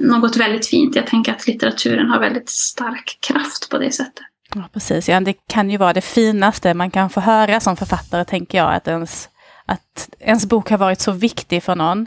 något 0.00 0.36
väldigt 0.36 0.66
fint. 0.66 0.96
Jag 0.96 1.06
tänker 1.06 1.32
att 1.32 1.46
litteraturen 1.46 2.10
har 2.10 2.20
väldigt 2.20 2.48
stark 2.50 3.18
kraft 3.20 3.70
på 3.70 3.78
det 3.78 3.90
sättet. 3.90 4.24
Ja, 4.54 4.68
precis. 4.72 5.08
Ja, 5.08 5.20
det 5.20 5.34
kan 5.48 5.70
ju 5.70 5.76
vara 5.76 5.92
det 5.92 6.00
finaste 6.00 6.74
man 6.74 6.90
kan 6.90 7.10
få 7.10 7.20
höra 7.20 7.60
som 7.60 7.76
författare, 7.76 8.24
tänker 8.24 8.58
jag, 8.58 8.74
att 8.74 8.88
ens, 8.88 9.28
att 9.66 10.08
ens 10.20 10.46
bok 10.46 10.70
har 10.70 10.78
varit 10.78 11.00
så 11.00 11.12
viktig 11.12 11.62
för 11.62 11.74
någon. 11.74 12.06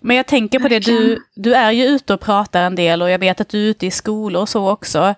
Men 0.00 0.16
jag 0.16 0.26
tänker 0.26 0.58
på 0.58 0.68
det, 0.68 0.78
du, 0.78 1.18
du 1.34 1.54
är 1.54 1.72
ju 1.72 1.84
ute 1.84 2.14
och 2.14 2.20
pratar 2.20 2.62
en 2.62 2.74
del 2.74 3.02
och 3.02 3.10
jag 3.10 3.18
vet 3.18 3.40
att 3.40 3.48
du 3.48 3.66
är 3.66 3.70
ute 3.70 3.86
i 3.86 3.90
skolor 3.90 4.42
och 4.42 4.48
så 4.48 4.70
också. 4.70 5.14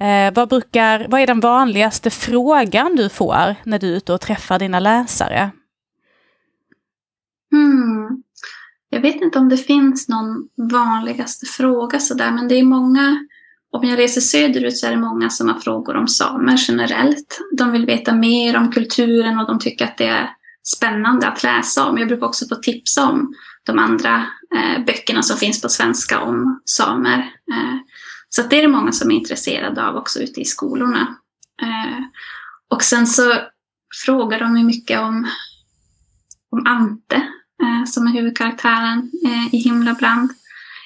Eh, 0.00 0.34
vad, 0.34 0.48
brukar, 0.48 1.06
vad 1.08 1.20
är 1.20 1.26
den 1.26 1.40
vanligaste 1.40 2.10
frågan 2.10 2.96
du 2.96 3.08
får 3.08 3.54
när 3.64 3.78
du 3.78 3.92
är 3.92 3.96
ute 3.96 4.12
och 4.12 4.20
träffar 4.20 4.58
dina 4.58 4.80
läsare? 4.80 5.50
Hmm. 7.50 8.22
Jag 8.90 9.00
vet 9.00 9.22
inte 9.22 9.38
om 9.38 9.48
det 9.48 9.56
finns 9.56 10.08
någon 10.08 10.48
vanligaste 10.72 11.46
fråga 11.46 11.98
sådär, 12.00 12.30
men 12.30 12.48
det 12.48 12.54
är 12.54 12.64
många 12.64 13.26
om 13.72 13.88
jag 13.88 13.98
reser 13.98 14.20
söderut 14.20 14.78
så 14.78 14.86
är 14.86 14.90
det 14.90 14.96
många 14.96 15.30
som 15.30 15.48
har 15.48 15.58
frågor 15.58 15.96
om 15.96 16.08
samer 16.08 16.56
generellt. 16.68 17.40
De 17.58 17.72
vill 17.72 17.86
veta 17.86 18.14
mer 18.14 18.56
om 18.56 18.72
kulturen 18.72 19.38
och 19.38 19.46
de 19.46 19.58
tycker 19.58 19.84
att 19.84 19.98
det 19.98 20.06
är 20.06 20.30
spännande 20.62 21.28
att 21.28 21.42
läsa 21.42 21.86
om. 21.86 21.98
Jag 21.98 22.08
brukar 22.08 22.26
också 22.26 22.46
få 22.48 22.54
tipsa 22.54 23.08
om 23.08 23.34
de 23.66 23.78
andra 23.78 24.26
eh, 24.56 24.84
böckerna 24.86 25.22
som 25.22 25.36
finns 25.36 25.62
på 25.62 25.68
svenska 25.68 26.20
om 26.20 26.60
samer. 26.64 27.18
Eh, 27.52 27.76
så 28.28 28.42
det 28.42 28.58
är 28.58 28.62
det 28.62 28.68
många 28.68 28.92
som 28.92 29.10
är 29.10 29.14
intresserade 29.14 29.86
av 29.86 29.96
också 29.96 30.20
ute 30.20 30.40
i 30.40 30.44
skolorna. 30.44 31.16
Eh, 31.62 32.04
och 32.68 32.82
sen 32.82 33.06
så 33.06 33.34
frågar 34.04 34.40
de 34.40 34.66
mycket 34.66 35.00
om, 35.00 35.28
om 36.50 36.66
Ante, 36.66 37.22
eh, 37.62 37.84
som 37.86 38.06
är 38.06 38.12
huvudkaraktären 38.12 39.10
eh, 39.24 39.54
i 39.54 39.58
Himlabrand. 39.58 40.30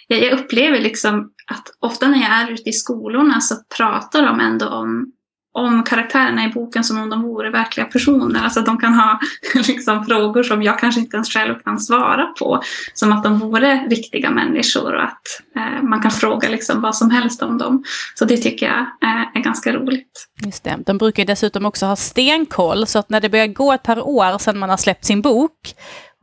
Jag, 0.08 0.22
jag 0.22 0.32
upplever 0.32 0.80
liksom 0.80 1.30
att 1.46 1.68
ofta 1.80 2.08
när 2.08 2.18
jag 2.18 2.30
är 2.30 2.50
ute 2.50 2.70
i 2.70 2.72
skolorna 2.72 3.40
så 3.40 3.54
pratar 3.76 4.22
de 4.22 4.40
ändå 4.40 4.68
om 4.68 5.12
om 5.54 5.82
karaktärerna 5.82 6.44
i 6.44 6.48
boken 6.48 6.84
som 6.84 6.98
om 6.98 7.10
de 7.10 7.22
vore 7.22 7.50
verkliga 7.50 7.86
personer. 7.86 8.44
Alltså 8.44 8.60
de 8.60 8.78
kan 8.78 8.94
ha 8.94 9.20
liksom, 9.54 10.04
frågor 10.04 10.42
som 10.42 10.62
jag 10.62 10.78
kanske 10.78 11.00
inte 11.00 11.16
ens 11.16 11.28
själv 11.28 11.54
kan 11.64 11.78
svara 11.78 12.26
på. 12.26 12.62
Som 12.94 13.12
att 13.12 13.22
de 13.22 13.38
vore 13.38 13.86
riktiga 13.90 14.30
människor 14.30 14.94
och 14.94 15.02
att 15.02 15.22
eh, 15.56 15.82
man 15.82 16.02
kan 16.02 16.10
fråga 16.10 16.48
liksom, 16.48 16.80
vad 16.80 16.96
som 16.96 17.10
helst 17.10 17.42
om 17.42 17.58
dem. 17.58 17.84
Så 18.14 18.24
det 18.24 18.36
tycker 18.36 18.66
jag 18.66 18.80
eh, 18.80 19.36
är 19.36 19.42
ganska 19.42 19.72
roligt. 19.72 20.26
Just 20.44 20.64
det. 20.64 20.78
De 20.86 20.98
brukar 20.98 21.24
dessutom 21.24 21.66
också 21.66 21.86
ha 21.86 21.96
stenkoll 21.96 22.86
så 22.86 22.98
att 22.98 23.10
när 23.10 23.20
det 23.20 23.28
börjar 23.28 23.46
gå 23.46 23.72
ett 23.72 23.82
par 23.82 24.08
år 24.08 24.38
sedan 24.38 24.58
man 24.58 24.70
har 24.70 24.76
släppt 24.76 25.04
sin 25.04 25.22
bok 25.22 25.74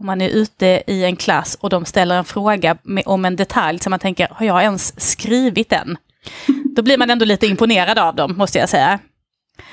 om 0.02 0.06
man 0.06 0.22
är 0.22 0.30
ute 0.30 0.84
i 0.88 1.04
en 1.04 1.16
klass 1.16 1.58
och 1.62 1.70
de 1.70 1.86
ställer 1.86 2.18
en 2.18 2.26
fråga 2.26 2.78
med, 2.84 3.04
om 3.06 3.26
en 3.26 3.36
detalj 3.36 3.80
som 3.80 3.90
man 3.90 4.00
tänker, 4.00 4.28
har 4.32 4.46
jag 4.46 4.64
ens 4.64 5.12
skrivit 5.12 5.70
den? 5.70 5.98
Då 6.76 6.82
blir 6.82 6.98
man 6.98 7.10
ändå 7.10 7.26
lite 7.26 7.48
imponerad 7.48 8.00
av 8.00 8.16
dem, 8.16 8.38
måste 8.38 8.58
jag 8.58 8.70
säga. 8.70 9.00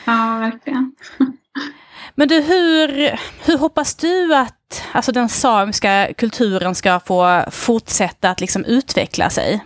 Ja, 0.05 0.39
verkligen. 0.41 0.93
Men 2.14 2.29
du, 2.29 2.41
hur, 2.41 2.89
hur 3.47 3.59
hoppas 3.59 3.95
du 3.95 4.35
att 4.35 4.83
alltså, 4.93 5.12
den 5.12 5.29
samiska 5.29 6.09
kulturen 6.16 6.74
ska 6.74 7.01
få 7.01 7.45
fortsätta 7.51 8.31
att 8.31 8.41
liksom 8.41 8.64
utveckla 8.64 9.31
sig? 9.31 9.64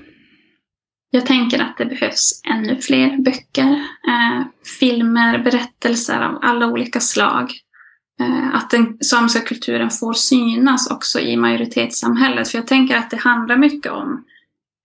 Jag 1.11 1.27
tänker 1.27 1.63
att 1.63 1.77
det 1.79 1.87
behövs 1.87 2.43
ännu 2.51 2.81
fler 2.81 3.17
böcker, 3.23 3.73
eh, 4.09 4.47
filmer, 4.81 5.39
berättelser 5.39 6.21
av 6.21 6.39
alla 6.43 6.67
olika 6.67 7.01
slag. 7.01 7.53
Eh, 8.23 8.55
att 8.55 8.71
den 8.71 8.99
samiska 9.01 9.41
kulturen 9.41 9.91
får 9.91 10.13
synas 10.13 10.91
också 10.91 11.21
i 11.21 11.37
majoritetssamhället. 11.37 12.49
För 12.49 12.59
jag 12.59 12.67
tänker 12.67 12.97
att 12.97 13.11
det 13.11 13.17
handlar 13.17 13.57
mycket 13.57 13.93
om 13.93 14.25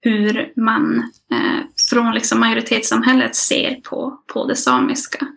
hur 0.02 0.54
man 0.56 1.00
eh, 1.32 1.60
från 1.90 2.14
liksom 2.14 2.40
majoritetssamhället 2.40 3.36
ser 3.36 3.76
på, 3.76 4.20
på 4.34 4.48
det 4.48 4.56
samiska. 4.56 5.28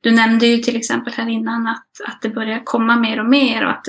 Du 0.00 0.10
nämnde 0.10 0.46
ju 0.46 0.58
till 0.58 0.76
exempel 0.76 1.12
här 1.12 1.28
innan 1.28 1.66
att, 1.66 1.86
att 2.06 2.22
det 2.22 2.28
börjar 2.28 2.64
komma 2.64 2.96
mer 2.96 3.20
och 3.20 3.30
mer 3.30 3.64
och 3.64 3.70
att 3.70 3.88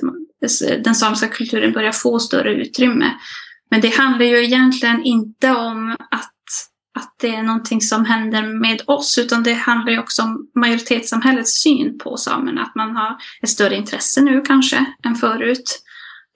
den 0.84 0.96
samiska 0.96 1.28
kulturen 1.28 1.72
börjar 1.72 1.92
få 1.92 2.20
större 2.20 2.54
utrymme. 2.54 3.12
Men 3.72 3.82
det 3.82 3.96
handlar 3.98 4.26
ju 4.26 4.44
egentligen 4.44 5.04
inte 5.04 5.52
om 5.52 5.96
att, 6.12 6.31
att 7.02 7.16
det 7.20 7.36
är 7.36 7.44
någonting 7.44 7.82
som 7.82 8.06
händer 8.06 8.44
med 8.44 8.82
oss, 8.88 9.18
utan 9.18 9.44
det 9.44 9.54
handlar 9.54 9.92
ju 9.92 10.00
också 10.00 10.22
om 10.22 10.50
majoritetssamhällets 10.56 11.62
syn 11.62 12.00
på 12.00 12.18
samerna. 12.18 12.62
Att 12.62 12.76
man 12.76 12.96
har 12.96 13.18
ett 13.44 13.50
större 13.50 13.76
intresse 13.76 14.22
nu 14.22 14.42
kanske 14.42 14.86
än 15.06 15.16
förut. 15.16 15.84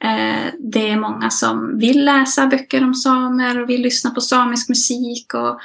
Eh, 0.03 0.53
det 0.72 0.89
är 0.89 0.99
många 0.99 1.30
som 1.30 1.80
vill 1.80 2.05
läsa 2.05 2.47
böcker 2.47 2.84
om 2.84 2.93
samer 2.93 3.61
och 3.61 3.70
vill 3.70 3.82
lyssna 3.82 4.11
på 4.11 4.22
samisk 4.22 4.70
musik 4.70 5.34
och 5.34 5.59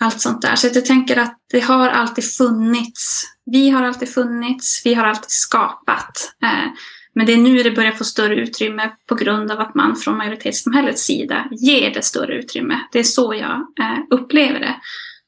allt 0.00 0.20
sånt 0.20 0.42
där. 0.42 0.56
Så 0.56 0.66
jag 0.66 0.86
tänker 0.86 1.16
att 1.16 1.38
det 1.50 1.60
har 1.60 1.88
alltid 1.88 2.24
funnits. 2.24 3.24
Vi 3.46 3.70
har 3.70 3.82
alltid 3.82 4.14
funnits, 4.14 4.82
vi 4.84 4.94
har 4.94 5.04
alltid 5.04 5.30
skapat. 5.30 6.34
Eh, 6.42 6.68
men 7.14 7.26
det 7.26 7.32
är 7.32 7.36
nu 7.36 7.62
det 7.62 7.70
börjar 7.70 7.92
få 7.92 8.04
större 8.04 8.34
utrymme 8.34 8.90
på 9.06 9.14
grund 9.14 9.50
av 9.50 9.60
att 9.60 9.74
man 9.74 9.96
från 9.96 10.16
majoritetssamhällets 10.16 11.02
sida 11.02 11.48
ger 11.50 11.94
det 11.94 12.04
större 12.04 12.38
utrymme. 12.38 12.80
Det 12.92 12.98
är 12.98 13.04
så 13.04 13.34
jag 13.34 13.54
eh, 13.80 13.98
upplever 14.10 14.60
det. 14.60 14.76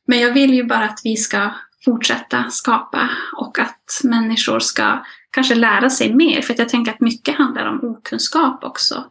Men 0.06 0.20
jag 0.20 0.32
vill 0.32 0.54
ju 0.54 0.64
bara 0.64 0.84
att 0.84 1.00
vi 1.04 1.16
ska 1.16 1.50
fortsätta 1.84 2.50
skapa 2.50 3.10
och 3.36 3.58
att 3.58 4.00
människor 4.04 4.58
ska 4.58 5.04
kanske 5.30 5.54
lära 5.54 5.90
sig 5.90 6.14
mer. 6.14 6.42
För 6.42 6.54
jag 6.58 6.68
tänker 6.68 6.92
att 6.92 7.00
mycket 7.00 7.34
handlar 7.34 7.66
om 7.66 7.84
okunskap 7.84 8.64
också. 8.64 9.04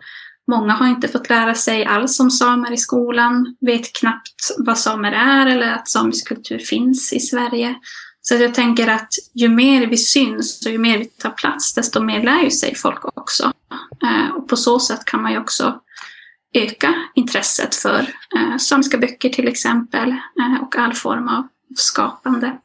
Många 0.48 0.74
har 0.74 0.88
inte 0.88 1.08
fått 1.08 1.30
lära 1.30 1.56
sig 1.56 1.86
alls 1.86 2.20
om 2.20 2.32
samer 2.32 2.72
i 2.72 2.78
skolan, 2.78 3.56
vet 3.62 3.94
knappt 4.00 4.56
vad 4.58 4.78
samer 4.78 5.12
är 5.12 5.48
eller 5.48 5.72
att 5.72 5.90
samisk 5.90 6.28
kultur 6.28 6.60
finns 6.60 7.14
i 7.14 7.20
Sverige. 7.20 7.76
Så 8.22 8.36
jag 8.36 8.54
tänker 8.54 8.88
att 8.88 9.10
ju 9.34 9.50
mer 9.50 9.88
vi 9.88 9.98
syns 9.98 10.66
och 10.66 10.72
ju 10.72 10.78
mer 10.78 10.98
vi 10.98 11.06
tar 11.06 11.30
plats, 11.30 11.74
desto 11.74 12.04
mer 12.04 12.24
lär 12.24 12.44
ju 12.44 12.52
sig 12.52 12.76
folk 12.76 13.18
också. 13.18 13.54
Eh, 14.04 14.36
och 14.36 14.48
på 14.50 14.58
så 14.58 14.80
sätt 14.80 15.06
kan 15.06 15.22
man 15.22 15.32
ju 15.32 15.40
också 15.40 15.80
öka 16.54 16.94
intresset 17.16 17.76
för 17.76 18.00
eh, 18.36 18.58
samiska 18.58 18.98
böcker 18.98 19.30
till 19.30 19.48
exempel 19.48 20.10
eh, 20.10 20.62
och 20.62 20.76
all 20.76 20.94
form 20.94 21.28
av 21.28 21.48
skapande. 21.76 22.58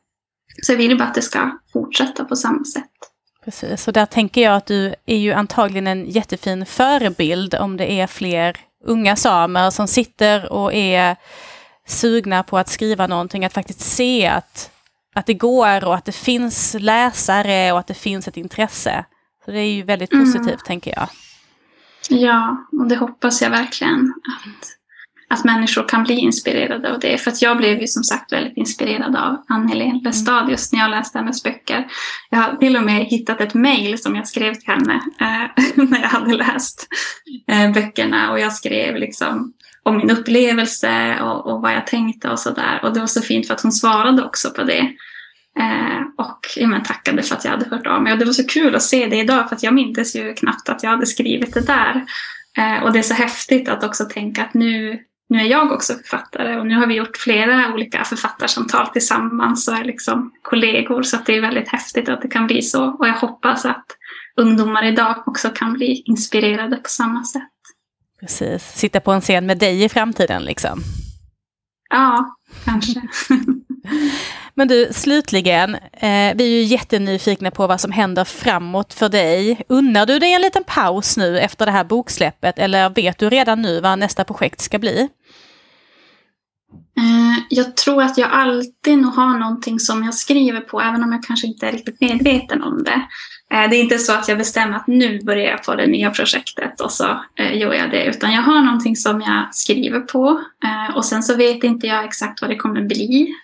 Så 0.62 0.72
jag 0.72 0.76
vill 0.76 0.90
ju 0.90 0.96
bara 0.96 1.09
att 1.09 1.14
det 1.14 1.22
ska 1.22 1.59
fortsätta 1.72 2.24
på 2.24 2.36
samma 2.36 2.64
sätt. 2.64 2.90
Precis, 3.44 3.88
och 3.88 3.92
där 3.92 4.07
tänker 4.07 4.40
jag 4.40 4.57
att 4.57 4.66
du 4.66 4.94
är 5.07 5.16
ju 5.16 5.32
antagligen 5.32 5.86
en 5.86 6.11
jättefin 6.11 6.66
förebild 6.66 7.54
om 7.54 7.76
det 7.76 7.92
är 7.92 8.07
fler 8.07 8.57
unga 8.84 9.16
samer 9.16 9.70
som 9.70 9.88
sitter 9.88 10.52
och 10.52 10.74
är 10.74 11.16
sugna 11.86 12.42
på 12.42 12.59
att 12.59 12.68
skriva 12.68 13.07
någonting, 13.07 13.44
att 13.44 13.52
faktiskt 13.52 13.80
se 13.80 14.26
att, 14.26 14.70
att 15.16 15.26
det 15.26 15.34
går 15.34 15.84
och 15.84 15.94
att 15.94 16.04
det 16.04 16.12
finns 16.12 16.76
läsare 16.78 17.72
och 17.72 17.78
att 17.78 17.86
det 17.86 17.94
finns 17.94 18.28
ett 18.28 18.36
intresse. 18.36 19.04
Så 19.44 19.50
det 19.50 19.58
är 19.58 19.72
ju 19.72 19.82
väldigt 19.82 20.12
mm. 20.12 20.24
positivt 20.24 20.46
mm. 20.46 20.66
tänker 20.66 20.94
jag. 20.96 21.08
Ja, 22.08 22.66
och 22.72 22.88
det 22.88 22.96
hoppas 22.96 23.42
jag 23.42 23.50
verkligen. 23.50 24.14
Att 24.24 24.75
att 25.28 25.44
människor 25.44 25.88
kan 25.88 26.04
bli 26.04 26.14
inspirerade 26.14 26.92
av 26.92 27.00
det. 27.00 27.18
För 27.18 27.30
att 27.30 27.42
jag 27.42 27.56
blev 27.56 27.80
ju 27.80 27.86
som 27.86 28.04
sagt 28.04 28.32
väldigt 28.32 28.56
inspirerad 28.56 29.16
av 29.16 29.44
Ann-Helén 29.48 30.00
Lestadius 30.04 30.72
när 30.72 30.80
jag 30.80 30.90
läste 30.90 31.18
hennes 31.18 31.42
böcker. 31.42 31.86
Jag 32.30 32.38
har 32.38 32.56
till 32.56 32.76
och 32.76 32.82
med 32.82 33.04
hittat 33.04 33.40
ett 33.40 33.54
mejl 33.54 33.98
som 33.98 34.16
jag 34.16 34.28
skrev 34.28 34.54
till 34.54 34.68
henne 34.68 35.00
eh, 35.20 35.64
när 35.84 36.00
jag 36.00 36.08
hade 36.08 36.34
läst 36.34 36.88
eh, 37.50 37.72
böckerna. 37.72 38.30
Och 38.30 38.40
jag 38.40 38.52
skrev 38.52 38.96
liksom 38.96 39.52
om 39.82 39.96
min 39.96 40.10
upplevelse 40.10 41.20
och, 41.20 41.46
och 41.46 41.62
vad 41.62 41.72
jag 41.72 41.86
tänkte 41.86 42.30
och 42.30 42.38
sådär. 42.38 42.80
Och 42.82 42.94
det 42.94 43.00
var 43.00 43.06
så 43.06 43.22
fint 43.22 43.46
för 43.46 43.54
att 43.54 43.60
hon 43.60 43.72
svarade 43.72 44.24
också 44.24 44.50
på 44.50 44.62
det. 44.62 44.92
Eh, 45.58 46.00
och 46.16 46.40
ja, 46.56 46.66
men, 46.66 46.82
tackade 46.82 47.22
för 47.22 47.36
att 47.36 47.44
jag 47.44 47.52
hade 47.52 47.68
hört 47.68 47.86
av 47.86 48.02
mig. 48.02 48.12
Och 48.12 48.18
det 48.18 48.24
var 48.24 48.32
så 48.32 48.46
kul 48.46 48.74
att 48.74 48.82
se 48.82 49.06
det 49.06 49.16
idag 49.16 49.48
för 49.48 49.56
att 49.56 49.62
jag 49.62 49.74
mindes 49.74 50.16
ju 50.16 50.34
knappt 50.34 50.68
att 50.68 50.82
jag 50.82 50.90
hade 50.90 51.06
skrivit 51.06 51.54
det 51.54 51.66
där. 51.66 52.04
Eh, 52.58 52.82
och 52.82 52.92
det 52.92 52.98
är 52.98 53.02
så 53.02 53.14
häftigt 53.14 53.68
att 53.68 53.84
också 53.84 54.04
tänka 54.04 54.44
att 54.44 54.54
nu 54.54 55.00
nu 55.28 55.40
är 55.40 55.44
jag 55.44 55.72
också 55.72 55.94
författare 55.94 56.56
och 56.56 56.66
nu 56.66 56.74
har 56.74 56.86
vi 56.86 56.94
gjort 56.94 57.16
flera 57.16 57.74
olika 57.74 58.04
författarsamtal 58.04 58.86
tillsammans 58.86 59.68
och 59.68 59.74
är 59.74 59.84
liksom 59.84 60.32
kollegor 60.42 61.02
så 61.02 61.16
att 61.16 61.26
det 61.26 61.36
är 61.36 61.40
väldigt 61.40 61.68
häftigt 61.68 62.08
att 62.08 62.22
det 62.22 62.28
kan 62.28 62.46
bli 62.46 62.62
så. 62.62 62.84
Och 62.84 63.08
jag 63.08 63.14
hoppas 63.14 63.64
att 63.64 63.86
ungdomar 64.36 64.84
idag 64.84 65.22
också 65.26 65.50
kan 65.50 65.72
bli 65.72 66.02
inspirerade 66.06 66.76
på 66.76 66.88
samma 66.88 67.24
sätt. 67.24 67.42
Precis, 68.20 68.62
sitta 68.62 69.00
på 69.00 69.12
en 69.12 69.20
scen 69.20 69.46
med 69.46 69.58
dig 69.58 69.84
i 69.84 69.88
framtiden 69.88 70.42
liksom. 70.42 70.80
Ja, 71.90 72.36
kanske. 72.64 73.02
Men 74.59 74.68
du, 74.68 74.88
slutligen, 74.92 75.74
eh, 75.74 76.34
vi 76.34 76.44
är 76.44 76.48
ju 76.48 76.62
jättenyfikna 76.62 77.50
på 77.50 77.66
vad 77.66 77.80
som 77.80 77.92
händer 77.92 78.24
framåt 78.24 78.94
för 78.94 79.09
dig. 79.09 79.62
Unnar 79.68 80.07
du 80.07 80.18
dig 80.18 80.32
en 80.32 80.40
liten 80.40 80.64
paus 80.64 81.16
nu 81.16 81.38
efter 81.38 81.66
det 81.66 81.72
här 81.72 81.84
boksläppet 81.84 82.59
eller 82.59 82.90
vet 82.90 83.18
du 83.18 83.30
redan 83.30 83.62
nu 83.62 83.80
vad 83.80 83.98
nästa 83.98 84.24
projekt 84.24 84.61
ska 84.61 84.78
bli? 84.78 85.09
Eh, 86.98 87.44
jag 87.48 87.76
tror 87.76 88.02
att 88.02 88.18
jag 88.18 88.30
alltid 88.32 88.98
nog 88.98 89.14
har 89.14 89.38
någonting 89.38 89.80
som 89.80 90.04
jag 90.04 90.14
skriver 90.14 90.61
på, 90.61 90.80
även 90.80 91.02
om 91.02 91.12
jag 91.12 91.22
kanske 91.22 91.46
inte 91.46 91.66
är 91.66 91.72
riktigt 91.72 92.00
medveten 92.00 92.62
om 92.62 92.82
det. 92.82 93.02
Eh, 93.54 93.70
det 93.70 93.76
är 93.76 93.80
inte 93.80 93.98
så 93.98 94.12
att 94.12 94.28
jag 94.28 94.38
bestämmer 94.38 94.76
att 94.76 94.86
nu 94.86 95.20
börjar 95.24 95.50
jag 95.50 95.62
på 95.62 95.74
det 95.74 95.86
nya 95.86 96.11
projektet 96.11 96.80
och 96.80 96.92
så 96.92 97.20
eh, 97.38 97.59
gör 97.59 97.74
jag 97.74 97.90
det, 97.90 98.04
utan 98.04 98.32
jag 98.32 98.42
har 98.42 98.61
någonting 98.61 98.96
som 98.96 99.20
jag 99.20 99.54
skriver 99.54 100.00
på 100.00 100.40
eh, 100.64 100.96
och 100.96 101.04
sen 101.04 101.22
så 101.22 101.36
vet 101.36 101.64
inte 101.64 101.86
jag 101.86 102.04
exakt 102.04 102.40
vad 102.40 102.50
det 102.50 102.57
kommer 102.57 102.82
bli 102.82 103.34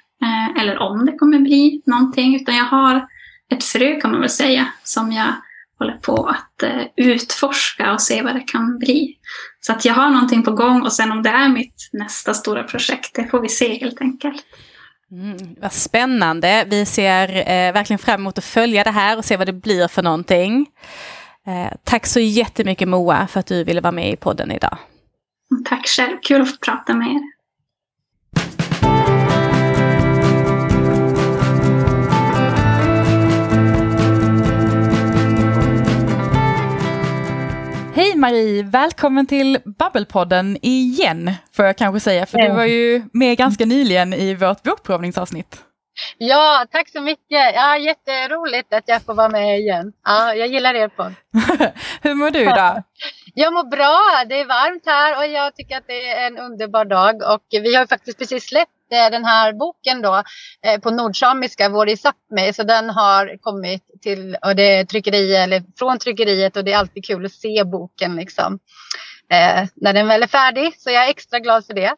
eller 0.58 0.78
om 0.78 1.06
det 1.06 1.12
kommer 1.12 1.38
bli 1.38 1.82
någonting, 1.86 2.36
utan 2.36 2.56
jag 2.56 2.64
har 2.64 3.08
ett 3.52 3.64
frö 3.64 4.00
kan 4.00 4.10
man 4.10 4.20
väl 4.20 4.30
säga 4.30 4.66
som 4.82 5.12
jag 5.12 5.32
håller 5.78 5.96
på 5.96 6.26
att 6.26 6.62
eh, 6.62 6.82
utforska 6.96 7.92
och 7.92 8.00
se 8.00 8.22
vad 8.22 8.34
det 8.34 8.40
kan 8.40 8.78
bli. 8.78 9.16
Så 9.60 9.72
att 9.72 9.84
jag 9.84 9.94
har 9.94 10.10
någonting 10.10 10.42
på 10.42 10.52
gång 10.52 10.82
och 10.82 10.92
sen 10.92 11.12
om 11.12 11.22
det 11.22 11.30
är 11.30 11.48
mitt 11.48 11.88
nästa 11.92 12.34
stora 12.34 12.62
projekt, 12.62 13.14
det 13.14 13.28
får 13.28 13.40
vi 13.40 13.48
se 13.48 13.78
helt 13.78 14.00
enkelt. 14.00 14.44
Mm, 15.10 15.36
vad 15.60 15.72
spännande. 15.72 16.64
Vi 16.70 16.86
ser 16.86 17.28
eh, 17.36 17.72
verkligen 17.72 17.98
fram 17.98 18.20
emot 18.20 18.38
att 18.38 18.44
följa 18.44 18.84
det 18.84 18.90
här 18.90 19.18
och 19.18 19.24
se 19.24 19.36
vad 19.36 19.48
det 19.48 19.52
blir 19.52 19.88
för 19.88 20.02
någonting. 20.02 20.66
Eh, 21.46 21.72
tack 21.84 22.06
så 22.06 22.20
jättemycket 22.20 22.88
Moa 22.88 23.26
för 23.26 23.40
att 23.40 23.46
du 23.46 23.64
ville 23.64 23.80
vara 23.80 23.92
med 23.92 24.12
i 24.12 24.16
podden 24.16 24.50
idag. 24.50 24.78
Tack 25.64 25.86
själv, 25.86 26.16
kul 26.22 26.42
att 26.42 26.50
få 26.50 26.56
prata 26.56 26.94
med 26.94 27.08
er. 27.08 27.20
Hej 38.02 38.16
Marie, 38.16 38.62
välkommen 38.62 39.26
till 39.26 39.58
Babbelpodden 39.64 40.58
igen, 40.62 41.30
får 41.52 41.64
jag 41.64 41.76
kanske 41.76 42.00
säga, 42.00 42.26
för 42.26 42.38
du 42.38 42.52
var 42.52 42.64
ju 42.64 43.02
med 43.12 43.38
ganska 43.38 43.64
nyligen 43.64 44.12
i 44.12 44.34
vårt 44.34 44.62
bokprovningsavsnitt. 44.62 45.64
Ja, 46.18 46.66
tack 46.72 46.88
så 46.88 47.00
mycket. 47.00 47.54
Ja, 47.54 47.78
jätteroligt 47.78 48.72
att 48.72 48.84
jag 48.86 49.02
får 49.02 49.14
vara 49.14 49.28
med 49.28 49.58
igen. 49.58 49.92
Ja, 50.04 50.34
jag 50.34 50.48
gillar 50.48 50.74
er 50.74 50.88
podd. 50.88 51.14
Hur 52.02 52.14
mår 52.14 52.30
du 52.30 52.40
idag? 52.40 52.82
Jag 53.34 53.52
mår 53.52 53.64
bra. 53.64 54.24
Det 54.28 54.40
är 54.40 54.46
varmt 54.46 54.86
här 54.86 55.18
och 55.18 55.26
jag 55.26 55.56
tycker 55.56 55.76
att 55.76 55.86
det 55.86 56.10
är 56.10 56.26
en 56.26 56.38
underbar 56.38 56.84
dag. 56.84 57.14
Och 57.34 57.44
vi 57.50 57.74
har 57.74 57.86
faktiskt 57.86 58.18
precis 58.18 58.48
släppt 58.48 58.92
eh, 58.92 59.10
den 59.10 59.24
här 59.24 59.52
boken 59.52 60.02
då 60.02 60.22
eh, 60.66 60.80
på 60.80 60.90
nordsamiska, 60.90 61.68
Vår 61.68 61.88
i 61.88 61.96
Sápmi. 61.96 62.52
Så 62.52 62.62
den 62.62 62.90
har 62.90 63.36
kommit 63.40 63.82
till 64.02 64.36
och 64.42 64.56
det 64.56 64.76
är 64.76 64.84
tryckeri, 64.84 65.36
eller 65.36 65.62
från 65.78 65.98
tryckeriet 65.98 66.56
och 66.56 66.64
det 66.64 66.72
är 66.72 66.78
alltid 66.78 67.04
kul 67.04 67.26
att 67.26 67.32
se 67.32 67.64
boken 67.64 68.16
liksom 68.16 68.58
eh, 69.32 69.68
när 69.76 69.92
den 69.92 70.08
väl 70.08 70.22
är 70.22 70.26
färdig. 70.26 70.74
Så 70.78 70.90
jag 70.90 71.06
är 71.06 71.10
extra 71.10 71.38
glad 71.38 71.66
för 71.66 71.74
det. 71.74 71.94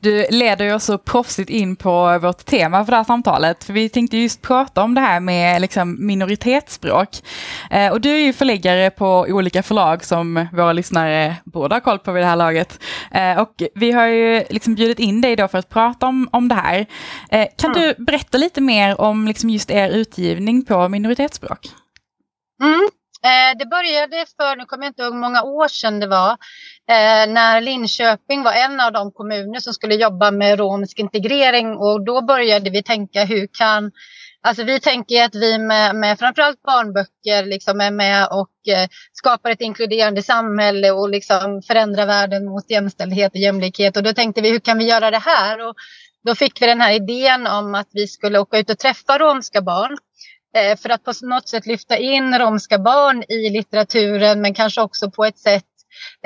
Du 0.00 0.26
leder 0.30 0.64
ju 0.64 0.74
också 0.74 0.98
proffsigt 0.98 1.50
in 1.50 1.76
på 1.76 2.18
vårt 2.18 2.44
tema 2.44 2.84
för 2.84 2.90
det 2.90 2.96
här 2.96 3.04
samtalet. 3.04 3.64
För 3.64 3.72
vi 3.72 3.88
tänkte 3.88 4.16
just 4.16 4.42
prata 4.42 4.82
om 4.82 4.94
det 4.94 5.00
här 5.00 5.20
med 5.20 5.60
liksom, 5.60 6.06
minoritetsspråk. 6.06 7.08
Eh, 7.70 7.92
och 7.92 8.00
du 8.00 8.10
är 8.10 8.20
ju 8.20 8.32
förläggare 8.32 8.90
på 8.90 9.26
olika 9.28 9.62
förlag 9.62 10.04
som 10.04 10.46
våra 10.52 10.72
lyssnare 10.72 11.36
borde 11.44 11.74
ha 11.74 11.80
koll 11.80 11.98
på 11.98 12.12
vid 12.12 12.22
det 12.22 12.26
här 12.26 12.36
laget. 12.36 12.80
Eh, 13.10 13.40
och 13.40 13.62
vi 13.74 13.92
har 13.92 14.06
ju 14.06 14.44
liksom 14.50 14.74
bjudit 14.74 14.98
in 14.98 15.20
dig 15.20 15.36
då 15.36 15.48
för 15.48 15.58
att 15.58 15.68
prata 15.68 16.06
om, 16.06 16.28
om 16.32 16.48
det 16.48 16.54
här. 16.54 16.86
Eh, 17.30 17.46
kan 17.56 17.70
mm. 17.70 17.82
du 17.82 18.04
berätta 18.04 18.38
lite 18.38 18.60
mer 18.60 19.00
om 19.00 19.28
liksom 19.28 19.50
just 19.50 19.70
er 19.70 19.88
utgivning 19.88 20.64
på 20.64 20.88
minoritetsspråk? 20.88 21.68
Mm. 22.62 22.88
Eh, 23.24 23.58
det 23.58 23.66
började 23.66 24.26
för, 24.36 24.56
nu 24.56 24.64
kommer 24.64 24.84
jag 24.84 24.90
inte 24.90 25.02
ihåg 25.02 25.12
hur 25.12 25.20
många 25.20 25.42
år 25.42 25.68
sedan 25.68 26.00
det 26.00 26.06
var, 26.06 26.30
eh, 26.90 27.26
när 27.28 27.60
Linköping 27.60 28.42
var 28.42 28.52
en 28.52 28.80
av 28.80 28.92
de 28.92 29.12
kommuner 29.12 29.60
som 29.60 29.74
skulle 29.74 29.94
jobba 29.94 30.30
med 30.30 30.58
romsk 30.58 30.98
integrering 30.98 31.76
och 31.76 32.04
då 32.04 32.22
började 32.22 32.70
vi 32.70 32.82
tänka 32.82 33.24
hur 33.24 33.48
kan 33.58 33.92
Alltså 34.42 34.64
vi 34.64 34.80
tänker 34.80 35.24
att 35.24 35.34
vi 35.34 35.58
med, 35.58 35.96
med 35.96 36.18
framförallt 36.18 36.62
barnböcker 36.62 37.46
liksom 37.46 37.80
är 37.80 37.90
med 37.90 38.28
och 38.30 38.74
eh, 38.74 38.88
skapar 39.12 39.50
ett 39.50 39.60
inkluderande 39.60 40.22
samhälle 40.22 40.90
och 40.90 41.08
liksom 41.08 41.62
förändrar 41.62 42.06
världen 42.06 42.44
mot 42.44 42.70
jämställdhet 42.70 43.32
och 43.32 43.40
jämlikhet. 43.40 43.96
Och 43.96 44.02
då 44.02 44.12
tänkte 44.12 44.40
vi 44.40 44.50
hur 44.50 44.58
kan 44.58 44.78
vi 44.78 44.84
göra 44.88 45.10
det 45.10 45.18
här? 45.18 45.68
Och 45.68 45.74
då 46.24 46.34
fick 46.34 46.62
vi 46.62 46.66
den 46.66 46.80
här 46.80 46.92
idén 46.92 47.46
om 47.46 47.74
att 47.74 47.88
vi 47.92 48.06
skulle 48.06 48.38
åka 48.38 48.58
ut 48.58 48.70
och 48.70 48.78
träffa 48.78 49.18
romska 49.18 49.62
barn 49.62 49.98
Eh, 50.56 50.76
för 50.76 50.88
att 50.88 51.04
på 51.04 51.12
något 51.22 51.48
sätt 51.48 51.66
lyfta 51.66 51.96
in 51.96 52.38
romska 52.38 52.78
barn 52.78 53.24
i 53.28 53.50
litteraturen 53.50 54.40
men 54.40 54.54
kanske 54.54 54.80
också 54.80 55.10
på 55.10 55.24
ett 55.24 55.38
sätt 55.38 55.64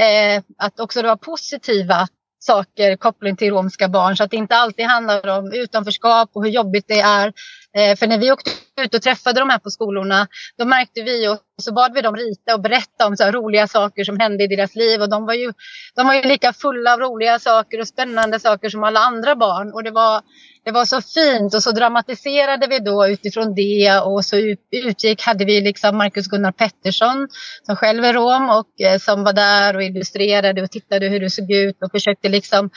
eh, 0.00 0.42
att 0.58 0.80
också 0.80 1.02
vara 1.02 1.16
positiva 1.16 2.08
saker 2.38 2.96
koppling 2.96 3.36
till 3.36 3.50
romska 3.50 3.88
barn 3.88 4.16
så 4.16 4.24
att 4.24 4.30
det 4.30 4.36
inte 4.36 4.56
alltid 4.56 4.86
handlar 4.86 5.38
om 5.38 5.52
utanförskap 5.52 6.30
och 6.32 6.44
hur 6.44 6.50
jobbigt 6.50 6.84
det 6.88 7.00
är. 7.00 7.32
Eh, 7.76 7.96
för 7.96 8.06
när 8.06 8.18
vi 8.18 8.32
åkte 8.32 8.50
ut 8.80 8.94
och 8.94 9.02
träffade 9.02 9.40
de 9.40 9.50
här 9.50 9.58
på 9.58 9.70
skolorna 9.70 10.26
då 10.58 10.64
märkte 10.64 11.02
vi 11.02 11.28
och 11.28 11.38
så 11.62 11.72
bad 11.72 11.94
vi 11.94 12.00
dem 12.00 12.16
rita 12.16 12.54
och 12.54 12.60
berätta 12.60 13.06
om 13.06 13.16
så 13.16 13.30
roliga 13.30 13.68
saker 13.68 14.04
som 14.04 14.20
hände 14.20 14.44
i 14.44 14.46
deras 14.46 14.74
liv. 14.74 15.02
Och 15.02 15.10
de 15.10 15.26
var, 15.26 15.34
ju, 15.34 15.52
de 15.94 16.06
var 16.06 16.14
ju 16.14 16.22
lika 16.22 16.52
fulla 16.52 16.92
av 16.92 17.00
roliga 17.00 17.38
saker 17.38 17.80
och 17.80 17.88
spännande 17.88 18.40
saker 18.40 18.68
som 18.68 18.84
alla 18.84 19.00
andra 19.00 19.36
barn. 19.36 19.72
Och 19.72 19.84
det 19.84 19.90
var, 19.90 20.22
det 20.64 20.70
var 20.70 20.84
så 20.84 21.00
fint 21.00 21.54
och 21.54 21.62
så 21.62 21.70
dramatiserade 21.70 22.66
vi 22.66 22.78
då 22.78 23.06
utifrån 23.08 23.54
det. 23.54 24.00
Och 24.04 24.24
så 24.24 24.36
utgick 24.70 25.22
hade 25.22 25.44
vi 25.44 25.60
liksom 25.60 25.98
Marcus 25.98 26.26
Gunnar 26.26 26.52
Pettersson 26.52 27.28
som 27.66 27.76
själv 27.76 28.04
är 28.04 28.12
rom 28.12 28.50
och 28.50 28.80
eh, 28.80 28.98
som 28.98 29.24
var 29.24 29.32
där 29.32 29.76
och 29.76 29.82
illustrerade 29.82 30.62
och 30.62 30.70
tittade 30.70 31.08
hur 31.08 31.20
det 31.20 31.30
såg 31.30 31.50
ut 31.50 31.82
och 31.82 31.90
försökte 31.90 32.28
liksom 32.28 32.70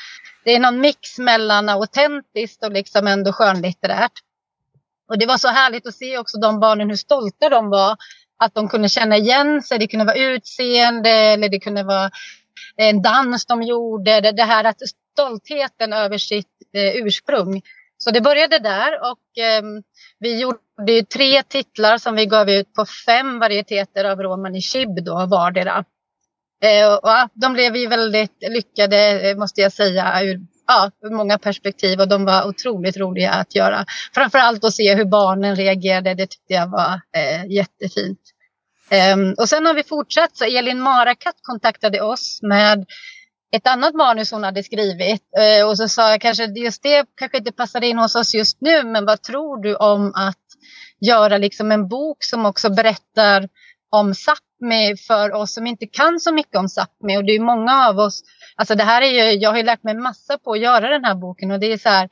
det 0.45 0.55
är 0.55 0.59
någon 0.59 0.79
mix 0.79 1.17
mellan 1.17 1.69
autentiskt 1.69 2.63
och 2.63 2.71
liksom 2.71 3.07
ändå 3.07 3.33
skönlitterärt. 3.33 4.11
Och 5.07 5.17
det 5.17 5.25
var 5.25 5.37
så 5.37 5.47
härligt 5.47 5.87
att 5.87 5.95
se 5.95 6.17
också 6.17 6.37
de 6.37 6.59
barnen 6.59 6.89
hur 6.89 6.95
stolta 6.95 7.49
de 7.49 7.69
var. 7.69 7.97
Att 8.39 8.53
de 8.53 8.69
kunde 8.69 8.89
känna 8.89 9.17
igen 9.17 9.63
sig. 9.63 9.79
Det 9.79 9.87
kunde 9.87 10.05
vara 10.05 10.17
utseende 10.17 11.09
eller 11.09 11.49
det 11.49 11.59
kunde 11.59 11.83
vara 11.83 12.11
en 12.75 13.01
dans 13.01 13.45
de 13.45 13.63
gjorde. 13.63 14.21
Det, 14.21 14.31
det 14.31 14.43
här 14.43 14.63
att 14.63 14.77
stoltheten 15.13 15.93
över 15.93 16.17
sitt 16.17 16.47
eh, 16.73 16.95
ursprung. 16.95 17.61
Så 17.97 18.11
det 18.11 18.21
började 18.21 18.59
där 18.59 18.99
och 19.01 19.43
eh, 19.43 19.63
vi 20.19 20.39
gjorde 20.39 21.05
tre 21.13 21.43
titlar 21.43 21.97
som 21.97 22.15
vi 22.15 22.25
gav 22.25 22.49
ut 22.49 22.73
på 22.73 22.85
fem 22.85 23.39
varieteter 23.39 24.05
av 24.05 24.21
romani 24.21 24.61
chib 24.61 25.03
då 25.03 25.25
vardera. 25.25 25.85
Eh, 26.63 26.93
och, 26.93 27.29
de 27.33 27.53
blev 27.53 27.75
ju 27.75 27.87
väldigt 27.87 28.37
lyckade 28.49 29.29
eh, 29.29 29.37
måste 29.37 29.61
jag 29.61 29.73
säga 29.73 30.23
ur 30.23 30.39
ja, 30.67 30.91
många 31.11 31.37
perspektiv 31.37 31.99
och 31.99 32.07
de 32.07 32.25
var 32.25 32.47
otroligt 32.47 32.97
roliga 32.97 33.31
att 33.31 33.55
göra. 33.55 33.85
Framförallt 34.13 34.63
att 34.63 34.73
se 34.73 34.95
hur 34.95 35.05
barnen 35.05 35.55
reagerade, 35.55 36.13
det 36.13 36.27
tyckte 36.27 36.53
jag 36.53 36.67
var 36.67 37.01
eh, 37.17 37.45
jättefint. 37.45 38.19
Um, 39.13 39.35
och 39.37 39.49
sen 39.49 39.65
har 39.65 39.73
vi 39.73 39.83
fortsatt, 39.83 40.37
så 40.37 40.45
Elin 40.45 40.79
Marakatt 40.79 41.35
kontaktade 41.41 42.01
oss 42.01 42.39
med 42.41 42.85
ett 43.51 43.67
annat 43.67 43.93
manus 43.93 44.31
hon 44.31 44.43
hade 44.43 44.63
skrivit. 44.63 45.21
Uh, 45.39 45.67
och 45.67 45.77
så 45.77 45.87
sa 45.87 46.11
jag 46.11 46.21
kanske 46.21 46.45
just 46.45 46.83
det 46.83 47.05
kanske 47.15 47.37
inte 47.37 47.51
passade 47.51 47.87
in 47.87 47.97
hos 47.97 48.15
oss 48.15 48.33
just 48.33 48.61
nu, 48.61 48.83
men 48.83 49.05
vad 49.05 49.21
tror 49.21 49.61
du 49.61 49.75
om 49.75 50.11
att 50.15 50.37
göra 50.99 51.37
liksom 51.37 51.71
en 51.71 51.87
bok 51.87 52.23
som 52.23 52.45
också 52.45 52.69
berättar 52.69 53.49
om 53.89 54.15
SAP 54.15 54.46
Sápmi 54.61 54.97
för 55.07 55.33
oss 55.33 55.53
som 55.53 55.67
inte 55.67 55.87
kan 55.87 56.19
så 56.19 56.33
mycket 56.33 56.55
om 56.55 56.67
Sápmi. 56.67 57.17
Och 57.17 57.25
det 57.25 57.35
är 57.35 57.39
många 57.39 57.87
av 57.87 57.99
oss 57.99 58.23
Alltså 58.57 58.75
det 58.75 58.83
här 58.83 59.01
är 59.01 59.31
ju, 59.31 59.39
jag 59.39 59.49
har 59.49 59.57
ju 59.57 59.63
lärt 59.63 59.83
mig 59.83 59.93
massa 59.95 60.37
på 60.37 60.51
att 60.51 60.59
göra 60.59 60.89
den 60.89 61.05
här 61.05 61.15
boken 61.15 61.51
och 61.51 61.59
det 61.59 61.73
är 61.73 61.77
så 61.77 61.89
här, 61.89 62.09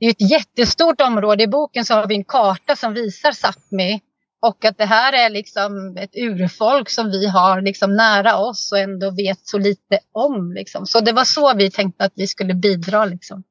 det 0.00 0.06
är 0.06 0.10
ett 0.10 0.30
jättestort 0.30 1.00
område. 1.00 1.42
I 1.42 1.46
boken 1.46 1.84
så 1.84 1.94
har 1.94 2.06
vi 2.06 2.14
en 2.14 2.24
karta 2.24 2.76
som 2.76 2.94
visar 2.94 3.32
Sápmi 3.32 4.00
och 4.42 4.64
att 4.64 4.78
det 4.78 4.84
här 4.84 5.12
är 5.12 5.30
liksom 5.30 5.96
ett 6.00 6.16
urfolk 6.16 6.90
som 6.90 7.10
vi 7.10 7.26
har 7.26 7.60
liksom 7.60 7.96
nära 7.96 8.36
oss 8.36 8.72
och 8.72 8.78
ändå 8.78 9.10
vet 9.10 9.46
så 9.46 9.58
lite 9.58 9.98
om. 10.12 10.52
Liksom. 10.52 10.86
Så 10.86 11.00
det 11.00 11.12
var 11.12 11.24
så 11.24 11.54
vi 11.54 11.70
tänkte 11.70 12.04
att 12.04 12.12
vi 12.14 12.26
skulle 12.26 12.54
bidra. 12.54 13.04
Liksom. 13.04 13.42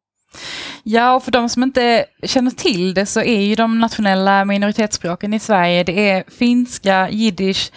Ja, 0.83 1.15
och 1.15 1.23
för 1.23 1.31
de 1.31 1.49
som 1.49 1.63
inte 1.63 2.05
känner 2.23 2.51
till 2.51 2.93
det 2.93 3.05
så 3.05 3.21
är 3.21 3.41
ju 3.41 3.55
de 3.55 3.79
nationella 3.79 4.45
minoritetsspråken 4.45 5.33
i 5.33 5.39
Sverige, 5.39 5.83
det 5.83 6.09
är 6.09 6.23
finska, 6.37 7.09
jiddisch, 7.09 7.71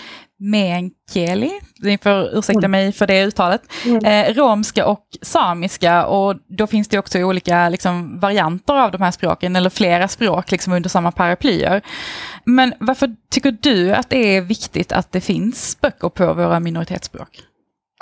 meänkieli, 0.51 1.51
ni 1.78 1.99
får 1.99 2.38
ursäkta 2.38 2.59
mm. 2.59 2.70
mig 2.70 2.92
för 2.92 3.07
det 3.07 3.24
uttalet, 3.24 3.62
mm. 3.84 4.05
eh, 4.05 4.34
romska 4.34 4.86
och 4.86 5.07
samiska 5.22 6.07
och 6.07 6.36
då 6.49 6.66
finns 6.66 6.88
det 6.88 6.99
också 6.99 7.18
olika 7.18 7.68
liksom, 7.68 8.20
varianter 8.20 8.74
av 8.74 8.90
de 8.90 9.03
här 9.03 9.11
språken 9.11 9.57
eller 9.57 9.70
flera 9.70 10.09
språk 10.09 10.51
liksom, 10.51 10.72
under 10.72 10.90
samma 10.90 11.12
paraplyer. 11.12 11.82
Men 12.45 12.74
varför 12.80 13.16
tycker 13.30 13.57
du 13.61 13.95
att 13.95 14.11
det 14.11 14.36
är 14.36 14.40
viktigt 14.40 14.92
att 14.92 15.12
det 15.12 15.20
finns 15.20 15.80
böcker 15.80 16.09
på 16.09 16.34
våra 16.34 16.61
minoritetsspråk? 16.61 17.42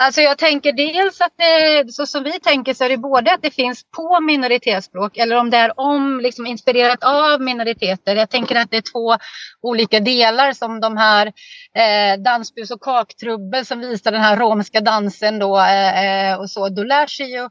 Alltså 0.05 0.21
jag 0.21 0.39
tänker 0.39 0.73
dels 0.73 1.21
att 1.21 1.33
det, 1.37 1.93
så 1.93 2.07
som 2.07 2.25
vi 2.25 2.41
tänker 2.41 2.75
så 2.75 2.85
är 2.85 2.89
det 2.89 2.97
både 2.97 3.33
att 3.33 3.43
det 3.43 3.51
finns 3.51 3.85
på 3.97 4.21
minoritetsspråk 4.21 5.17
eller 5.17 5.37
om 5.37 5.51
det 5.51 5.57
är 5.57 5.81
om, 5.81 6.21
liksom 6.21 6.47
inspirerat 6.47 7.05
av 7.05 7.41
minoriteter. 7.41 8.17
Jag 8.17 8.31
tänker 8.31 8.57
att 8.57 8.71
det 8.71 8.77
är 8.77 8.93
två 8.93 9.17
olika 9.63 10.01
delar 10.01 10.53
som 10.53 10.81
de 10.81 10.97
här 10.97 11.27
eh, 11.77 12.23
dansbus 12.23 12.71
och 12.71 12.81
kaktrubbel 12.81 13.67
som 13.67 13.81
visar 13.81 14.13
den 14.13 14.21
här 14.21 14.37
romska 14.37 14.81
dansen 14.81 15.39
då 15.39 15.59
eh, 15.59 16.31
eh 16.31 16.41
och 16.41 16.51
så. 16.51 16.69
Då 16.69 16.83
lär 16.83 17.07
sig 17.07 17.33
ju 17.33 17.49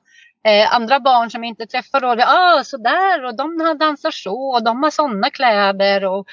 Eh, 0.48 0.76
andra 0.76 1.00
barn 1.00 1.32
som 1.32 1.44
inte 1.44 1.66
träffar 1.66 2.02
då, 2.02 2.24
ah, 2.24 2.64
sådär 2.64 3.26
och 3.26 3.38
de 3.38 3.78
dansar 3.80 4.12
så 4.12 4.36
och 4.36 4.64
de 4.64 4.84
har 4.84 4.92
sådana 4.92 5.30
kläder. 5.30 6.06
Och, 6.06 6.26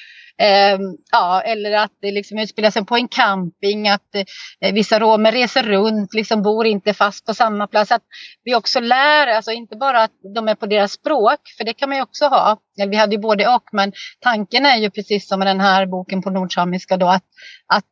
eh, 0.43 0.79
ja, 1.13 1.43
eller 1.43 1.73
att 1.73 1.93
det 2.01 2.11
liksom 2.11 2.39
utspelar 2.39 2.71
sig 2.71 2.85
på 2.85 2.97
en 2.97 3.09
camping, 3.09 3.89
att 3.89 4.15
eh, 4.61 4.75
vissa 4.75 4.99
romer 5.01 5.33
reser 5.33 5.63
runt, 5.63 6.15
liksom 6.15 6.43
bor 6.43 6.67
inte 6.67 6.95
fast 6.95 7.27
på 7.27 7.35
samma 7.35 7.67
plats. 7.67 7.93
Att 7.93 8.05
vi 8.45 8.55
också 8.55 8.81
lär, 8.81 9.27
alltså 9.27 9.51
inte 9.51 9.77
bara 9.77 10.03
att 10.03 10.13
de 10.35 10.49
är 10.49 10.55
på 10.55 10.67
deras 10.67 10.93
språk, 10.93 11.41
för 11.59 11.65
det 11.65 11.73
kan 11.73 11.89
man 11.89 11.99
ju 11.99 12.03
också 12.03 12.27
ha. 12.27 12.57
Vi 12.91 12.97
hade 12.97 13.15
ju 13.15 13.21
både 13.21 13.49
och, 13.55 13.69
men 13.73 13.93
tanken 14.21 14.67
är 14.67 14.77
ju 14.77 14.91
precis 14.91 15.29
som 15.29 15.39
med 15.39 15.49
den 15.49 15.61
här 15.61 15.87
boken 15.87 16.23
på 16.23 16.31
nordsamiska 16.31 16.97
då, 16.97 17.09
att, 17.09 17.25
att 17.67 17.85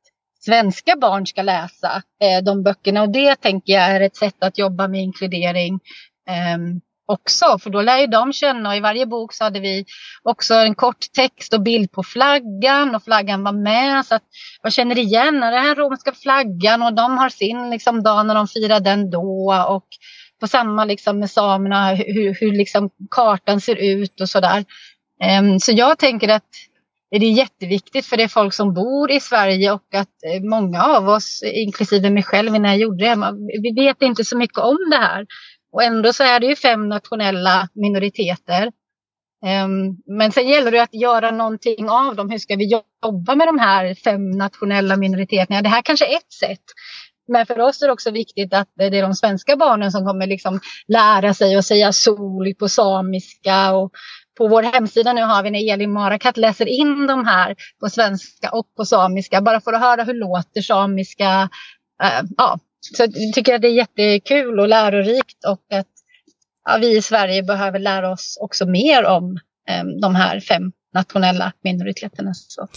svenska 0.47 0.97
barn 1.01 1.26
ska 1.26 1.42
läsa 1.42 2.03
eh, 2.22 2.44
de 2.44 2.62
böckerna. 2.62 3.03
Och 3.03 3.09
det 3.09 3.36
tänker 3.36 3.72
jag 3.72 3.82
är 3.82 4.01
ett 4.01 4.16
sätt 4.16 4.36
att 4.38 4.59
jobba 4.59 4.88
med 4.88 5.01
inkludering 5.01 5.80
ehm, 6.28 6.80
också. 7.07 7.59
För 7.59 7.70
då 7.70 7.82
lär 7.82 7.99
ju 7.99 8.07
de 8.07 8.32
känna 8.32 8.68
och 8.68 8.76
i 8.76 8.80
varje 8.80 9.07
bok 9.07 9.32
så 9.32 9.44
hade 9.44 9.61
vi 9.61 9.84
också 10.22 10.55
en 10.55 10.74
kort 10.74 11.12
text 11.12 11.55
och 11.55 11.62
bild 11.62 11.92
på 11.92 12.03
flaggan 12.03 12.94
och 12.94 13.05
flaggan 13.05 13.44
var 13.44 13.53
med. 13.53 14.07
Så 14.07 14.14
att 14.14 14.22
jag 14.62 14.72
känner 14.72 14.99
igen 14.99 15.34
den 15.34 15.55
här 15.55 15.74
romska 15.74 16.12
flaggan 16.12 16.82
och 16.82 16.94
de 16.94 17.18
har 17.18 17.28
sin 17.28 17.70
liksom, 17.70 18.03
dag 18.03 18.26
när 18.26 18.34
de 18.34 18.49
firar 18.49 18.80
den 18.80 19.11
då. 19.11 19.66
Och 19.68 19.86
på 20.40 20.47
samma 20.47 20.84
liksom, 20.84 21.18
med 21.18 21.30
samerna 21.30 21.94
hur, 21.94 22.40
hur 22.40 22.53
liksom, 22.53 22.90
kartan 23.11 23.61
ser 23.61 23.76
ut 23.76 24.20
och 24.20 24.28
sådär. 24.28 24.64
Um, 25.40 25.61
så 25.61 25.72
jag 25.72 25.99
tänker 25.99 26.28
att 26.28 26.51
är 27.17 27.21
det 27.21 27.27
jätteviktigt 27.27 28.07
för 28.07 28.17
det 28.17 28.23
är 28.23 28.29
folk 28.29 28.55
som 28.55 28.75
bor 28.75 29.11
i 29.11 29.21
Sverige 29.21 29.73
och 29.73 29.95
att 29.95 30.09
eh, 30.09 30.43
många 30.43 30.83
av 30.83 31.09
oss, 31.09 31.43
inklusive 31.43 32.11
mig 32.11 32.23
själv 32.23 32.53
när 32.53 32.69
jag 32.69 32.79
gjorde 32.79 33.05
det, 33.05 33.17
vi 33.62 33.85
vet 33.85 34.03
inte 34.03 34.25
så 34.25 34.37
mycket 34.37 34.59
om 34.59 34.79
det 34.91 34.97
här. 34.97 35.27
Och 35.73 35.83
ändå 35.83 36.12
så 36.12 36.25
är 36.25 36.41
det 36.41 36.47
ju 36.47 36.57
fem 36.57 36.89
nationella 36.89 37.69
minoriteter. 37.75 38.73
Ehm, 39.47 39.97
men 40.07 40.33
sen 40.33 40.49
gäller 40.49 40.71
det 40.71 40.83
att 40.83 40.95
göra 40.95 41.31
någonting 41.31 41.89
av 41.89 42.17
dem. 42.17 42.31
Hur 42.31 42.39
ska 42.39 42.57
vi 42.57 42.83
jobba 43.03 43.35
med 43.35 43.49
de 43.49 43.59
här 43.59 43.95
fem 43.95 44.31
nationella 44.31 44.97
minoriteterna? 44.97 45.62
Det 45.62 45.69
här 45.69 45.83
kanske 45.83 46.07
är 46.07 46.17
ett 46.17 46.33
sätt. 46.33 46.64
Men 47.29 47.47
för 47.47 47.61
oss 47.61 47.83
är 47.83 47.87
det 47.87 47.93
också 47.93 48.11
viktigt 48.11 48.55
att 48.55 48.69
det 48.77 48.85
är 48.85 49.03
de 49.03 49.14
svenska 49.14 49.57
barnen 49.57 49.93
som 49.93 50.07
kommer 50.07 50.27
liksom 50.27 50.61
lära 50.89 51.35
sig 51.35 51.57
att 51.57 51.67
säga 51.67 51.93
sol 51.93 52.55
på 52.55 52.69
samiska 52.69 53.73
och 53.73 53.93
på 54.37 54.49
vår 54.49 54.62
hemsida 54.62 55.12
nu 55.12 55.22
har 55.22 55.43
vi 55.43 55.51
när 55.51 55.72
Elin 55.72 55.93
Marakat 55.93 56.37
läser 56.37 56.66
in 56.66 57.07
de 57.07 57.26
här 57.26 57.57
på 57.80 57.89
svenska 57.89 58.51
och 58.51 58.74
på 58.76 58.84
samiska 58.84 59.41
bara 59.41 59.61
för 59.61 59.72
att 59.72 59.80
höra 59.80 60.05
hur 60.05 60.14
låter 60.14 60.62
samiska. 60.62 61.49
Uh, 62.03 62.30
ja, 62.37 62.59
så 62.80 63.03
jag 63.03 63.12
tycker 63.34 63.55
att 63.55 63.62
det 63.62 63.68
är 63.68 63.72
jättekul 63.72 64.61
och 64.61 64.68
lärorikt 64.68 65.45
och 65.47 65.78
att 65.78 65.87
ja, 66.64 66.78
vi 66.80 66.97
i 66.97 67.03
Sverige 67.03 67.43
behöver 67.43 67.78
lära 67.78 68.12
oss 68.12 68.39
också 68.41 68.66
mer 68.66 69.05
om 69.05 69.24
um, 69.80 70.01
de 70.01 70.14
här 70.14 70.41
fem 70.41 70.72
nationella 70.97 71.53
minoriteterna. 71.62 72.34
Så. 72.34 72.68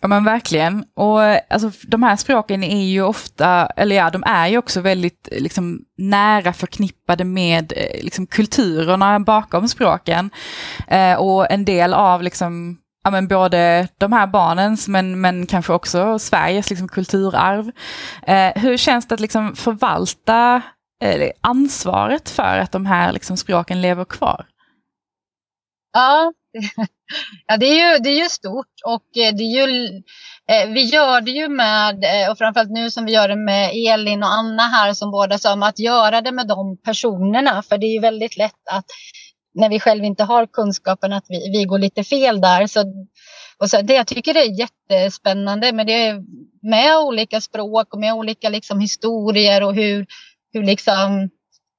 Ja 0.00 0.08
men 0.08 0.24
verkligen. 0.24 0.84
Och 0.94 1.20
alltså, 1.52 1.70
de 1.88 2.02
här 2.02 2.16
språken 2.16 2.64
är 2.64 2.84
ju 2.84 3.02
ofta, 3.02 3.66
eller 3.66 3.96
ja, 3.96 4.10
de 4.10 4.22
är 4.26 4.48
ju 4.48 4.58
också 4.58 4.80
väldigt 4.80 5.28
liksom, 5.32 5.80
nära 5.98 6.52
förknippade 6.52 7.24
med 7.24 7.72
liksom, 8.02 8.26
kulturerna 8.26 9.20
bakom 9.20 9.68
språken. 9.68 10.30
Eh, 10.88 11.14
och 11.14 11.50
en 11.50 11.64
del 11.64 11.94
av 11.94 12.22
liksom, 12.22 12.78
ja, 13.04 13.10
men 13.10 13.28
både 13.28 13.88
de 13.98 14.12
här 14.12 14.26
barnens 14.26 14.88
men, 14.88 15.20
men 15.20 15.46
kanske 15.46 15.72
också 15.72 16.18
Sveriges 16.18 16.70
liksom, 16.70 16.88
kulturarv. 16.88 17.70
Eh, 18.22 18.62
hur 18.62 18.76
känns 18.76 19.08
det 19.08 19.14
att 19.14 19.20
liksom, 19.20 19.56
förvalta 19.56 20.62
eh, 21.02 21.30
ansvaret 21.40 22.30
för 22.30 22.58
att 22.58 22.72
de 22.72 22.86
här 22.86 23.12
liksom, 23.12 23.36
språken 23.36 23.80
lever 23.80 24.04
kvar? 24.04 24.46
Ja, 25.92 26.32
ja 27.46 27.56
det, 27.56 27.66
är 27.66 27.92
ju, 27.92 27.98
det 27.98 28.08
är 28.08 28.22
ju 28.22 28.28
stort 28.28 28.74
och 28.84 29.16
eh, 29.16 29.34
det 29.34 29.42
är 29.42 29.66
ju, 29.66 29.86
eh, 30.50 30.68
vi 30.68 30.80
gör 30.80 31.20
det 31.20 31.30
ju 31.30 31.48
med, 31.48 32.04
eh, 32.04 32.30
och 32.30 32.38
framförallt 32.38 32.70
nu 32.70 32.90
som 32.90 33.04
vi 33.04 33.12
gör 33.12 33.28
det 33.28 33.36
med 33.36 33.70
Elin 33.74 34.22
och 34.22 34.32
Anna 34.32 34.62
här 34.62 34.92
som 34.92 35.10
båda 35.10 35.38
sa, 35.38 35.66
att 35.66 35.78
göra 35.78 36.20
det 36.20 36.32
med 36.32 36.48
de 36.48 36.76
personerna. 36.84 37.62
För 37.62 37.78
det 37.78 37.86
är 37.86 37.92
ju 37.92 38.00
väldigt 38.00 38.36
lätt 38.36 38.68
att 38.70 38.84
när 39.54 39.68
vi 39.68 39.80
själva 39.80 40.06
inte 40.06 40.24
har 40.24 40.46
kunskapen 40.46 41.12
att 41.12 41.24
vi, 41.28 41.58
vi 41.58 41.64
går 41.64 41.78
lite 41.78 42.04
fel 42.04 42.40
där. 42.40 42.66
Så, 42.66 42.84
och 43.58 43.70
så, 43.70 43.82
det, 43.82 43.94
jag 43.94 44.06
tycker 44.06 44.34
det 44.34 44.40
är 44.40 44.60
jättespännande 44.60 45.72
med 45.72 45.86
det 45.86 46.14
med 46.62 46.98
olika 46.98 47.40
språk 47.40 47.94
och 47.94 48.00
med 48.00 48.14
olika 48.14 48.48
liksom, 48.48 48.80
historier 48.80 49.62
och 49.62 49.74
hur, 49.74 50.06
hur 50.52 50.62
liksom 50.62 51.30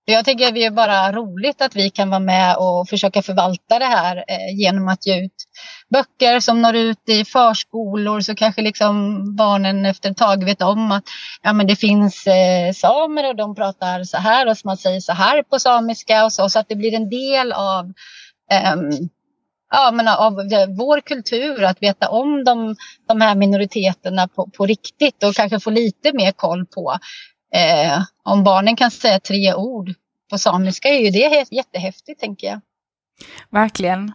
jag 0.05 0.25
tycker 0.25 0.51
det 0.51 0.65
är 0.65 0.71
bara 0.71 1.11
roligt 1.11 1.61
att 1.61 1.75
vi 1.75 1.89
kan 1.89 2.09
vara 2.09 2.19
med 2.19 2.55
och 2.57 2.89
försöka 2.89 3.21
förvalta 3.21 3.79
det 3.79 3.85
här 3.85 4.17
eh, 4.17 4.59
genom 4.59 4.87
att 4.87 5.05
ge 5.07 5.25
ut 5.25 5.45
böcker 5.89 6.39
som 6.39 6.61
når 6.61 6.75
ut 6.75 7.09
i 7.09 7.25
förskolor 7.25 8.19
så 8.19 8.35
kanske 8.35 8.61
liksom 8.61 9.23
barnen 9.35 9.85
efter 9.85 10.11
ett 10.11 10.17
tag 10.17 10.43
vet 10.43 10.61
om 10.61 10.91
att 10.91 11.03
ja, 11.41 11.53
men 11.53 11.67
det 11.67 11.75
finns 11.75 12.27
eh, 12.27 12.71
samer 12.73 13.29
och 13.29 13.35
de 13.35 13.55
pratar 13.55 14.03
så 14.03 14.17
här 14.17 14.47
och 14.49 14.57
man 14.63 14.77
säger 14.77 14.99
så 14.99 15.13
här 15.13 15.43
på 15.43 15.59
samiska 15.59 16.25
och 16.25 16.33
så, 16.33 16.49
så 16.49 16.59
att 16.59 16.69
det 16.69 16.75
blir 16.75 16.93
en 16.93 17.09
del 17.09 17.51
av 17.51 17.85
eh, 18.51 18.75
ja, 19.71 19.91
men 19.91 20.07
av 20.07 20.33
vår 20.77 21.01
kultur 21.01 21.63
att 21.63 21.81
veta 21.81 22.09
om 22.09 22.43
de, 22.43 22.75
de 23.07 23.21
här 23.21 23.35
minoriteterna 23.35 24.27
på, 24.27 24.49
på 24.57 24.65
riktigt 24.65 25.23
och 25.23 25.35
kanske 25.35 25.59
få 25.59 25.69
lite 25.69 26.13
mer 26.13 26.31
koll 26.31 26.65
på 26.65 26.97
Eh, 27.55 28.03
om 28.23 28.43
barnen 28.43 28.75
kan 28.75 28.91
säga 28.91 29.19
tre 29.19 29.53
ord 29.53 29.93
på 30.29 30.37
samiska 30.37 30.89
är 30.89 30.99
ju 30.99 31.09
det 31.09 31.45
jättehäftigt 31.51 32.19
tänker 32.19 32.47
jag. 32.47 32.61
Verkligen. 33.49 34.13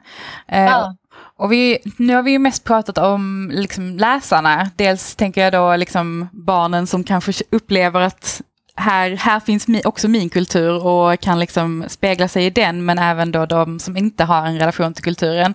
Eh, 0.49 0.65
ja. 0.65 0.97
Och 1.37 1.53
vi, 1.53 1.79
nu 1.97 2.15
har 2.15 2.23
vi 2.23 2.31
ju 2.31 2.39
mest 2.39 2.65
pratat 2.65 2.99
om 2.99 3.51
liksom 3.55 3.99
läsarna. 3.99 4.71
Dels 4.77 5.17
tänker 5.17 5.41
jag 5.41 5.53
då 5.53 5.77
liksom 5.77 6.29
barnen 6.33 6.87
som 6.87 7.05
kanske 7.05 7.33
upplever 7.51 8.01
att 8.01 8.43
här, 8.81 9.17
här 9.17 9.41
finns 9.41 9.67
också 9.85 10.09
min 10.09 10.29
kultur 10.29 10.87
och 10.87 11.21
kan 11.21 11.39
liksom 11.39 11.85
spegla 11.89 12.29
sig 12.29 12.47
i 12.47 12.51
den, 12.51 12.85
men 12.85 12.99
även 12.99 13.33
då 13.33 13.47
de 13.47 13.79
som 13.79 13.97
inte 13.97 14.25
har 14.25 14.47
en 14.47 14.59
relation 14.59 14.95
till 14.95 15.05
kulturen. 15.05 15.55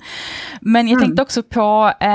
Men 0.61 0.87
jag 0.87 0.93
mm. 0.93 1.03
tänkte 1.03 1.21
också 1.21 1.43
på 1.43 1.91
eh, 1.99 2.09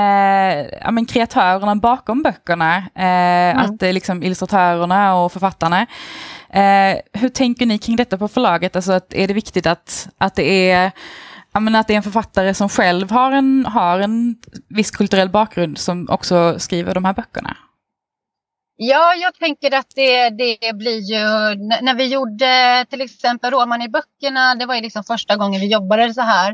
ja, 0.81 0.91
men 0.91 1.05
kreatörerna 1.05 1.75
bakom 1.75 2.23
böckerna, 2.23 2.77
eh, 2.77 3.51
mm. 3.51 3.57
att 3.57 3.81
liksom 3.81 4.23
illustratörerna 4.23 5.15
och 5.15 5.31
författarna. 5.31 5.81
Eh, 6.49 6.97
hur 7.13 7.29
tänker 7.29 7.65
ni 7.65 7.77
kring 7.77 7.95
detta 7.95 8.17
på 8.17 8.27
förlaget? 8.27 8.75
Alltså 8.75 8.91
att 8.91 9.13
är 9.13 9.27
det 9.27 9.33
viktigt 9.33 9.65
att, 9.65 10.09
att 10.17 10.35
det 10.35 10.71
är 10.71 10.91
men 11.59 11.75
att 11.75 11.87
det 11.87 11.93
är 11.93 11.97
en 11.97 12.03
författare 12.03 12.53
som 12.53 12.69
själv 12.69 13.11
har 13.11 13.31
en, 13.31 13.65
har 13.65 13.99
en 13.99 14.35
viss 14.67 14.91
kulturell 14.91 15.29
bakgrund 15.29 15.77
som 15.77 16.09
också 16.09 16.59
skriver 16.59 16.93
de 16.93 17.05
här 17.05 17.13
böckerna? 17.13 17.57
Ja, 18.83 19.13
jag 19.15 19.35
tänker 19.35 19.75
att 19.75 19.91
det, 19.95 20.29
det 20.29 20.73
blir 20.73 20.99
ju, 20.99 21.23
när 21.81 21.95
vi 21.95 22.07
gjorde 22.07 22.85
till 22.89 23.01
exempel 23.01 23.51
Roman 23.51 23.81
i 23.81 23.89
böckerna, 23.89 24.55
det 24.55 24.65
var 24.65 24.75
ju 24.75 24.81
liksom 24.81 25.03
första 25.03 25.35
gången 25.35 25.61
vi 25.61 25.67
jobbade 25.67 26.13
så 26.13 26.21
här. 26.21 26.51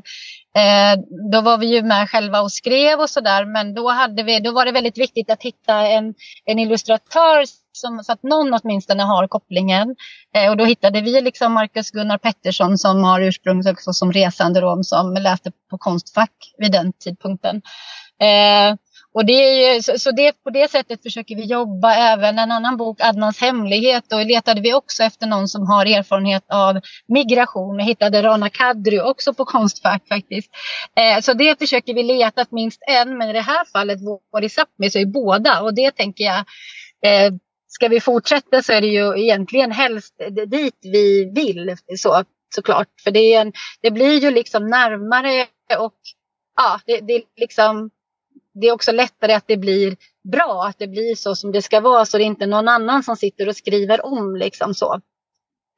Eh, 0.58 1.00
då 1.32 1.42
var 1.42 1.58
vi 1.58 1.66
ju 1.66 1.82
med 1.84 2.10
själva 2.10 2.42
och 2.42 2.52
skrev 2.52 3.00
och 3.00 3.10
sådär, 3.10 3.46
men 3.46 3.74
då, 3.74 3.90
hade 3.90 4.24
vi, 4.24 4.40
då 4.40 4.52
var 4.52 4.66
det 4.66 4.72
väldigt 4.72 4.98
viktigt 4.98 5.30
att 5.30 5.44
hitta 5.44 5.74
en, 5.88 6.14
en 6.46 6.60
illustratör 6.60 7.44
som, 7.72 8.04
så 8.04 8.12
att 8.12 8.24
någon 8.24 8.54
åtminstone 8.54 9.04
har 9.04 9.28
kopplingen. 9.28 9.96
Eh, 10.36 10.50
och 10.50 10.58
då 10.58 10.66
hittade 10.66 11.02
vi 11.02 11.22
liksom 11.22 11.54
Marcus 11.54 11.92
Gunnar 11.92 12.18
Pettersson 12.18 12.78
som 12.78 13.04
har 13.04 13.22
ursprung 13.22 13.70
också 13.70 13.94
som 13.94 14.12
resande 14.12 14.62
rom 14.62 14.84
som 14.84 15.14
läste 15.14 15.52
på 15.70 15.78
Konstfack 15.78 16.54
vid 16.58 16.72
den 16.72 16.94
tidpunkten. 16.94 17.62
Eh, 18.22 18.76
och 19.18 19.26
det 19.26 19.34
är 19.34 19.76
ju, 19.76 19.82
så, 19.82 20.00
så 20.00 20.12
det, 20.12 20.44
på 20.44 20.50
det 20.50 20.72
sättet 20.72 21.04
försöker 21.04 21.36
vi 21.36 21.44
jobba. 21.44 21.94
Även 21.94 22.40
en 22.40 22.52
annan 22.52 22.78
bok, 22.78 23.02
Adnans 23.02 23.42
hemlighet, 23.42 24.04
då 24.10 24.24
letade 24.24 24.62
vi 24.62 24.74
också 24.74 25.04
efter 25.04 25.28
någon 25.28 25.48
som 25.48 25.68
har 25.68 25.86
erfarenhet 25.86 26.44
av 26.50 26.80
migration. 27.08 27.78
Vi 27.78 27.84
hittade 27.84 28.24
Rana 28.24 28.50
Kadri 28.50 29.02
också 29.02 29.34
på 29.34 29.46
Konstfack 29.46 30.08
faktiskt. 30.08 30.52
Eh, 30.96 31.22
så 31.22 31.34
det 31.34 31.60
försöker 31.60 31.94
vi 31.94 32.04
leta 32.04 32.46
minst 32.50 32.82
en, 32.88 33.18
men 33.18 33.30
i 33.30 33.34
det 33.34 33.42
här 33.42 33.66
fallet, 33.66 34.00
vår 34.02 34.44
i 34.44 34.48
Sápmi, 34.48 34.90
så 34.90 35.00
är 35.00 35.06
båda. 35.06 35.62
Och 35.62 35.74
det 35.74 35.92
tänker 35.92 36.24
jag, 36.24 36.40
eh, 37.06 37.34
ska 37.68 37.88
vi 37.88 38.00
fortsätta 38.00 38.64
så 38.64 38.74
är 38.74 38.82
det 38.82 38.88
ju 38.88 39.24
egentligen 39.24 39.72
helst 39.72 40.14
dit 40.48 40.80
vi 40.82 41.32
vill 41.36 41.76
så, 41.98 42.24
såklart. 42.56 42.88
För 43.04 43.12
det, 43.12 43.34
är 43.34 43.42
en, 43.42 43.54
det 43.82 43.92
blir 43.92 44.20
ju 44.20 44.32
liksom 44.32 44.68
närmare 44.68 45.48
och 45.80 45.94
ja, 46.56 46.80
det, 46.86 47.00
det, 47.00 47.24
liksom, 47.38 47.90
det 48.62 48.68
är 48.68 48.72
också 48.72 48.92
lättare 48.92 49.34
att 49.34 49.48
det 49.48 49.58
blir 49.58 49.96
bra, 50.32 50.66
att 50.70 50.80
det 50.80 50.88
blir 50.88 51.16
så 51.16 51.36
som 51.36 51.52
det 51.52 51.62
ska 51.62 51.80
vara 51.80 52.06
så 52.06 52.18
det 52.18 52.24
är 52.24 52.26
inte 52.26 52.46
någon 52.46 52.68
annan 52.68 53.04
som 53.04 53.16
sitter 53.16 53.48
och 53.48 53.56
skriver 53.56 54.06
om 54.06 54.36
liksom 54.36 54.74
så. 54.74 55.02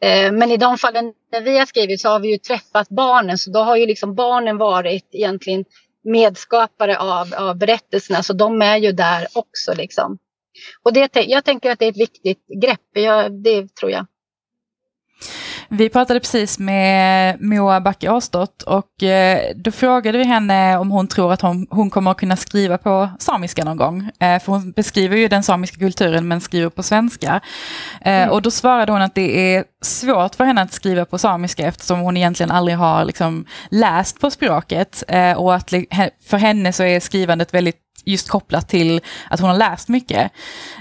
Eh, 0.01 0.31
men 0.31 0.51
i 0.51 0.57
de 0.57 0.77
fallen 0.77 1.13
när 1.31 1.41
vi 1.41 1.57
har 1.57 1.65
skrivit 1.65 2.01
så 2.01 2.09
har 2.09 2.19
vi 2.19 2.31
ju 2.31 2.37
träffat 2.37 2.89
barnen 2.89 3.37
så 3.37 3.51
då 3.51 3.59
har 3.59 3.75
ju 3.75 3.85
liksom 3.85 4.15
barnen 4.15 4.57
varit 4.57 5.09
egentligen 5.11 5.65
medskapare 6.03 6.97
av, 6.97 7.33
av 7.33 7.57
berättelserna 7.57 8.23
så 8.23 8.33
de 8.33 8.61
är 8.61 8.77
ju 8.77 8.91
där 8.91 9.27
också 9.33 9.73
liksom. 9.73 10.17
Och 10.83 10.93
det, 10.93 11.15
jag 11.15 11.45
tänker 11.45 11.71
att 11.71 11.79
det 11.79 11.85
är 11.85 11.89
ett 11.89 11.97
viktigt 11.97 12.45
grepp, 12.61 12.81
jag, 12.93 13.43
det 13.43 13.75
tror 13.75 13.91
jag. 13.91 14.05
Vi 15.71 15.89
pratade 15.89 16.19
precis 16.19 16.59
med 16.59 17.41
Moa 17.41 17.81
Backe 17.81 18.09
Åstott 18.09 18.61
och 18.61 19.03
eh, 19.03 19.55
då 19.55 19.71
frågade 19.71 20.17
vi 20.17 20.23
henne 20.23 20.77
om 20.77 20.91
hon 20.91 21.07
tror 21.07 21.33
att 21.33 21.41
hon, 21.41 21.67
hon 21.69 21.89
kommer 21.89 22.11
att 22.11 22.17
kunna 22.17 22.35
skriva 22.35 22.77
på 22.77 23.09
samiska 23.19 23.63
någon 23.63 23.77
gång. 23.77 24.09
Eh, 24.19 24.39
för 24.39 24.51
hon 24.51 24.71
beskriver 24.71 25.17
ju 25.17 25.27
den 25.27 25.43
samiska 25.43 25.77
kulturen 25.77 26.27
men 26.27 26.41
skriver 26.41 26.69
på 26.69 26.83
svenska. 26.83 27.41
Eh, 28.01 28.13
mm. 28.13 28.29
Och 28.29 28.41
då 28.41 28.51
svarade 28.51 28.91
hon 28.91 29.01
att 29.01 29.15
det 29.15 29.55
är 29.55 29.63
svårt 29.81 30.35
för 30.35 30.43
henne 30.43 30.61
att 30.61 30.73
skriva 30.73 31.05
på 31.05 31.17
samiska 31.17 31.67
eftersom 31.67 31.99
hon 31.99 32.17
egentligen 32.17 32.51
aldrig 32.51 32.77
har 32.77 33.05
liksom, 33.05 33.45
läst 33.71 34.21
på 34.21 34.31
språket. 34.31 35.03
och 35.37 35.55
att 35.55 35.73
för 36.25 36.37
henne 36.37 36.73
så 36.73 36.83
är 36.83 36.99
skrivandet 36.99 37.53
väldigt 37.53 37.88
just 38.05 38.29
kopplat 38.29 38.69
till 38.69 39.01
att 39.29 39.39
hon 39.39 39.49
har 39.49 39.57
läst 39.57 39.89
mycket. 39.89 40.31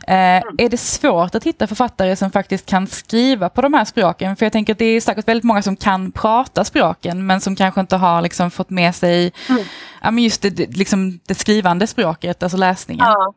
Eh, 0.06 0.14
mm. 0.16 0.54
Är 0.58 0.68
det 0.68 0.76
svårt 0.76 1.34
att 1.34 1.44
hitta 1.44 1.66
författare 1.66 2.16
som 2.16 2.30
faktiskt 2.30 2.66
kan 2.66 2.86
skriva 2.86 3.48
på 3.48 3.62
de 3.62 3.74
här 3.74 3.84
språken? 3.84 4.36
För 4.36 4.46
jag 4.46 4.52
tänker 4.52 4.72
att 4.72 4.78
det 4.78 4.84
är 4.84 5.00
säkert 5.00 5.28
väldigt 5.28 5.44
många 5.44 5.62
som 5.62 5.76
kan 5.76 6.12
prata 6.12 6.64
språken 6.64 7.26
men 7.26 7.40
som 7.40 7.56
kanske 7.56 7.80
inte 7.80 7.96
har 7.96 8.22
liksom 8.22 8.50
fått 8.50 8.70
med 8.70 8.94
sig 8.94 9.32
mm. 9.48 9.64
ja, 10.02 10.10
men 10.10 10.24
just 10.24 10.42
det, 10.42 10.76
liksom 10.76 11.20
det 11.26 11.34
skrivande 11.34 11.86
språket, 11.86 12.42
alltså 12.42 12.58
läsningen. 12.58 13.06
Ja. 13.06 13.34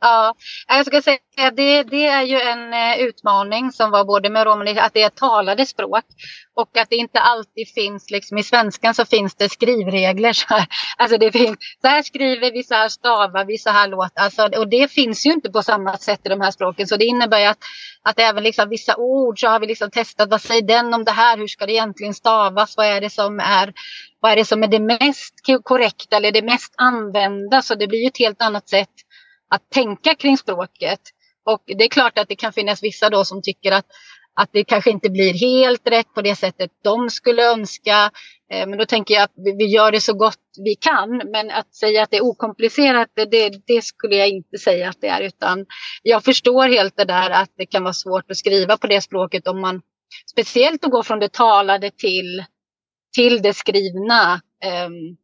Ja, 0.00 0.34
jag 0.68 0.86
ska 0.86 1.02
säga 1.02 1.18
att 1.38 1.56
det, 1.56 1.82
det 1.82 2.06
är 2.06 2.22
ju 2.22 2.40
en 2.40 2.74
eh, 2.74 2.98
utmaning 2.98 3.72
som 3.72 3.90
var 3.90 4.04
både 4.04 4.30
med 4.30 4.44
romani, 4.46 4.78
att 4.78 4.94
det 4.94 5.02
är 5.02 5.10
talade 5.10 5.66
språk 5.66 6.04
och 6.54 6.76
att 6.76 6.90
det 6.90 6.96
inte 6.96 7.20
alltid 7.20 7.68
finns, 7.74 8.10
liksom 8.10 8.38
i 8.38 8.42
svenskan 8.42 8.94
så 8.94 9.04
finns 9.04 9.34
det 9.34 9.48
skrivregler. 9.48 10.32
Så 10.46 10.46
här, 10.48 10.66
alltså 10.96 11.18
det 11.18 11.32
finns, 11.32 11.56
så 11.80 11.88
här 11.88 12.02
skriver 12.02 12.52
vi, 12.52 12.62
så 12.62 12.74
här 12.74 12.88
stavar 12.88 13.44
vi, 13.44 13.58
så 13.58 13.70
här 13.70 13.88
låter 13.88 14.20
alltså, 14.20 14.42
Och 14.42 14.68
det 14.68 14.92
finns 14.92 15.26
ju 15.26 15.32
inte 15.32 15.50
på 15.50 15.62
samma 15.62 15.96
sätt 15.96 16.20
i 16.24 16.28
de 16.28 16.40
här 16.40 16.50
språken. 16.50 16.86
Så 16.86 16.96
det 16.96 17.04
innebär 17.04 17.46
att, 17.46 17.58
att 18.02 18.20
även 18.20 18.42
liksom 18.44 18.68
vissa 18.68 18.96
ord 18.96 19.40
så 19.40 19.48
har 19.48 19.60
vi 19.60 19.66
liksom 19.66 19.90
testat, 19.90 20.30
vad 20.30 20.42
säger 20.42 20.62
den 20.62 20.94
om 20.94 21.04
det 21.04 21.10
här, 21.10 21.38
hur 21.38 21.46
ska 21.46 21.66
det 21.66 21.72
egentligen 21.72 22.14
stavas, 22.14 22.76
vad 22.76 22.86
är 22.86 23.00
det 23.00 23.10
som 23.10 23.40
är 23.40 23.72
vad 24.20 24.32
är 24.32 24.36
det 24.36 24.44
som 24.44 24.62
är 24.62 24.68
det 24.68 24.80
mest 24.80 25.34
korrekta 25.62 26.16
eller 26.16 26.32
det 26.32 26.42
mest 26.42 26.74
använda? 26.76 27.62
Så 27.62 27.74
det 27.74 27.86
blir 27.86 27.98
ju 27.98 28.08
ett 28.08 28.18
helt 28.18 28.42
annat 28.42 28.68
sätt 28.68 28.88
att 29.50 29.70
tänka 29.70 30.14
kring 30.14 30.38
språket. 30.38 31.00
Och 31.44 31.62
det 31.66 31.84
är 31.84 31.88
klart 31.88 32.18
att 32.18 32.28
det 32.28 32.36
kan 32.36 32.52
finnas 32.52 32.82
vissa 32.82 33.10
då 33.10 33.24
som 33.24 33.42
tycker 33.42 33.72
att, 33.72 33.86
att 34.34 34.48
det 34.52 34.64
kanske 34.64 34.90
inte 34.90 35.10
blir 35.10 35.34
helt 35.34 35.88
rätt 35.88 36.14
på 36.14 36.22
det 36.22 36.36
sättet 36.36 36.70
de 36.84 37.10
skulle 37.10 37.52
önska. 37.52 38.10
Eh, 38.52 38.66
men 38.66 38.78
då 38.78 38.84
tänker 38.84 39.14
jag 39.14 39.22
att 39.22 39.32
vi 39.58 39.66
gör 39.66 39.92
det 39.92 40.00
så 40.00 40.14
gott 40.14 40.42
vi 40.64 40.74
kan. 40.74 41.22
Men 41.32 41.50
att 41.50 41.74
säga 41.74 42.02
att 42.02 42.10
det 42.10 42.16
är 42.16 42.24
okomplicerat, 42.24 43.08
det, 43.14 43.66
det 43.66 43.84
skulle 43.84 44.16
jag 44.16 44.28
inte 44.28 44.58
säga 44.58 44.88
att 44.88 45.00
det 45.00 45.08
är. 45.08 45.20
Utan 45.20 45.66
jag 46.02 46.24
förstår 46.24 46.68
helt 46.68 46.96
det 46.96 47.04
där 47.04 47.30
att 47.30 47.50
det 47.56 47.66
kan 47.66 47.82
vara 47.82 47.92
svårt 47.92 48.30
att 48.30 48.36
skriva 48.36 48.76
på 48.76 48.86
det 48.86 49.00
språket 49.00 49.48
om 49.48 49.60
man 49.60 49.82
speciellt 50.30 50.84
att 50.84 50.90
gå 50.90 51.02
från 51.02 51.18
det 51.18 51.32
talade 51.32 51.90
till, 51.90 52.44
till 53.14 53.42
det 53.42 53.54
skrivna. 53.54 54.40
Um, 54.86 55.16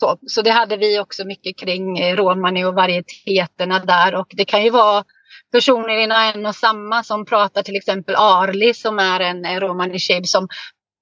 så, 0.00 0.18
så 0.26 0.42
det 0.42 0.50
hade 0.50 0.76
vi 0.76 0.98
också 0.98 1.24
mycket 1.24 1.58
kring 1.58 1.98
eh, 1.98 2.16
romani 2.16 2.64
och 2.64 2.74
varieteterna 2.74 3.78
där 3.78 4.14
och 4.14 4.26
det 4.30 4.44
kan 4.44 4.64
ju 4.64 4.70
vara 4.70 5.04
personer 5.52 5.98
inom 5.98 6.32
en 6.34 6.46
och 6.46 6.54
samma 6.54 7.02
som 7.04 7.24
pratar 7.24 7.62
till 7.62 7.76
exempel 7.76 8.14
Arli 8.18 8.74
som 8.74 8.98
är 8.98 9.20
en 9.20 9.60
romani 9.60 9.98
shib 9.98 10.26
som 10.26 10.48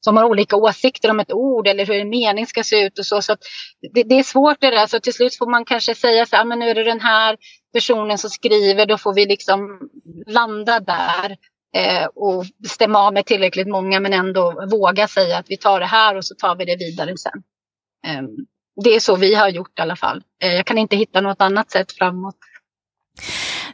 som 0.07 0.17
har 0.17 0.25
olika 0.25 0.57
åsikter 0.57 1.11
om 1.11 1.21
ett 1.21 1.33
ord 1.33 1.67
eller 1.67 1.87
hur 1.87 1.95
en 1.95 2.09
mening 2.09 2.47
ska 2.47 2.63
se 2.63 2.87
ut 2.87 2.99
och 2.99 3.07
så. 3.07 3.23
så 3.23 3.37
det, 3.95 4.03
det, 4.03 4.19
är 4.19 4.23
svårt 4.23 4.61
det 4.61 4.71
där, 4.71 4.87
så 4.87 5.01
till 5.01 5.13
slut 5.13 5.39
får 5.39 5.51
man 5.51 5.65
kanske 5.65 5.95
säga 5.95 6.27
så 6.27 6.37
här, 6.37 6.43
ah, 6.43 6.45
men 6.45 6.59
nu 6.59 6.69
är 6.71 6.75
det 6.75 6.85
den 6.85 7.01
här 7.01 7.37
personen 7.73 8.19
som 8.19 8.31
skriver, 8.31 8.87
då 8.87 8.99
får 8.99 9.15
vi 9.15 9.27
liksom 9.27 9.81
landa 10.27 10.81
där 10.81 11.37
eh, 11.77 12.07
och 12.15 12.45
stämma 12.69 12.99
av 12.99 13.13
med 13.13 13.27
tillräckligt 13.27 13.69
många 13.69 14.01
men 14.01 14.13
ändå 14.13 14.67
våga 14.71 15.09
säga 15.09 15.39
att 15.39 15.47
vi 15.49 15.57
tar 15.57 15.81
det 15.81 15.87
här 15.87 16.17
och 16.17 16.25
så 16.25 16.35
tar 16.35 16.57
vi 16.57 16.65
det 16.65 16.77
vidare 16.77 17.17
sen. 17.17 17.43
Ehm, 18.07 18.29
det 18.85 18.91
är 18.95 19.01
så 19.01 19.17
vi 19.17 19.35
har 19.35 19.49
gjort 19.49 19.79
i 19.79 19.83
alla 19.83 19.97
fall. 19.97 20.23
Eh, 20.43 20.55
jag 20.55 20.67
kan 20.67 20.79
inte 20.79 20.97
hitta 20.97 21.21
något 21.21 21.41
annat 21.41 21.71
sätt 21.71 21.93
framåt. 21.93 22.37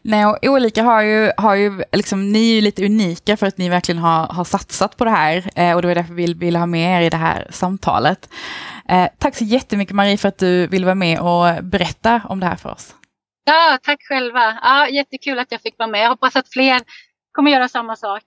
Nej, 0.03 0.27
och 0.27 0.39
olika 0.43 0.83
har 0.83 1.03
ju, 1.03 1.33
har 1.37 1.55
ju 1.55 1.83
liksom, 1.93 2.33
ni 2.33 2.51
är 2.51 2.55
ju 2.55 2.61
lite 2.61 2.85
unika 2.85 3.37
för 3.37 3.47
att 3.47 3.59
ni 3.59 3.69
verkligen 3.69 3.99
har, 3.99 4.27
har 4.27 4.45
satsat 4.45 4.97
på 4.97 5.05
det 5.05 5.11
här 5.11 5.51
eh, 5.57 5.75
och 5.75 5.83
det 5.83 5.89
var 5.89 5.95
därför 5.95 6.15
vi 6.15 6.35
ville 6.35 6.59
ha 6.59 6.67
med 6.67 7.03
er 7.03 7.07
i 7.07 7.11
det 7.11 7.17
här 7.17 7.47
samtalet. 7.51 8.29
Eh, 8.89 9.09
tack 9.19 9.37
så 9.37 9.45
jättemycket 9.45 9.95
Marie 9.95 10.19
för 10.19 10.29
att 10.29 10.39
du 10.39 10.67
ville 10.67 10.87
vara 10.87 10.95
med 10.95 11.21
och 11.21 11.65
berätta 11.65 12.23
om 12.29 12.41
det 12.41 12.47
här 12.47 12.57
för 12.57 12.71
oss. 12.71 12.95
Ja, 13.45 13.79
tack 13.83 13.99
själva. 14.09 14.59
Ja, 14.63 14.89
jättekul 14.89 15.39
att 15.39 15.53
jag 15.53 15.61
fick 15.61 15.79
vara 15.79 15.89
med. 15.89 16.05
Jag 16.05 16.09
hoppas 16.09 16.37
att 16.37 16.49
fler 16.49 16.81
kommer 17.33 17.51
göra 17.51 17.69
samma 17.69 17.97
sak. 17.97 18.23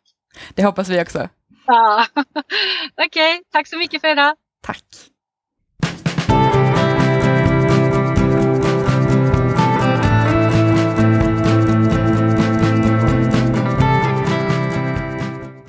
Det 0.55 0.63
hoppas 0.63 0.89
vi 0.89 1.01
också. 1.01 1.29
Ja. 1.67 2.05
Okej, 2.15 3.05
okay, 3.05 3.43
tack 3.51 3.67
så 3.67 3.77
mycket 3.77 4.01
för 4.01 4.07
idag. 4.07 4.35
Tack. 4.63 4.83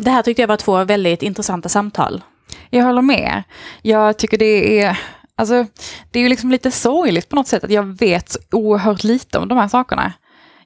Det 0.07 0.11
här 0.11 0.23
tyckte 0.23 0.43
jag 0.43 0.49
var 0.49 0.57
två 0.57 0.85
väldigt 0.85 1.23
intressanta 1.23 1.69
samtal. 1.69 2.25
Jag 2.71 2.85
håller 2.85 3.03
med. 3.03 3.43
Jag 3.83 4.19
tycker 4.19 4.39
det 4.39 4.81
är, 4.81 4.99
alltså, 5.37 5.67
det 6.11 6.19
är 6.19 6.23
ju 6.23 6.29
liksom 6.29 6.51
lite 6.51 6.71
sorgligt 6.71 7.29
på 7.29 7.37
något 7.37 7.49
sätt 7.49 7.65
att 7.65 7.71
jag 7.71 7.99
vet 7.99 8.29
så 8.29 8.39
oerhört 8.53 9.05
lite 9.05 9.39
om 9.39 9.49
de 9.49 9.59
här 9.59 9.69
sakerna. 9.69 10.13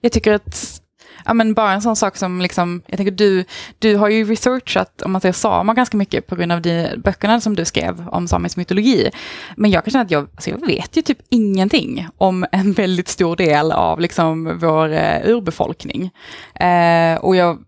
Jag 0.00 0.12
tycker 0.12 0.32
att 0.32 0.80
ja, 1.24 1.34
men 1.34 1.54
bara 1.54 1.72
en 1.72 1.82
sån 1.82 1.96
sak 1.96 2.16
som, 2.16 2.40
liksom, 2.40 2.82
jag 2.86 2.96
tänker 2.96 3.12
du, 3.12 3.44
du 3.78 3.96
har 3.96 4.08
ju 4.08 4.24
researchat, 4.24 5.02
om 5.02 5.12
man 5.12 5.20
säger 5.20 5.32
samer 5.32 5.74
ganska 5.74 5.96
mycket 5.96 6.26
på 6.26 6.36
grund 6.36 6.52
av 6.52 6.62
de 6.62 6.96
böckerna 6.96 7.40
som 7.40 7.56
du 7.56 7.64
skrev 7.64 8.08
om 8.08 8.28
samisk 8.28 8.56
mytologi. 8.56 9.10
Men 9.56 9.70
jag 9.70 9.84
kan 9.84 9.90
känna 9.90 10.04
att 10.04 10.10
jag, 10.10 10.28
alltså 10.34 10.50
jag 10.50 10.66
vet 10.66 10.96
ju 10.96 11.02
typ 11.02 11.18
ingenting 11.30 12.08
om 12.18 12.46
en 12.52 12.72
väldigt 12.82 13.08
stor 13.08 13.36
del 13.36 13.72
av 13.72 14.00
liksom 14.00 14.58
vår 14.58 14.92
eh, 14.92 15.20
urbefolkning. 15.24 16.10
Eh, 16.54 17.14
och 17.20 17.36
jag 17.36 17.58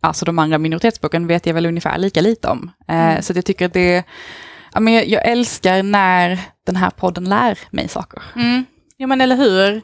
alltså 0.00 0.24
de 0.24 0.38
andra 0.38 0.58
minoritetsspråken 0.58 1.26
vet 1.26 1.46
jag 1.46 1.54
väl 1.54 1.66
ungefär 1.66 1.98
lika 1.98 2.20
lite 2.20 2.48
om. 2.48 2.70
Eh, 2.88 3.10
mm. 3.10 3.22
Så 3.22 3.32
jag 3.32 3.44
tycker 3.44 3.66
att 3.66 3.72
det, 3.72 4.04
ja, 4.74 4.80
men 4.80 4.94
jag, 4.94 5.28
älskar 5.28 5.82
när 5.82 6.40
den 6.66 6.76
här 6.76 6.90
podden 6.90 7.24
lär 7.24 7.58
mig 7.70 7.88
saker. 7.88 8.22
Mm. 8.36 8.64
Ja 8.96 9.06
men 9.06 9.20
eller 9.20 9.36
hur. 9.36 9.82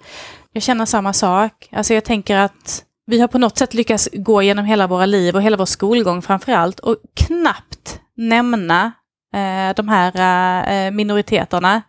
Jag 0.53 0.63
känner 0.63 0.85
samma 0.85 1.13
sak. 1.13 1.69
Alltså 1.73 1.95
jag 1.95 2.05
tänker 2.05 2.37
att 2.37 2.83
vi 3.07 3.21
har 3.21 3.29
på 3.29 3.39
något 3.39 3.59
sätt 3.59 3.75
lyckats 3.75 4.09
gå 4.13 4.43
igenom 4.43 4.65
hela 4.65 4.87
våra 4.87 5.07
liv 5.07 5.35
och 5.35 5.43
hela 5.43 5.57
vår 5.57 5.65
skolgång 5.65 6.23
framför 6.23 6.53
allt 6.53 6.81
och 6.81 6.97
knappt 7.15 8.01
nämna 8.17 8.93
eh, 9.35 9.75
de 9.77 9.89
här 9.89 10.87
eh, 10.87 10.91
minoriteterna. 10.91 11.83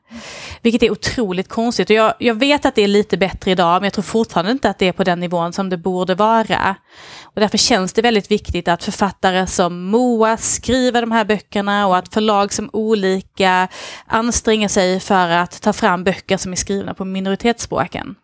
Vilket 0.61 0.83
är 0.83 0.91
otroligt 0.91 1.49
konstigt. 1.49 1.89
Och 1.89 1.95
jag, 1.95 2.13
jag, 2.19 2.35
vet 2.35 2.65
att 2.65 2.75
det 2.75 2.81
är 2.81 2.87
lite 2.87 3.17
bättre 3.17 3.51
idag, 3.51 3.73
men 3.73 3.83
jag 3.83 3.93
tror 3.93 4.03
fortfarande 4.03 4.51
inte 4.51 4.69
att 4.69 4.79
det 4.79 4.87
är 4.87 4.91
på 4.91 5.03
den 5.03 5.19
nivån 5.19 5.53
som 5.53 5.69
det 5.69 5.77
borde 5.77 6.15
vara. 6.15 6.75
Och 7.21 7.41
därför 7.41 7.57
känns 7.57 7.93
det 7.93 8.01
väldigt 8.01 8.31
viktigt 8.31 8.67
att 8.67 8.83
författare 8.83 9.47
som 9.47 9.85
Moa 9.85 10.37
skriver 10.37 11.01
de 11.01 11.11
här 11.11 11.25
böckerna 11.25 11.87
och 11.87 11.97
att 11.97 12.13
förlag 12.13 12.53
som 12.53 12.69
olika 12.73 13.67
anstränger 14.05 14.67
sig 14.67 14.99
för 14.99 15.29
att 15.29 15.61
ta 15.61 15.73
fram 15.73 16.03
böcker 16.03 16.37
som 16.37 16.51
är 16.51 16.55
skrivna 16.55 16.93
på 16.93 17.05
minoritetsspråken. 17.05 18.15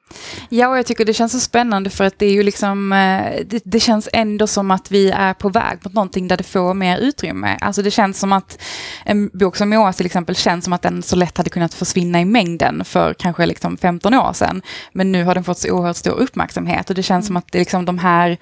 Ja, 0.49 0.67
och 0.67 0.77
jag 0.77 0.85
tycker 0.85 1.05
det 1.05 1.13
känns 1.13 1.31
så 1.31 1.39
spännande 1.39 1.89
för 1.89 2.03
att 2.03 2.19
det 2.19 2.25
är 2.25 2.31
ju 2.31 2.43
liksom, 2.43 2.93
eh, 2.93 3.45
det, 3.45 3.61
det, 3.65 3.79
känns 3.79 4.09
ändå 4.13 4.47
som 4.47 4.71
att 4.71 4.91
vi 4.91 5.11
är 5.11 5.33
på 5.33 5.49
väg 5.49 5.79
mot 5.83 5.93
någonting 5.93 6.27
där 6.27 6.37
det 6.37 6.43
får 6.43 6.73
mer 6.73 6.97
utrymme. 6.97 7.57
Alltså 7.61 7.81
det 7.81 7.91
känns 7.91 8.19
som 8.19 8.33
att 8.33 8.61
en 9.05 9.29
bok 9.33 9.55
som 9.55 9.69
Moas 9.69 9.97
till 9.97 10.05
exempel 10.05 10.35
känns 10.35 10.63
som 10.63 10.73
att 10.73 10.81
den 10.81 11.03
så 11.03 11.15
lätt 11.15 11.37
hade 11.37 11.49
kunnat 11.49 11.72
försvinna 11.75 12.21
i 12.21 12.25
mängden 12.25 12.85
för 12.85 13.13
kanske 13.13 13.45
liksom 13.45 13.77
15 13.77 14.13
år 14.13 14.33
sedan. 14.33 14.61
Men 14.91 15.11
nu 15.11 15.23
har 15.23 15.35
den 15.35 15.43
fått 15.43 15.57
så 15.57 15.71
oerhört 15.71 15.95
stor 15.95 16.19
uppmärksamhet 16.19 16.89
och 16.89 16.95
det 16.95 17.03
känns 17.03 17.23
mm. 17.23 17.27
som 17.27 17.37
att 17.37 17.51
det 17.51 17.59
liksom 17.59 17.85
de 17.85 17.97
här 17.97 18.37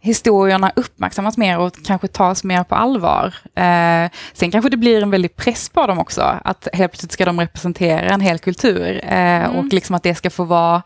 historierna 0.00 0.72
uppmärksammas 0.76 1.36
mer 1.36 1.58
och 1.58 1.84
kanske 1.84 2.08
tas 2.08 2.44
mer 2.44 2.64
på 2.64 2.74
allvar. 2.74 3.26
Eh, 3.54 4.10
sen 4.32 4.50
kanske 4.50 4.70
det 4.70 4.76
blir 4.76 5.02
en 5.02 5.10
väldig 5.10 5.36
press 5.36 5.68
på 5.68 5.86
dem 5.86 5.98
också, 5.98 6.40
att 6.44 6.68
helt 6.72 6.92
plötsligt 6.92 7.12
ska 7.12 7.24
de 7.24 7.40
representera 7.40 8.14
en 8.14 8.20
hel 8.20 8.38
kultur 8.38 9.00
eh, 9.04 9.44
mm. 9.44 9.56
och 9.56 9.64
liksom 9.72 9.94
att 9.94 10.02
det 10.02 10.14
ska 10.14 10.30
få 10.30 10.44
vara 10.44 10.82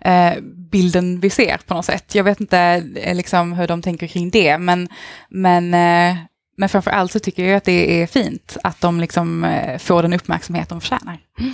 eh, 0.00 0.32
bilden 0.70 1.20
vi 1.20 1.30
ser 1.30 1.58
på 1.66 1.74
något 1.74 1.84
sätt. 1.84 2.14
Jag 2.14 2.24
vet 2.24 2.40
inte 2.40 2.84
eh, 2.96 3.14
liksom, 3.14 3.52
hur 3.52 3.66
de 3.66 3.82
tänker 3.82 4.06
kring 4.06 4.30
det, 4.30 4.58
men, 4.58 4.88
men 5.28 5.74
eh, 5.74 6.16
men 6.60 6.68
framför 6.68 6.90
allt 6.90 7.12
så 7.12 7.18
tycker 7.18 7.44
jag 7.44 7.56
att 7.56 7.64
det 7.64 8.02
är 8.02 8.06
fint 8.06 8.56
att 8.64 8.80
de 8.80 9.00
liksom 9.00 9.44
eh, 9.44 9.78
får 9.78 10.02
den 10.02 10.12
uppmärksamhet 10.12 10.68
de 10.68 10.80
förtjänar. 10.80 11.18
Mm. 11.38 11.52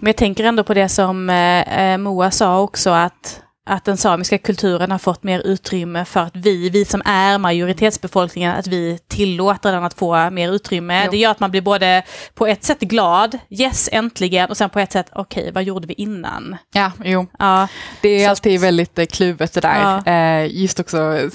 Men 0.00 0.08
jag 0.08 0.16
tänker 0.16 0.44
ändå 0.44 0.64
på 0.64 0.74
det 0.74 0.88
som 0.88 1.30
eh, 1.30 1.98
Moa 1.98 2.30
sa 2.30 2.60
också, 2.60 2.90
att 2.90 3.42
att 3.68 3.84
den 3.84 3.96
samiska 3.96 4.38
kulturen 4.38 4.90
har 4.90 4.98
fått 4.98 5.22
mer 5.22 5.40
utrymme 5.40 6.04
för 6.04 6.20
att 6.20 6.36
vi, 6.36 6.70
vi 6.70 6.84
som 6.84 7.02
är 7.04 7.38
majoritetsbefolkningen, 7.38 8.56
att 8.56 8.66
vi 8.66 8.98
tillåter 9.08 9.72
den 9.72 9.84
att 9.84 9.94
få 9.94 10.30
mer 10.30 10.52
utrymme. 10.52 11.02
Jo. 11.04 11.10
Det 11.10 11.16
gör 11.16 11.30
att 11.30 11.40
man 11.40 11.50
blir 11.50 11.60
både 11.60 12.02
på 12.34 12.46
ett 12.46 12.64
sätt 12.64 12.80
glad, 12.80 13.38
yes 13.50 13.88
äntligen, 13.92 14.50
och 14.50 14.56
sen 14.56 14.70
på 14.70 14.78
ett 14.78 14.92
sätt, 14.92 15.06
okej 15.12 15.42
okay, 15.42 15.52
vad 15.52 15.64
gjorde 15.64 15.86
vi 15.86 15.94
innan? 15.94 16.56
Ja, 16.72 16.92
jo. 17.04 17.26
Ja. 17.38 17.68
Det 18.00 18.08
är 18.08 18.24
Så. 18.24 18.30
alltid 18.30 18.60
väldigt 18.60 18.98
eh, 18.98 19.06
kluvet 19.06 19.52
det 19.52 19.60
där. 19.60 20.00
Ja. 20.04 20.12
Eh, 20.12 20.60
just 20.60 20.80
också 20.80 21.30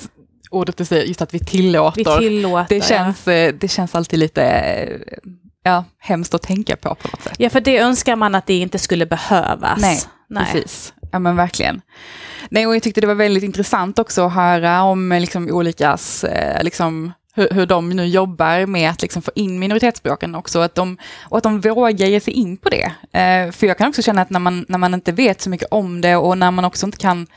ordet 0.53 0.77
du 0.77 0.85
säger, 0.85 1.05
just 1.05 1.21
att 1.21 1.33
vi 1.33 1.39
tillåter. 1.39 1.97
Vi 1.97 2.27
tillåter 2.29 2.75
det, 2.75 2.85
känns, 2.85 3.27
ja. 3.27 3.33
Eh, 3.33 3.53
det 3.53 3.67
känns 3.67 3.95
alltid 3.95 4.19
lite 4.19 4.99
ja, 5.63 5.85
hemskt 5.99 6.33
att 6.33 6.41
tänka 6.41 6.75
på 6.75 6.95
på 6.95 7.07
något 7.07 7.21
sätt. 7.21 7.33
Ja, 7.37 7.49
för 7.49 7.61
det 7.61 7.77
önskar 7.77 8.15
man 8.15 8.35
att 8.35 8.47
det 8.47 8.53
inte 8.53 8.79
skulle 8.79 9.05
behövas. 9.05 9.81
Nej, 9.81 9.99
Nej. 10.27 10.45
precis. 10.45 10.93
Ja 11.11 11.19
men 11.19 11.35
verkligen. 11.35 11.81
Nej, 12.49 12.67
och 12.67 12.75
jag 12.75 12.83
tyckte 12.83 13.01
det 13.01 13.07
var 13.07 13.15
väldigt 13.15 13.43
intressant 13.43 13.99
också 13.99 14.25
att 14.25 14.33
höra 14.33 14.83
om 14.83 15.09
liksom, 15.09 15.49
olikas, 15.51 16.23
eh, 16.23 16.63
liksom, 16.63 17.13
hur, 17.35 17.49
hur 17.51 17.65
de 17.65 17.89
nu 17.89 18.05
jobbar 18.05 18.65
med 18.65 18.89
att 18.89 19.01
liksom, 19.01 19.21
få 19.21 19.31
in 19.35 19.59
minoritetsspråken 19.59 20.35
också. 20.35 20.59
Att 20.59 20.75
de, 20.75 20.97
och 21.23 21.37
att 21.37 21.43
de 21.43 21.61
vågar 21.61 22.07
ge 22.07 22.19
sig 22.19 22.33
in 22.33 22.57
på 22.57 22.69
det. 22.69 22.91
Eh, 23.19 23.51
för 23.51 23.67
jag 23.67 23.77
kan 23.77 23.89
också 23.89 24.01
känna 24.01 24.21
att 24.21 24.29
när 24.29 24.39
man, 24.39 24.65
när 24.67 24.77
man 24.77 24.93
inte 24.93 25.11
vet 25.11 25.41
så 25.41 25.49
mycket 25.49 25.67
om 25.71 26.01
det 26.01 26.15
och 26.15 26.37
när 26.37 26.51
man 26.51 26.65
också 26.65 26.85
inte 26.85 26.97
kan 26.97 27.27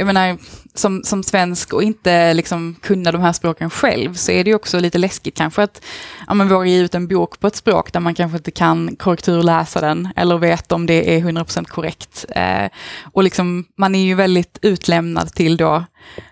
jag 0.00 0.06
menar, 0.06 0.38
som, 0.74 1.02
som 1.04 1.22
svensk 1.22 1.72
och 1.72 1.82
inte 1.82 2.34
liksom 2.34 2.76
kunna 2.82 3.12
de 3.12 3.20
här 3.20 3.32
språken 3.32 3.70
själv 3.70 4.14
så 4.14 4.32
är 4.32 4.44
det 4.44 4.50
ju 4.50 4.56
också 4.56 4.80
lite 4.80 4.98
läskigt 4.98 5.36
kanske 5.36 5.62
att 5.62 5.84
ja, 6.26 6.34
man 6.34 6.48
vågar 6.48 6.64
ge 6.64 6.78
ut 6.78 6.94
en 6.94 7.08
bok 7.08 7.40
på 7.40 7.46
ett 7.46 7.56
språk 7.56 7.92
där 7.92 8.00
man 8.00 8.14
kanske 8.14 8.38
inte 8.38 8.50
kan 8.50 8.96
korrekturläsa 8.96 9.80
den 9.80 10.08
eller 10.16 10.38
vet 10.38 10.72
om 10.72 10.86
det 10.86 11.16
är 11.16 11.20
100% 11.20 11.64
korrekt. 11.64 12.24
Eh, 12.28 12.68
och 13.12 13.24
liksom, 13.24 13.64
man 13.76 13.94
är 13.94 14.04
ju 14.04 14.14
väldigt 14.14 14.58
utlämnad 14.62 15.32
till 15.32 15.56
då 15.56 15.84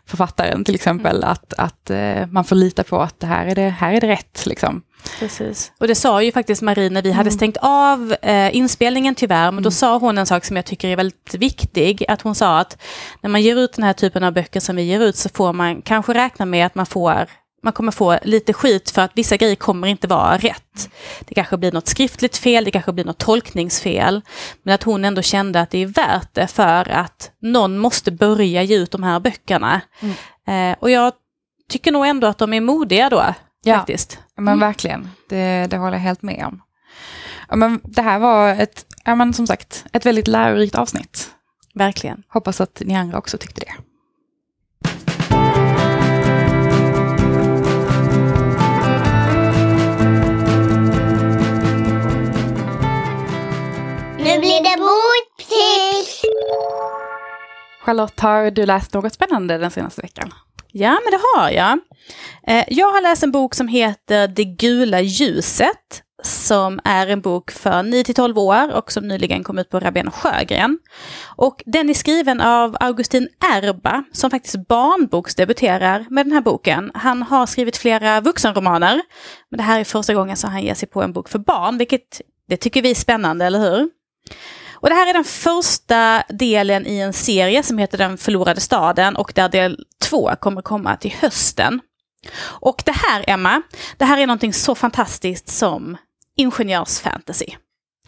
författaren 0.07 0.65
till 0.65 0.75
exempel, 0.75 1.17
mm. 1.17 1.29
att, 1.29 1.55
att 1.59 1.91
eh, 1.91 2.27
man 2.27 2.45
får 2.45 2.57
lita 2.57 2.85
på 2.85 3.01
att 3.01 3.21
det 3.21 3.27
här 3.27 3.47
är 3.47 3.55
det, 3.55 3.69
här 3.69 3.93
är 3.93 4.01
det 4.01 4.09
rätt. 4.09 4.47
Liksom. 4.47 4.83
Precis. 5.19 5.73
Och 5.79 5.89
det 5.89 5.95
sa 5.95 6.23
ju 6.23 6.33
faktiskt 6.33 6.63
Marie 6.63 6.91
när 6.91 7.03
vi 7.03 7.13
hade 7.13 7.29
mm. 7.29 7.37
stängt 7.37 7.57
av 7.61 8.15
eh, 8.23 8.57
inspelningen 8.57 9.15
tyvärr, 9.15 9.53
men 9.53 9.63
då 9.63 9.69
mm. 9.69 9.73
sa 9.73 9.99
hon 9.99 10.19
en 10.19 10.27
sak 10.27 10.45
som 10.45 10.57
jag 10.57 10.65
tycker 10.65 10.89
är 10.89 10.97
väldigt 10.97 11.35
viktig, 11.35 12.05
att 12.09 12.23
hon 12.23 12.35
sa 12.35 12.59
att 12.59 12.83
när 13.21 13.31
man 13.31 13.43
ger 13.43 13.57
ut 13.57 13.73
den 13.73 13.85
här 13.85 13.93
typen 13.93 14.25
av 14.25 14.33
böcker 14.33 14.61
som 14.61 14.77
vi 14.77 14.83
ger 14.83 15.01
ut 15.01 15.17
så 15.17 15.29
får 15.29 15.53
man 15.53 15.83
kanske 15.83 16.15
räkna 16.15 16.47
med 16.47 16.67
att 16.67 16.75
man 16.75 16.87
får 16.87 17.29
man 17.63 17.73
kommer 17.73 17.93
få 17.93 18.19
lite 18.23 18.53
skit 18.53 18.91
för 18.91 19.03
att 19.03 19.11
vissa 19.15 19.37
grejer 19.37 19.57
kommer 19.57 19.89
inte 19.89 20.07
vara 20.07 20.37
rätt. 20.37 20.91
Det 21.21 21.35
kanske 21.35 21.57
blir 21.57 21.73
något 21.73 21.89
skriftligt 21.89 22.37
fel, 22.37 22.65
det 22.65 22.71
kanske 22.71 22.93
blir 22.93 23.05
något 23.05 23.19
tolkningsfel. 23.19 24.23
Men 24.63 24.75
att 24.75 24.83
hon 24.83 25.05
ändå 25.05 25.23
kände 25.23 25.61
att 25.61 25.71
det 25.71 25.79
är 25.79 25.87
värt 25.87 26.35
det 26.35 26.47
för 26.47 26.89
att 26.89 27.31
någon 27.43 27.79
måste 27.79 28.11
börja 28.11 28.63
ge 28.63 28.77
ut 28.77 28.91
de 28.91 29.03
här 29.03 29.21
böckerna. 29.21 29.81
Mm. 30.01 30.73
Eh, 30.73 30.77
och 30.81 30.91
jag 30.91 31.13
tycker 31.71 31.93
nog 31.93 32.07
ändå 32.07 32.27
att 32.27 32.39
de 32.39 32.53
är 32.53 32.61
modiga 32.61 33.11
då, 33.11 33.35
ja. 33.65 33.77
faktiskt. 33.77 34.19
Men 34.39 34.49
mm. 34.49 34.61
verkligen, 34.61 35.11
det, 35.29 35.67
det 35.71 35.77
håller 35.77 35.93
jag 35.93 36.03
helt 36.03 36.23
med 36.23 36.45
om. 36.47 36.63
Ja, 37.49 37.57
men 37.57 37.81
det 37.85 38.03
här 38.03 38.19
var 38.19 38.49
ett, 38.49 38.87
ja, 39.05 39.15
men 39.15 39.35
som 39.35 39.47
sagt, 39.47 39.85
ett 39.93 40.07
väldigt 40.07 40.29
lärorikt 40.29 40.75
avsnitt. 40.75 41.31
Verkligen. 41.75 42.23
Hoppas 42.29 42.61
att 42.61 42.83
ni 42.85 42.97
andra 42.97 43.19
också 43.19 43.39
tyckte 43.39 43.61
det. 43.61 43.73
Nu 54.19 54.39
blir 54.39 54.63
det 54.63 54.79
boktips! 54.79 56.23
Charlotte, 57.81 58.21
har 58.21 58.51
du 58.51 58.67
läst 58.67 58.95
något 58.95 59.13
spännande 59.13 59.59
den 59.59 59.71
senaste 59.71 60.03
veckan? 60.03 60.33
Ja, 60.73 60.99
men 61.05 61.11
det 61.11 61.21
har 61.35 61.51
jag. 61.51 61.79
Eh, 62.47 62.65
jag 62.69 62.91
har 62.93 63.01
läst 63.01 63.23
en 63.23 63.33
bok 63.33 63.55
som 63.55 63.69
heter 63.69 64.29
Det 64.29 64.45
gula 64.45 65.01
ljuset 65.01 66.03
som 66.23 66.81
är 66.85 67.07
en 67.07 67.21
bok 67.21 67.51
för 67.51 67.71
9-12 67.71 68.39
år 68.39 68.75
och 68.75 68.93
som 68.93 69.09
nyligen 69.09 69.45
kom 69.45 69.59
ut 69.59 69.71
på 69.71 69.81
Rabén 69.81 70.11
Sjögren. 70.11 70.79
Och 71.37 71.63
den 71.67 71.91
är 71.91 71.95
skriven 71.95 72.41
av 72.41 72.77
Augustin 72.81 73.29
Erba 73.55 74.05
som 74.13 74.31
faktiskt 74.31 74.69
barnboksdebuterar 74.69 76.07
med 76.11 76.27
den 76.27 76.33
här 76.33 76.41
boken. 76.41 76.91
Han 76.95 77.23
har 77.23 77.47
skrivit 77.47 77.77
flera 77.77 78.21
vuxenromaner, 78.21 79.01
men 79.51 79.59
det 79.59 79.65
här 79.65 79.81
är 79.81 79.85
första 79.85 80.15
gången 80.15 80.37
som 80.37 80.51
han 80.51 80.63
ger 80.63 80.75
sig 80.75 80.89
på 80.89 81.03
en 81.03 81.13
bok 81.13 81.29
för 81.29 81.39
barn, 81.39 81.79
vilket 81.79 82.21
det 82.49 82.57
tycker 82.57 82.83
vi 82.83 82.91
är 82.91 82.95
spännande, 82.95 83.45
eller 83.45 83.59
hur? 83.59 83.91
Och 84.81 84.89
det 84.89 84.95
här 84.95 85.09
är 85.09 85.13
den 85.13 85.25
första 85.25 86.23
delen 86.29 86.87
i 86.87 86.99
en 86.99 87.13
serie 87.13 87.63
som 87.63 87.79
heter 87.79 87.99
Den 87.99 88.19
förlorade 88.19 88.61
staden 88.61 89.17
och 89.17 89.33
där 89.35 89.49
del 89.49 89.85
två 90.03 90.31
kommer 90.41 90.63
komma 90.63 90.97
till 90.97 91.13
hösten. 91.21 91.81
Och 92.41 92.83
det 92.85 92.95
här, 92.95 93.25
Emma, 93.27 93.63
det 93.97 94.05
här 94.05 94.19
är 94.19 94.27
någonting 94.27 94.53
så 94.53 94.75
fantastiskt 94.75 95.49
som 95.49 95.97
ingenjörsfantasy. 96.37 97.47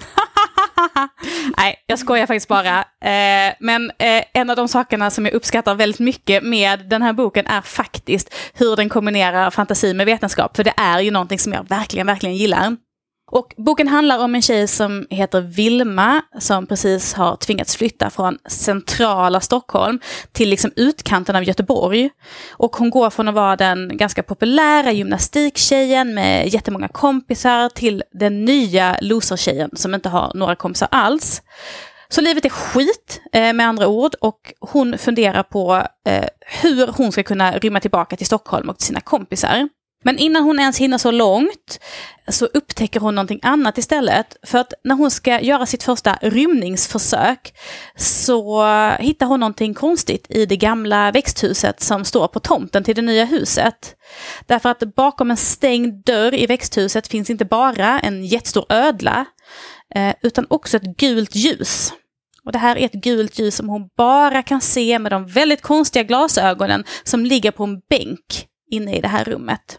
Nej, 1.56 1.84
jag 1.86 1.98
skojar 1.98 2.26
faktiskt 2.26 2.48
bara. 2.48 2.78
Eh, 2.80 3.54
men 3.60 3.90
eh, 3.98 4.24
en 4.34 4.50
av 4.50 4.56
de 4.56 4.68
sakerna 4.68 5.10
som 5.10 5.24
jag 5.24 5.34
uppskattar 5.34 5.74
väldigt 5.74 6.00
mycket 6.00 6.42
med 6.42 6.88
den 6.88 7.02
här 7.02 7.12
boken 7.12 7.46
är 7.46 7.60
faktiskt 7.60 8.34
hur 8.54 8.76
den 8.76 8.88
kombinerar 8.88 9.50
fantasi 9.50 9.94
med 9.94 10.06
vetenskap. 10.06 10.56
För 10.56 10.64
det 10.64 10.74
är 10.76 11.00
ju 11.00 11.10
någonting 11.10 11.38
som 11.38 11.52
jag 11.52 11.68
verkligen, 11.68 12.06
verkligen 12.06 12.36
gillar. 12.36 12.76
Och 13.32 13.54
boken 13.56 13.88
handlar 13.88 14.18
om 14.18 14.34
en 14.34 14.42
tjej 14.42 14.68
som 14.68 15.06
heter 15.10 15.40
Vilma 15.40 16.22
som 16.38 16.66
precis 16.66 17.14
har 17.14 17.36
tvingats 17.36 17.76
flytta 17.76 18.10
från 18.10 18.38
centrala 18.48 19.40
Stockholm 19.40 20.00
till 20.32 20.50
liksom 20.50 20.72
utkanten 20.76 21.36
av 21.36 21.44
Göteborg. 21.44 22.10
Och 22.50 22.76
hon 22.76 22.90
går 22.90 23.10
från 23.10 23.28
att 23.28 23.34
vara 23.34 23.56
den 23.56 23.96
ganska 23.96 24.22
populära 24.22 24.92
gymnastiktjejen 24.92 26.14
med 26.14 26.48
jättemånga 26.48 26.88
kompisar 26.88 27.68
till 27.68 28.02
den 28.12 28.44
nya 28.44 28.96
losertjejen 29.00 29.70
som 29.72 29.94
inte 29.94 30.08
har 30.08 30.32
några 30.34 30.56
kompisar 30.56 30.88
alls. 30.90 31.42
Så 32.08 32.20
livet 32.20 32.44
är 32.44 32.48
skit 32.48 33.20
eh, 33.32 33.52
med 33.52 33.68
andra 33.68 33.88
ord 33.88 34.14
och 34.20 34.52
hon 34.60 34.98
funderar 34.98 35.42
på 35.42 35.86
eh, 36.06 36.24
hur 36.62 36.86
hon 36.86 37.12
ska 37.12 37.22
kunna 37.22 37.58
rymma 37.58 37.80
tillbaka 37.80 38.16
till 38.16 38.26
Stockholm 38.26 38.68
och 38.68 38.78
till 38.78 38.86
sina 38.86 39.00
kompisar. 39.00 39.68
Men 40.04 40.18
innan 40.18 40.42
hon 40.42 40.60
ens 40.60 40.78
hinner 40.78 40.98
så 40.98 41.10
långt 41.10 41.80
så 42.28 42.44
upptäcker 42.44 43.00
hon 43.00 43.14
någonting 43.14 43.40
annat 43.42 43.78
istället. 43.78 44.36
För 44.42 44.58
att 44.58 44.72
när 44.84 44.94
hon 44.94 45.10
ska 45.10 45.40
göra 45.40 45.66
sitt 45.66 45.82
första 45.82 46.18
rymningsförsök 46.22 47.54
så 47.96 48.62
hittar 48.98 49.26
hon 49.26 49.40
någonting 49.40 49.74
konstigt 49.74 50.26
i 50.28 50.46
det 50.46 50.56
gamla 50.56 51.12
växthuset 51.12 51.80
som 51.80 52.04
står 52.04 52.28
på 52.28 52.40
tomten 52.40 52.84
till 52.84 52.96
det 52.96 53.02
nya 53.02 53.24
huset. 53.24 53.96
Därför 54.46 54.68
att 54.68 54.94
bakom 54.94 55.30
en 55.30 55.36
stängd 55.36 56.04
dörr 56.04 56.34
i 56.34 56.46
växthuset 56.46 57.08
finns 57.08 57.30
inte 57.30 57.44
bara 57.44 58.00
en 58.00 58.24
jättestor 58.24 58.66
ödla 58.68 59.26
eh, 59.94 60.14
utan 60.22 60.46
också 60.50 60.76
ett 60.76 60.96
gult 60.96 61.34
ljus. 61.34 61.92
Och 62.44 62.52
det 62.52 62.58
här 62.58 62.76
är 62.76 62.84
ett 62.84 62.92
gult 62.92 63.38
ljus 63.38 63.56
som 63.56 63.68
hon 63.68 63.88
bara 63.96 64.42
kan 64.42 64.60
se 64.60 64.98
med 64.98 65.12
de 65.12 65.26
väldigt 65.26 65.62
konstiga 65.62 66.02
glasögonen 66.02 66.84
som 67.04 67.24
ligger 67.26 67.50
på 67.50 67.64
en 67.64 67.80
bänk 67.90 68.46
inne 68.70 68.96
i 68.96 69.00
det 69.00 69.08
här 69.08 69.24
rummet. 69.24 69.78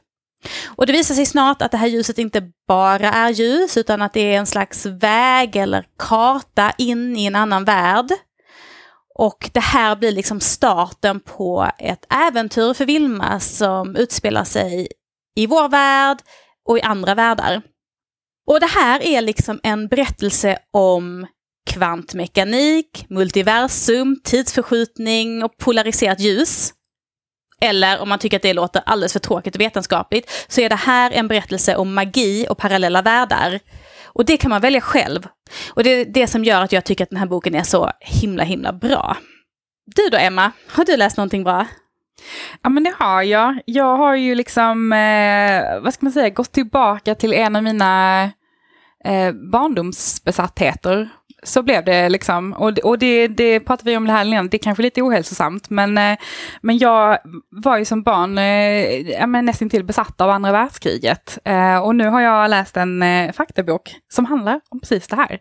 Och 0.65 0.85
det 0.85 0.93
visar 0.93 1.15
sig 1.15 1.25
snart 1.25 1.61
att 1.61 1.71
det 1.71 1.77
här 1.77 1.87
ljuset 1.87 2.17
inte 2.17 2.51
bara 2.67 3.11
är 3.11 3.29
ljus 3.29 3.77
utan 3.77 4.01
att 4.01 4.13
det 4.13 4.33
är 4.33 4.37
en 4.37 4.45
slags 4.45 4.85
väg 4.85 5.55
eller 5.55 5.85
karta 5.97 6.73
in 6.77 7.17
i 7.17 7.25
en 7.25 7.35
annan 7.35 7.65
värld. 7.65 8.11
Och 9.15 9.49
det 9.53 9.59
här 9.59 9.95
blir 9.95 10.11
liksom 10.11 10.39
starten 10.39 11.19
på 11.19 11.71
ett 11.77 12.05
äventyr 12.09 12.73
för 12.73 12.85
Vilma 12.85 13.39
som 13.39 13.95
utspelar 13.95 14.43
sig 14.43 14.87
i 15.35 15.45
vår 15.47 15.69
värld 15.69 16.17
och 16.67 16.77
i 16.77 16.81
andra 16.81 17.15
världar. 17.15 17.61
Och 18.47 18.59
det 18.59 18.69
här 18.69 19.01
är 19.01 19.21
liksom 19.21 19.59
en 19.63 19.87
berättelse 19.87 20.57
om 20.71 21.27
kvantmekanik, 21.69 23.05
multiversum, 23.09 24.19
tidsförskjutning 24.23 25.43
och 25.43 25.57
polariserat 25.57 26.19
ljus. 26.19 26.73
Eller 27.61 27.99
om 27.99 28.09
man 28.09 28.19
tycker 28.19 28.37
att 28.37 28.43
det 28.43 28.53
låter 28.53 28.81
alldeles 28.85 29.13
för 29.13 29.19
tråkigt 29.19 29.55
och 29.55 29.61
vetenskapligt, 29.61 30.45
så 30.47 30.61
är 30.61 30.69
det 30.69 30.75
här 30.75 31.11
en 31.11 31.27
berättelse 31.27 31.75
om 31.75 31.93
magi 31.93 32.45
och 32.49 32.57
parallella 32.57 33.01
världar. 33.01 33.59
Och 34.05 34.25
det 34.25 34.37
kan 34.37 34.49
man 34.49 34.61
välja 34.61 34.81
själv. 34.81 35.27
Och 35.69 35.83
det 35.83 35.89
är 35.89 36.05
det 36.05 36.27
som 36.27 36.43
gör 36.43 36.61
att 36.61 36.71
jag 36.71 36.85
tycker 36.85 37.03
att 37.03 37.09
den 37.09 37.19
här 37.19 37.27
boken 37.27 37.55
är 37.55 37.63
så 37.63 37.91
himla, 37.99 38.43
himla 38.43 38.73
bra. 38.73 39.17
Du 39.95 40.09
då, 40.09 40.17
Emma? 40.17 40.51
Har 40.67 40.85
du 40.85 40.97
läst 40.97 41.17
någonting 41.17 41.43
bra? 41.43 41.65
Ja 42.61 42.69
men 42.69 42.83
det 42.83 42.93
har 42.99 43.21
jag. 43.21 43.59
Jag 43.65 43.97
har 43.97 44.15
ju 44.15 44.35
liksom, 44.35 44.93
eh, 44.93 45.81
vad 45.81 45.93
ska 45.93 46.05
man 46.05 46.13
säga, 46.13 46.29
gått 46.29 46.51
tillbaka 46.51 47.15
till 47.15 47.33
en 47.33 47.55
av 47.55 47.63
mina 47.63 48.23
eh, 49.05 49.31
barndomsbesattheter 49.51 51.09
så 51.43 51.63
blev 51.63 51.85
det 51.85 52.09
liksom. 52.09 52.53
Och, 52.53 52.77
och 52.79 52.99
det, 52.99 53.27
det 53.27 53.59
pratade 53.59 53.91
vi 53.91 53.97
om 53.97 54.07
det 54.07 54.13
här 54.13 54.25
innan, 54.25 54.49
det 54.49 54.57
är 54.57 54.59
kanske 54.59 54.83
lite 54.83 55.01
ohälsosamt, 55.01 55.69
men, 55.69 55.97
eh, 55.97 56.17
men 56.61 56.77
jag 56.77 57.17
var 57.49 57.77
ju 57.77 57.85
som 57.85 58.03
barn 58.03 58.37
eh, 58.37 59.41
nästan 59.41 59.69
till 59.69 59.83
besatt 59.83 60.21
av 60.21 60.29
andra 60.29 60.51
världskriget. 60.51 61.37
Eh, 61.45 61.77
och 61.77 61.95
nu 61.95 62.07
har 62.07 62.21
jag 62.21 62.49
läst 62.49 62.77
en 62.77 63.03
eh, 63.03 63.31
faktabok 63.31 63.95
som 64.09 64.25
handlar 64.25 64.61
om 64.69 64.79
precis 64.79 65.07
det 65.07 65.15
här. 65.15 65.39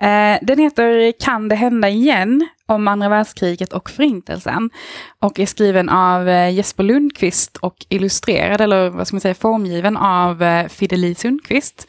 Eh, 0.00 0.38
den 0.42 0.58
heter 0.58 1.12
Kan 1.20 1.48
det 1.48 1.54
hända 1.54 1.88
igen? 1.88 2.48
om 2.66 2.88
andra 2.88 3.08
världskriget 3.08 3.72
och 3.72 3.90
förintelsen. 3.90 4.70
Och 5.18 5.40
är 5.40 5.46
skriven 5.46 5.88
av 5.88 6.28
eh, 6.28 6.50
Jesper 6.54 6.84
Lundqvist 6.84 7.56
och 7.56 7.76
illustrerad, 7.88 8.60
eller 8.60 8.90
vad 8.90 9.06
ska 9.06 9.14
man 9.14 9.20
säga, 9.20 9.34
formgiven 9.34 9.96
av 9.96 10.42
eh, 10.42 10.68
Fideli 10.68 11.14
Sundqvist. 11.14 11.88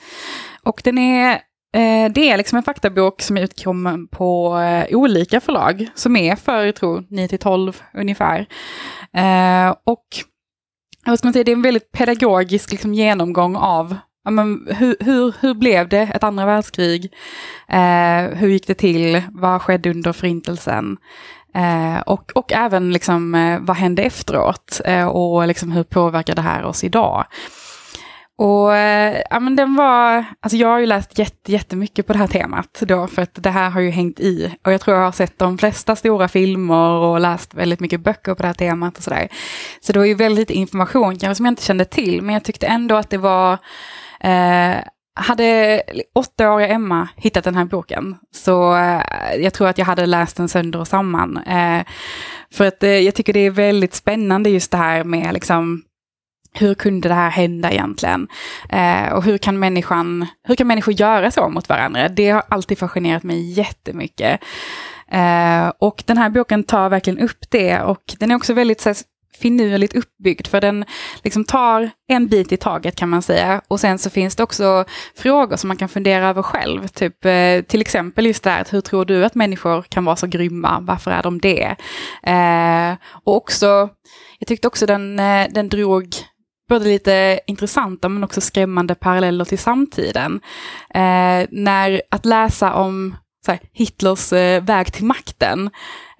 Och 0.64 0.82
den 0.84 0.98
är 0.98 1.40
Eh, 1.74 2.12
det 2.12 2.30
är 2.30 2.38
liksom 2.38 2.58
en 2.58 2.64
faktabok 2.64 3.22
som 3.22 3.38
är 3.38 3.42
utkommen 3.42 4.08
på 4.08 4.58
eh, 4.60 4.96
olika 4.96 5.42
förlag 5.42 5.88
som 5.96 6.16
är 6.16 6.36
för, 6.36 6.66
jag 6.66 6.76
tror, 6.76 7.02
9-12 7.02 7.76
ungefär. 7.94 8.40
Eh, 9.14 9.76
och 9.86 10.06
vad 11.06 11.20
ska 11.20 11.26
man 11.26 11.34
säga, 11.34 11.44
det 11.44 11.52
är 11.52 11.56
en 11.56 11.62
väldigt 11.62 11.92
pedagogisk 11.92 12.72
liksom, 12.72 12.94
genomgång 12.94 13.56
av 13.56 13.96
ja, 14.24 14.32
men, 14.32 14.68
hur, 14.70 14.96
hur, 15.00 15.34
hur 15.40 15.54
blev 15.54 15.90
det 15.90 16.02
ett 16.02 16.24
andra 16.24 16.46
världskrig? 16.46 17.14
Eh, 17.70 18.38
hur 18.38 18.48
gick 18.48 18.68
det 18.68 18.76
till? 18.76 19.22
Vad 19.32 19.62
skedde 19.62 19.90
under 19.90 20.14
förintelsen? 20.14 20.98
Eh, 21.56 22.00
och, 22.02 22.32
och 22.36 22.54
även 22.54 22.92
liksom, 22.92 23.58
vad 23.62 23.78
hände 23.78 24.04
efteråt? 24.04 24.82
och 25.12 25.48
liksom, 25.48 25.72
hur 25.72 25.84
påverkar 25.84 26.36
det 26.36 26.42
här 26.42 26.64
oss 26.64 26.84
idag? 26.84 27.26
Och 28.38 28.76
eh, 28.76 29.22
ja, 29.30 29.40
men 29.40 29.56
den 29.56 29.76
var, 29.76 30.26
alltså 30.40 30.58
jag 30.58 30.68
har 30.68 30.80
ju 30.80 30.86
läst 30.86 31.20
jätte, 31.20 31.52
jättemycket 31.52 32.08
på 32.08 32.14
det 32.14 32.20
här 32.20 32.28
temat 32.28 32.80
då, 32.82 33.08
för 33.08 33.22
att 33.22 33.44
det 33.44 33.50
här 33.50 33.70
har 33.70 33.82
ju 33.82 33.90
hängt 33.90 34.20
i. 34.20 34.56
Och 34.66 34.74
jag 34.74 34.82
tror 34.82 34.98
jag 34.98 35.04
har 35.04 35.12
sett 35.12 35.40
de 35.40 35.58
flesta 35.58 35.96
stora 35.96 36.28
filmer 36.28 36.90
och 36.90 37.20
läst 37.20 37.54
väldigt 37.54 37.80
mycket 37.80 38.02
böcker 38.02 38.36
på 38.36 38.42
det 38.42 38.48
här 38.48 38.54
temat 38.54 38.98
och 38.98 39.04
sådär. 39.04 39.28
Så 39.82 39.94
det 39.94 40.00
var 40.00 40.06
ju 40.06 40.14
väldigt 40.14 40.50
information 40.50 41.18
kanske 41.18 41.36
som 41.36 41.46
jag 41.46 41.52
inte 41.52 41.64
kände 41.64 41.86
till, 41.86 42.22
men 42.22 42.34
jag 42.34 42.44
tyckte 42.44 42.68
ändå 42.68 42.96
att 42.96 43.10
det 43.10 43.18
var 43.18 43.54
eh, 44.20 44.76
hade 45.16 45.82
åttaåriga 46.16 46.68
Emma 46.68 47.10
hittat 47.16 47.44
den 47.44 47.56
här 47.56 47.66
boken 47.66 48.18
så 48.32 48.76
eh, 48.76 49.02
jag 49.38 49.54
tror 49.54 49.68
att 49.68 49.78
jag 49.78 49.86
hade 49.86 50.06
läst 50.06 50.38
den 50.38 50.50
sönder 50.50 50.80
och 50.80 50.88
samman. 50.88 51.38
Eh, 51.38 51.84
för 52.54 52.66
att 52.66 52.84
eh, 52.84 52.90
jag 52.90 53.16
tycker 53.16 53.34
det 53.34 53.40
är 53.40 53.52
väldigt 53.52 53.94
spännande 53.94 54.50
just 54.50 54.72
det 54.72 54.78
här 54.78 55.04
med 55.04 55.34
liksom 55.34 55.84
hur 56.54 56.74
kunde 56.74 57.10
det 57.10 57.16
här 57.16 57.30
hända 57.30 57.72
egentligen? 57.72 58.28
Eh, 58.70 59.14
och 59.14 59.24
hur 59.24 59.38
kan, 59.38 59.60
människan, 59.60 60.28
hur 60.48 60.56
kan 60.56 60.68
människor 60.68 60.94
göra 60.94 61.32
så 61.32 61.50
mot 61.50 61.70
varandra? 61.70 62.10
Det 62.10 62.30
har 62.30 62.44
alltid 62.50 62.78
fascinerat 62.78 63.24
mig 63.24 63.52
jättemycket. 63.52 64.40
Eh, 65.12 65.72
och 65.80 66.04
den 66.06 66.18
här 66.18 66.30
boken 66.30 66.64
tar 66.64 66.90
verkligen 66.90 67.20
upp 67.20 67.50
det 67.50 67.82
och 67.82 68.16
den 68.20 68.32
är 68.32 68.36
också 68.36 68.54
väldigt 68.54 68.82
så 68.82 68.94
finurligt 69.38 69.96
uppbyggd 69.96 70.48
för 70.48 70.62
den 70.62 70.86
liksom 71.24 71.46
tar 71.46 71.90
en 72.08 72.28
bit 72.28 72.52
i 72.52 72.58
taget 72.58 72.96
kan 72.96 73.10
man 73.10 73.22
säga. 73.22 73.62
Och 73.68 73.80
sen 73.80 74.00
så 74.00 74.10
finns 74.10 74.36
det 74.36 74.44
också 74.44 74.86
frågor 75.16 75.56
som 75.56 75.68
man 75.68 75.78
kan 75.78 75.90
fundera 75.90 76.30
över 76.30 76.42
själv. 76.42 76.88
Typ 76.88 77.26
eh, 77.26 77.62
till 77.62 77.82
exempel 77.82 78.26
just 78.26 78.44
det 78.44 78.50
här, 78.50 78.66
hur 78.70 78.82
tror 78.82 79.06
du 79.06 79.26
att 79.26 79.36
människor 79.36 79.82
kan 79.82 80.06
vara 80.06 80.16
så 80.16 80.28
grymma? 80.28 80.80
Varför 80.82 81.12
är 81.12 81.24
de 81.24 81.40
det? 81.40 81.76
Eh, 82.24 82.98
och 83.24 83.36
också, 83.36 83.90
jag 84.40 84.48
tyckte 84.48 84.68
också 84.68 84.86
den, 84.86 85.20
eh, 85.20 85.48
den 85.52 85.70
drog 85.70 86.06
både 86.74 86.86
lite 86.86 87.40
intressanta 87.48 88.10
men 88.10 88.24
också 88.24 88.42
skrämmande 88.42 88.96
paralleller 88.96 89.46
till 89.46 89.60
samtiden. 89.60 90.42
Eh, 90.94 91.48
när 91.52 92.02
att 92.10 92.26
läsa 92.26 92.74
om 92.74 93.16
här, 93.48 93.60
Hitlers 93.74 94.34
eh, 94.34 94.64
väg 94.64 94.94
till 94.94 95.06
makten 95.06 95.70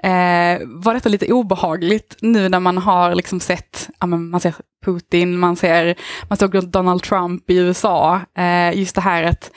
eh, 0.04 0.60
var 0.66 0.94
detta 0.94 1.10
lite 1.10 1.34
obehagligt 1.34 2.16
nu 2.22 2.50
när 2.50 2.60
man 2.60 2.78
har 2.78 3.16
liksom 3.16 3.40
sett, 3.40 3.90
ja, 4.00 4.08
man 4.08 4.40
ser 4.40 4.54
Putin, 4.86 5.38
man 5.40 5.56
ser, 5.56 5.96
man 6.30 6.38
såg 6.38 6.70
Donald 6.70 7.04
Trump 7.04 7.50
i 7.50 7.58
USA, 7.58 8.22
eh, 8.38 8.80
just 8.80 8.96
det 8.96 9.02
här 9.02 9.24
att 9.24 9.52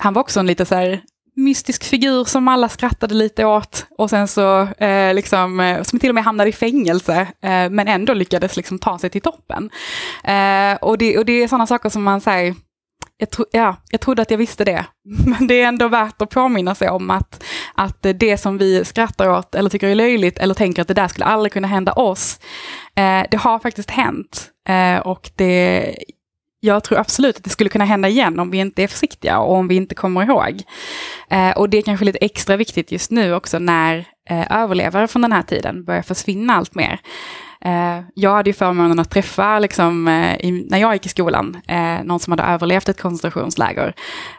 han 0.00 0.12
var 0.12 0.20
också 0.20 0.40
en 0.40 0.46
lite 0.46 0.64
så 0.64 0.74
här 0.74 1.00
mystisk 1.36 1.84
figur 1.84 2.24
som 2.24 2.48
alla 2.48 2.68
skrattade 2.68 3.14
lite 3.14 3.44
åt 3.44 3.86
och 3.98 4.10
sen 4.10 4.28
så 4.28 4.62
eh, 4.62 5.14
liksom, 5.14 5.60
eh, 5.60 5.82
som 5.82 5.98
till 5.98 6.08
och 6.08 6.14
med 6.14 6.24
hamnade 6.24 6.50
i 6.50 6.52
fängelse 6.52 7.20
eh, 7.20 7.70
men 7.70 7.88
ändå 7.88 8.14
lyckades 8.14 8.56
liksom 8.56 8.78
ta 8.78 8.98
sig 8.98 9.10
till 9.10 9.20
toppen. 9.20 9.70
Eh, 10.24 10.74
och, 10.80 10.98
det, 10.98 11.18
och 11.18 11.24
det 11.24 11.32
är 11.32 11.48
sådana 11.48 11.66
saker 11.66 11.88
som 11.88 12.02
man 12.02 12.20
säger 12.20 12.54
jag, 13.20 13.30
tro, 13.30 13.44
ja, 13.52 13.76
jag 13.90 14.00
trodde 14.00 14.22
att 14.22 14.30
jag 14.30 14.38
visste 14.38 14.64
det, 14.64 14.86
men 15.26 15.46
det 15.46 15.60
är 15.60 15.68
ändå 15.68 15.88
värt 15.88 16.22
att 16.22 16.30
påminna 16.30 16.74
sig 16.74 16.90
om 16.90 17.10
att, 17.10 17.44
att 17.74 18.06
det 18.14 18.38
som 18.38 18.58
vi 18.58 18.84
skrattar 18.84 19.28
åt 19.28 19.54
eller 19.54 19.70
tycker 19.70 19.88
är 19.88 19.94
löjligt 19.94 20.38
eller 20.38 20.54
tänker 20.54 20.82
att 20.82 20.88
det 20.88 20.94
där 20.94 21.08
skulle 21.08 21.26
aldrig 21.26 21.52
kunna 21.52 21.68
hända 21.68 21.92
oss, 21.92 22.40
eh, 22.94 23.22
det 23.30 23.36
har 23.36 23.58
faktiskt 23.58 23.90
hänt. 23.90 24.50
Eh, 24.68 24.98
och 24.98 25.30
det, 25.36 25.94
jag 26.60 26.84
tror 26.84 26.98
absolut 26.98 27.36
att 27.36 27.44
det 27.44 27.50
skulle 27.50 27.70
kunna 27.70 27.84
hända 27.84 28.08
igen 28.08 28.38
om 28.38 28.50
vi 28.50 28.58
inte 28.58 28.82
är 28.82 28.88
försiktiga 28.88 29.38
och 29.38 29.54
om 29.54 29.68
vi 29.68 29.74
inte 29.74 29.94
kommer 29.94 30.22
ihåg. 30.22 30.62
Eh, 31.30 31.50
och 31.50 31.70
det 31.70 31.78
är 31.78 31.82
kanske 31.82 32.04
lite 32.04 32.18
extra 32.18 32.56
viktigt 32.56 32.92
just 32.92 33.10
nu 33.10 33.34
också 33.34 33.58
när 33.58 34.06
eh, 34.30 34.62
överlevare 34.62 35.08
från 35.08 35.22
den 35.22 35.32
här 35.32 35.42
tiden 35.42 35.84
börjar 35.84 36.02
försvinna 36.02 36.54
allt 36.54 36.74
mer. 36.74 37.00
Eh, 37.64 38.00
jag 38.14 38.30
hade 38.30 38.50
ju 38.50 38.54
förmånen 38.54 38.98
att 38.98 39.10
träffa, 39.10 39.58
liksom, 39.58 40.08
eh, 40.08 40.34
i, 40.40 40.66
när 40.70 40.78
jag 40.78 40.92
gick 40.92 41.06
i 41.06 41.08
skolan, 41.08 41.60
eh, 41.68 42.04
någon 42.04 42.20
som 42.20 42.30
hade 42.32 42.42
överlevt 42.42 42.88
ett 42.88 43.00
koncentrationsläger. 43.00 43.94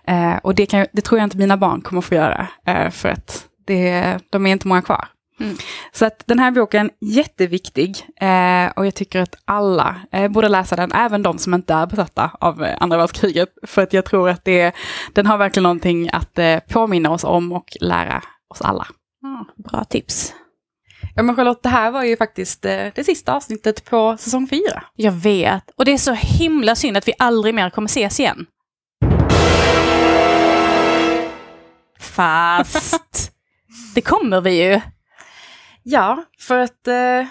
Eh, 0.08 0.36
och 0.36 0.56
det, 0.56 0.66
kan, 0.66 0.88
det 0.94 1.02
tror 1.02 1.20
jag 1.20 1.26
inte 1.26 1.38
mina 1.38 1.58
barn 1.58 1.82
kommer 1.82 2.02
få 2.02 2.16
göra, 2.16 2.48
för 2.92 3.10
att 3.10 3.46
det, 3.68 4.18
de 4.30 4.46
är 4.46 4.52
inte 4.52 4.68
många 4.68 4.82
kvar. 4.82 5.08
Mm. 5.44 5.58
Så 5.92 6.06
att 6.06 6.24
den 6.26 6.40
här 6.40 6.52
boken 6.52 6.86
är 6.86 7.08
jätteviktig 7.08 8.08
eh, 8.22 8.72
och 8.76 8.86
jag 8.86 8.96
tycker 8.96 9.22
att 9.22 9.36
alla 9.46 9.96
eh, 10.12 10.28
borde 10.28 10.50
läsa 10.50 10.76
den, 10.76 10.92
även 10.92 11.24
de 11.24 11.38
som 11.38 11.54
inte 11.54 11.74
är 11.74 11.86
besatta 11.86 12.32
av 12.40 12.64
eh, 12.64 12.78
andra 12.80 12.98
världskriget. 12.98 13.50
För 13.68 13.82
att 13.82 13.94
jag 13.94 14.06
tror 14.06 14.30
att 14.30 14.46
det, 14.46 14.76
den 15.14 15.26
har 15.26 15.38
verkligen 15.38 15.64
någonting 15.64 16.10
att 16.14 16.40
eh, 16.40 16.60
påminna 16.60 17.12
oss 17.12 17.24
om 17.24 17.52
och 17.52 17.78
lära 17.82 18.24
oss 18.50 18.62
alla. 18.62 18.88
Mm, 19.24 19.46
bra 19.56 19.84
tips. 19.84 20.34
Ja 21.16 21.24
men 21.24 21.36
Charlotte, 21.36 21.64
det 21.64 21.70
här 21.70 21.92
var 21.92 22.04
ju 22.04 22.18
faktiskt 22.18 22.66
eh, 22.66 22.88
det 22.96 23.04
sista 23.04 23.36
avsnittet 23.36 23.86
på 23.86 24.18
säsong 24.18 24.48
fyra. 24.48 24.84
Jag 24.96 25.12
vet, 25.12 25.64
och 25.76 25.86
det 25.86 25.92
är 25.92 25.98
så 25.98 26.14
himla 26.14 26.76
synd 26.76 26.98
att 26.98 27.08
vi 27.08 27.14
aldrig 27.20 27.56
mer 27.56 27.70
kommer 27.70 27.88
ses 27.88 28.20
igen. 28.20 28.46
Fast 32.00 33.32
det 33.96 34.02
kommer 34.02 34.42
vi 34.42 34.64
ju. 34.64 34.82
Ja, 35.84 36.24
för 36.40 36.58
att... 36.58 36.88
Eh, 36.88 37.26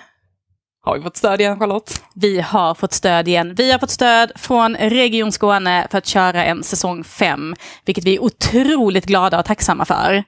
har 0.82 0.96
vi 0.96 1.03
fått 1.03 1.16
stöd 1.16 1.40
igen, 1.40 1.59
Charlotte? 1.59 2.03
Vi 2.14 2.40
har 2.40 2.74
fått 2.74 2.92
stöd 2.92 3.28
igen. 3.28 3.55
Vi 3.55 3.72
har 3.72 3.78
fått 3.78 3.90
stöd 3.90 4.32
från 4.36 4.76
Region 4.76 5.32
Skåne 5.32 5.86
för 5.90 5.98
att 5.98 6.07
köra 6.07 6.44
en 6.44 6.62
säsong 6.62 7.05
5, 7.05 7.55
vilket 7.84 8.05
vi 8.05 8.16
är 8.16 8.22
otroligt 8.22 9.07
glada 9.07 9.38
och 9.38 9.44
tacksamma 9.44 9.84
för. 9.84 10.24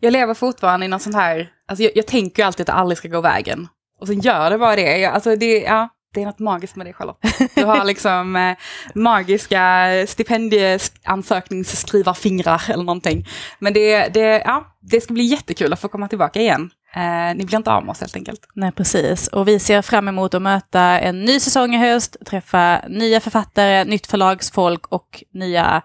Jag 0.00 0.12
lever 0.12 0.34
fortfarande 0.34 0.86
i 0.86 0.88
något 0.88 1.02
sånt 1.02 1.16
här, 1.16 1.48
alltså 1.68 1.82
jag, 1.82 1.92
jag 1.94 2.06
tänker 2.06 2.42
ju 2.42 2.46
alltid 2.46 2.60
att 2.60 2.66
det 2.66 2.72
aldrig 2.72 2.98
ska 2.98 3.08
gå 3.08 3.20
vägen. 3.20 3.68
Och 4.00 4.06
sen 4.06 4.20
gör 4.20 4.50
det 4.50 4.58
bara 4.58 4.76
det. 4.76 4.98
Jag, 4.98 5.14
alltså 5.14 5.36
det, 5.36 5.60
ja, 5.60 5.88
det 6.14 6.22
är 6.22 6.26
något 6.26 6.38
magiskt 6.38 6.76
med 6.76 6.86
det 6.86 6.92
Charlotte. 6.92 7.18
Du 7.54 7.64
har 7.64 7.84
liksom 7.84 8.36
eh, 8.36 8.56
magiska 8.94 9.86
stipendieansökningsskrivarfingrar 10.08 12.62
eller 12.68 12.84
någonting. 12.84 13.26
Men 13.58 13.72
det, 13.72 14.08
det, 14.08 14.42
ja, 14.44 14.76
det 14.80 15.00
ska 15.00 15.14
bli 15.14 15.24
jättekul 15.24 15.72
att 15.72 15.80
få 15.80 15.88
komma 15.88 16.08
tillbaka 16.08 16.40
igen. 16.40 16.70
Eh, 16.94 17.36
ni 17.36 17.44
blir 17.44 17.56
inte 17.56 17.72
av 17.72 17.84
med 17.84 17.90
oss 17.90 18.00
helt 18.00 18.16
enkelt. 18.16 18.40
Nej, 18.54 18.72
precis. 18.72 19.28
Och 19.28 19.48
vi 19.48 19.58
ser 19.58 19.82
fram 19.82 20.08
emot 20.08 20.34
att 20.34 20.42
möta 20.42 20.80
en 20.80 21.24
ny 21.24 21.40
säsong 21.40 21.74
i 21.74 21.78
höst, 21.78 22.16
träffa 22.26 22.82
nya 22.88 23.20
författare, 23.20 23.84
nytt 23.84 24.06
förlagsfolk 24.06 24.86
och 24.86 25.24
nya 25.32 25.82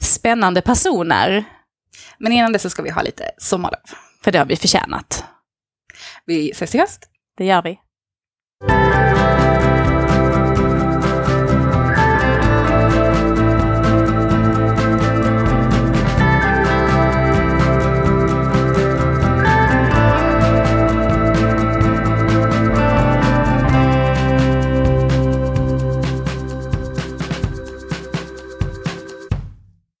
spännande 0.00 0.60
personer. 0.60 1.44
Men 2.18 2.32
innan 2.32 2.52
det 2.52 2.58
så 2.58 2.70
ska 2.70 2.82
vi 2.82 2.90
ha 2.90 3.02
lite 3.02 3.30
sommarlov. 3.38 3.80
För 4.24 4.32
det 4.32 4.38
har 4.38 4.46
vi 4.46 4.56
förtjänat. 4.56 5.24
Vi 6.26 6.50
ses 6.50 6.74
i 6.74 6.78
höst. 6.78 7.08
Det 7.36 7.44
gör 7.44 7.62
vi. 7.62 7.78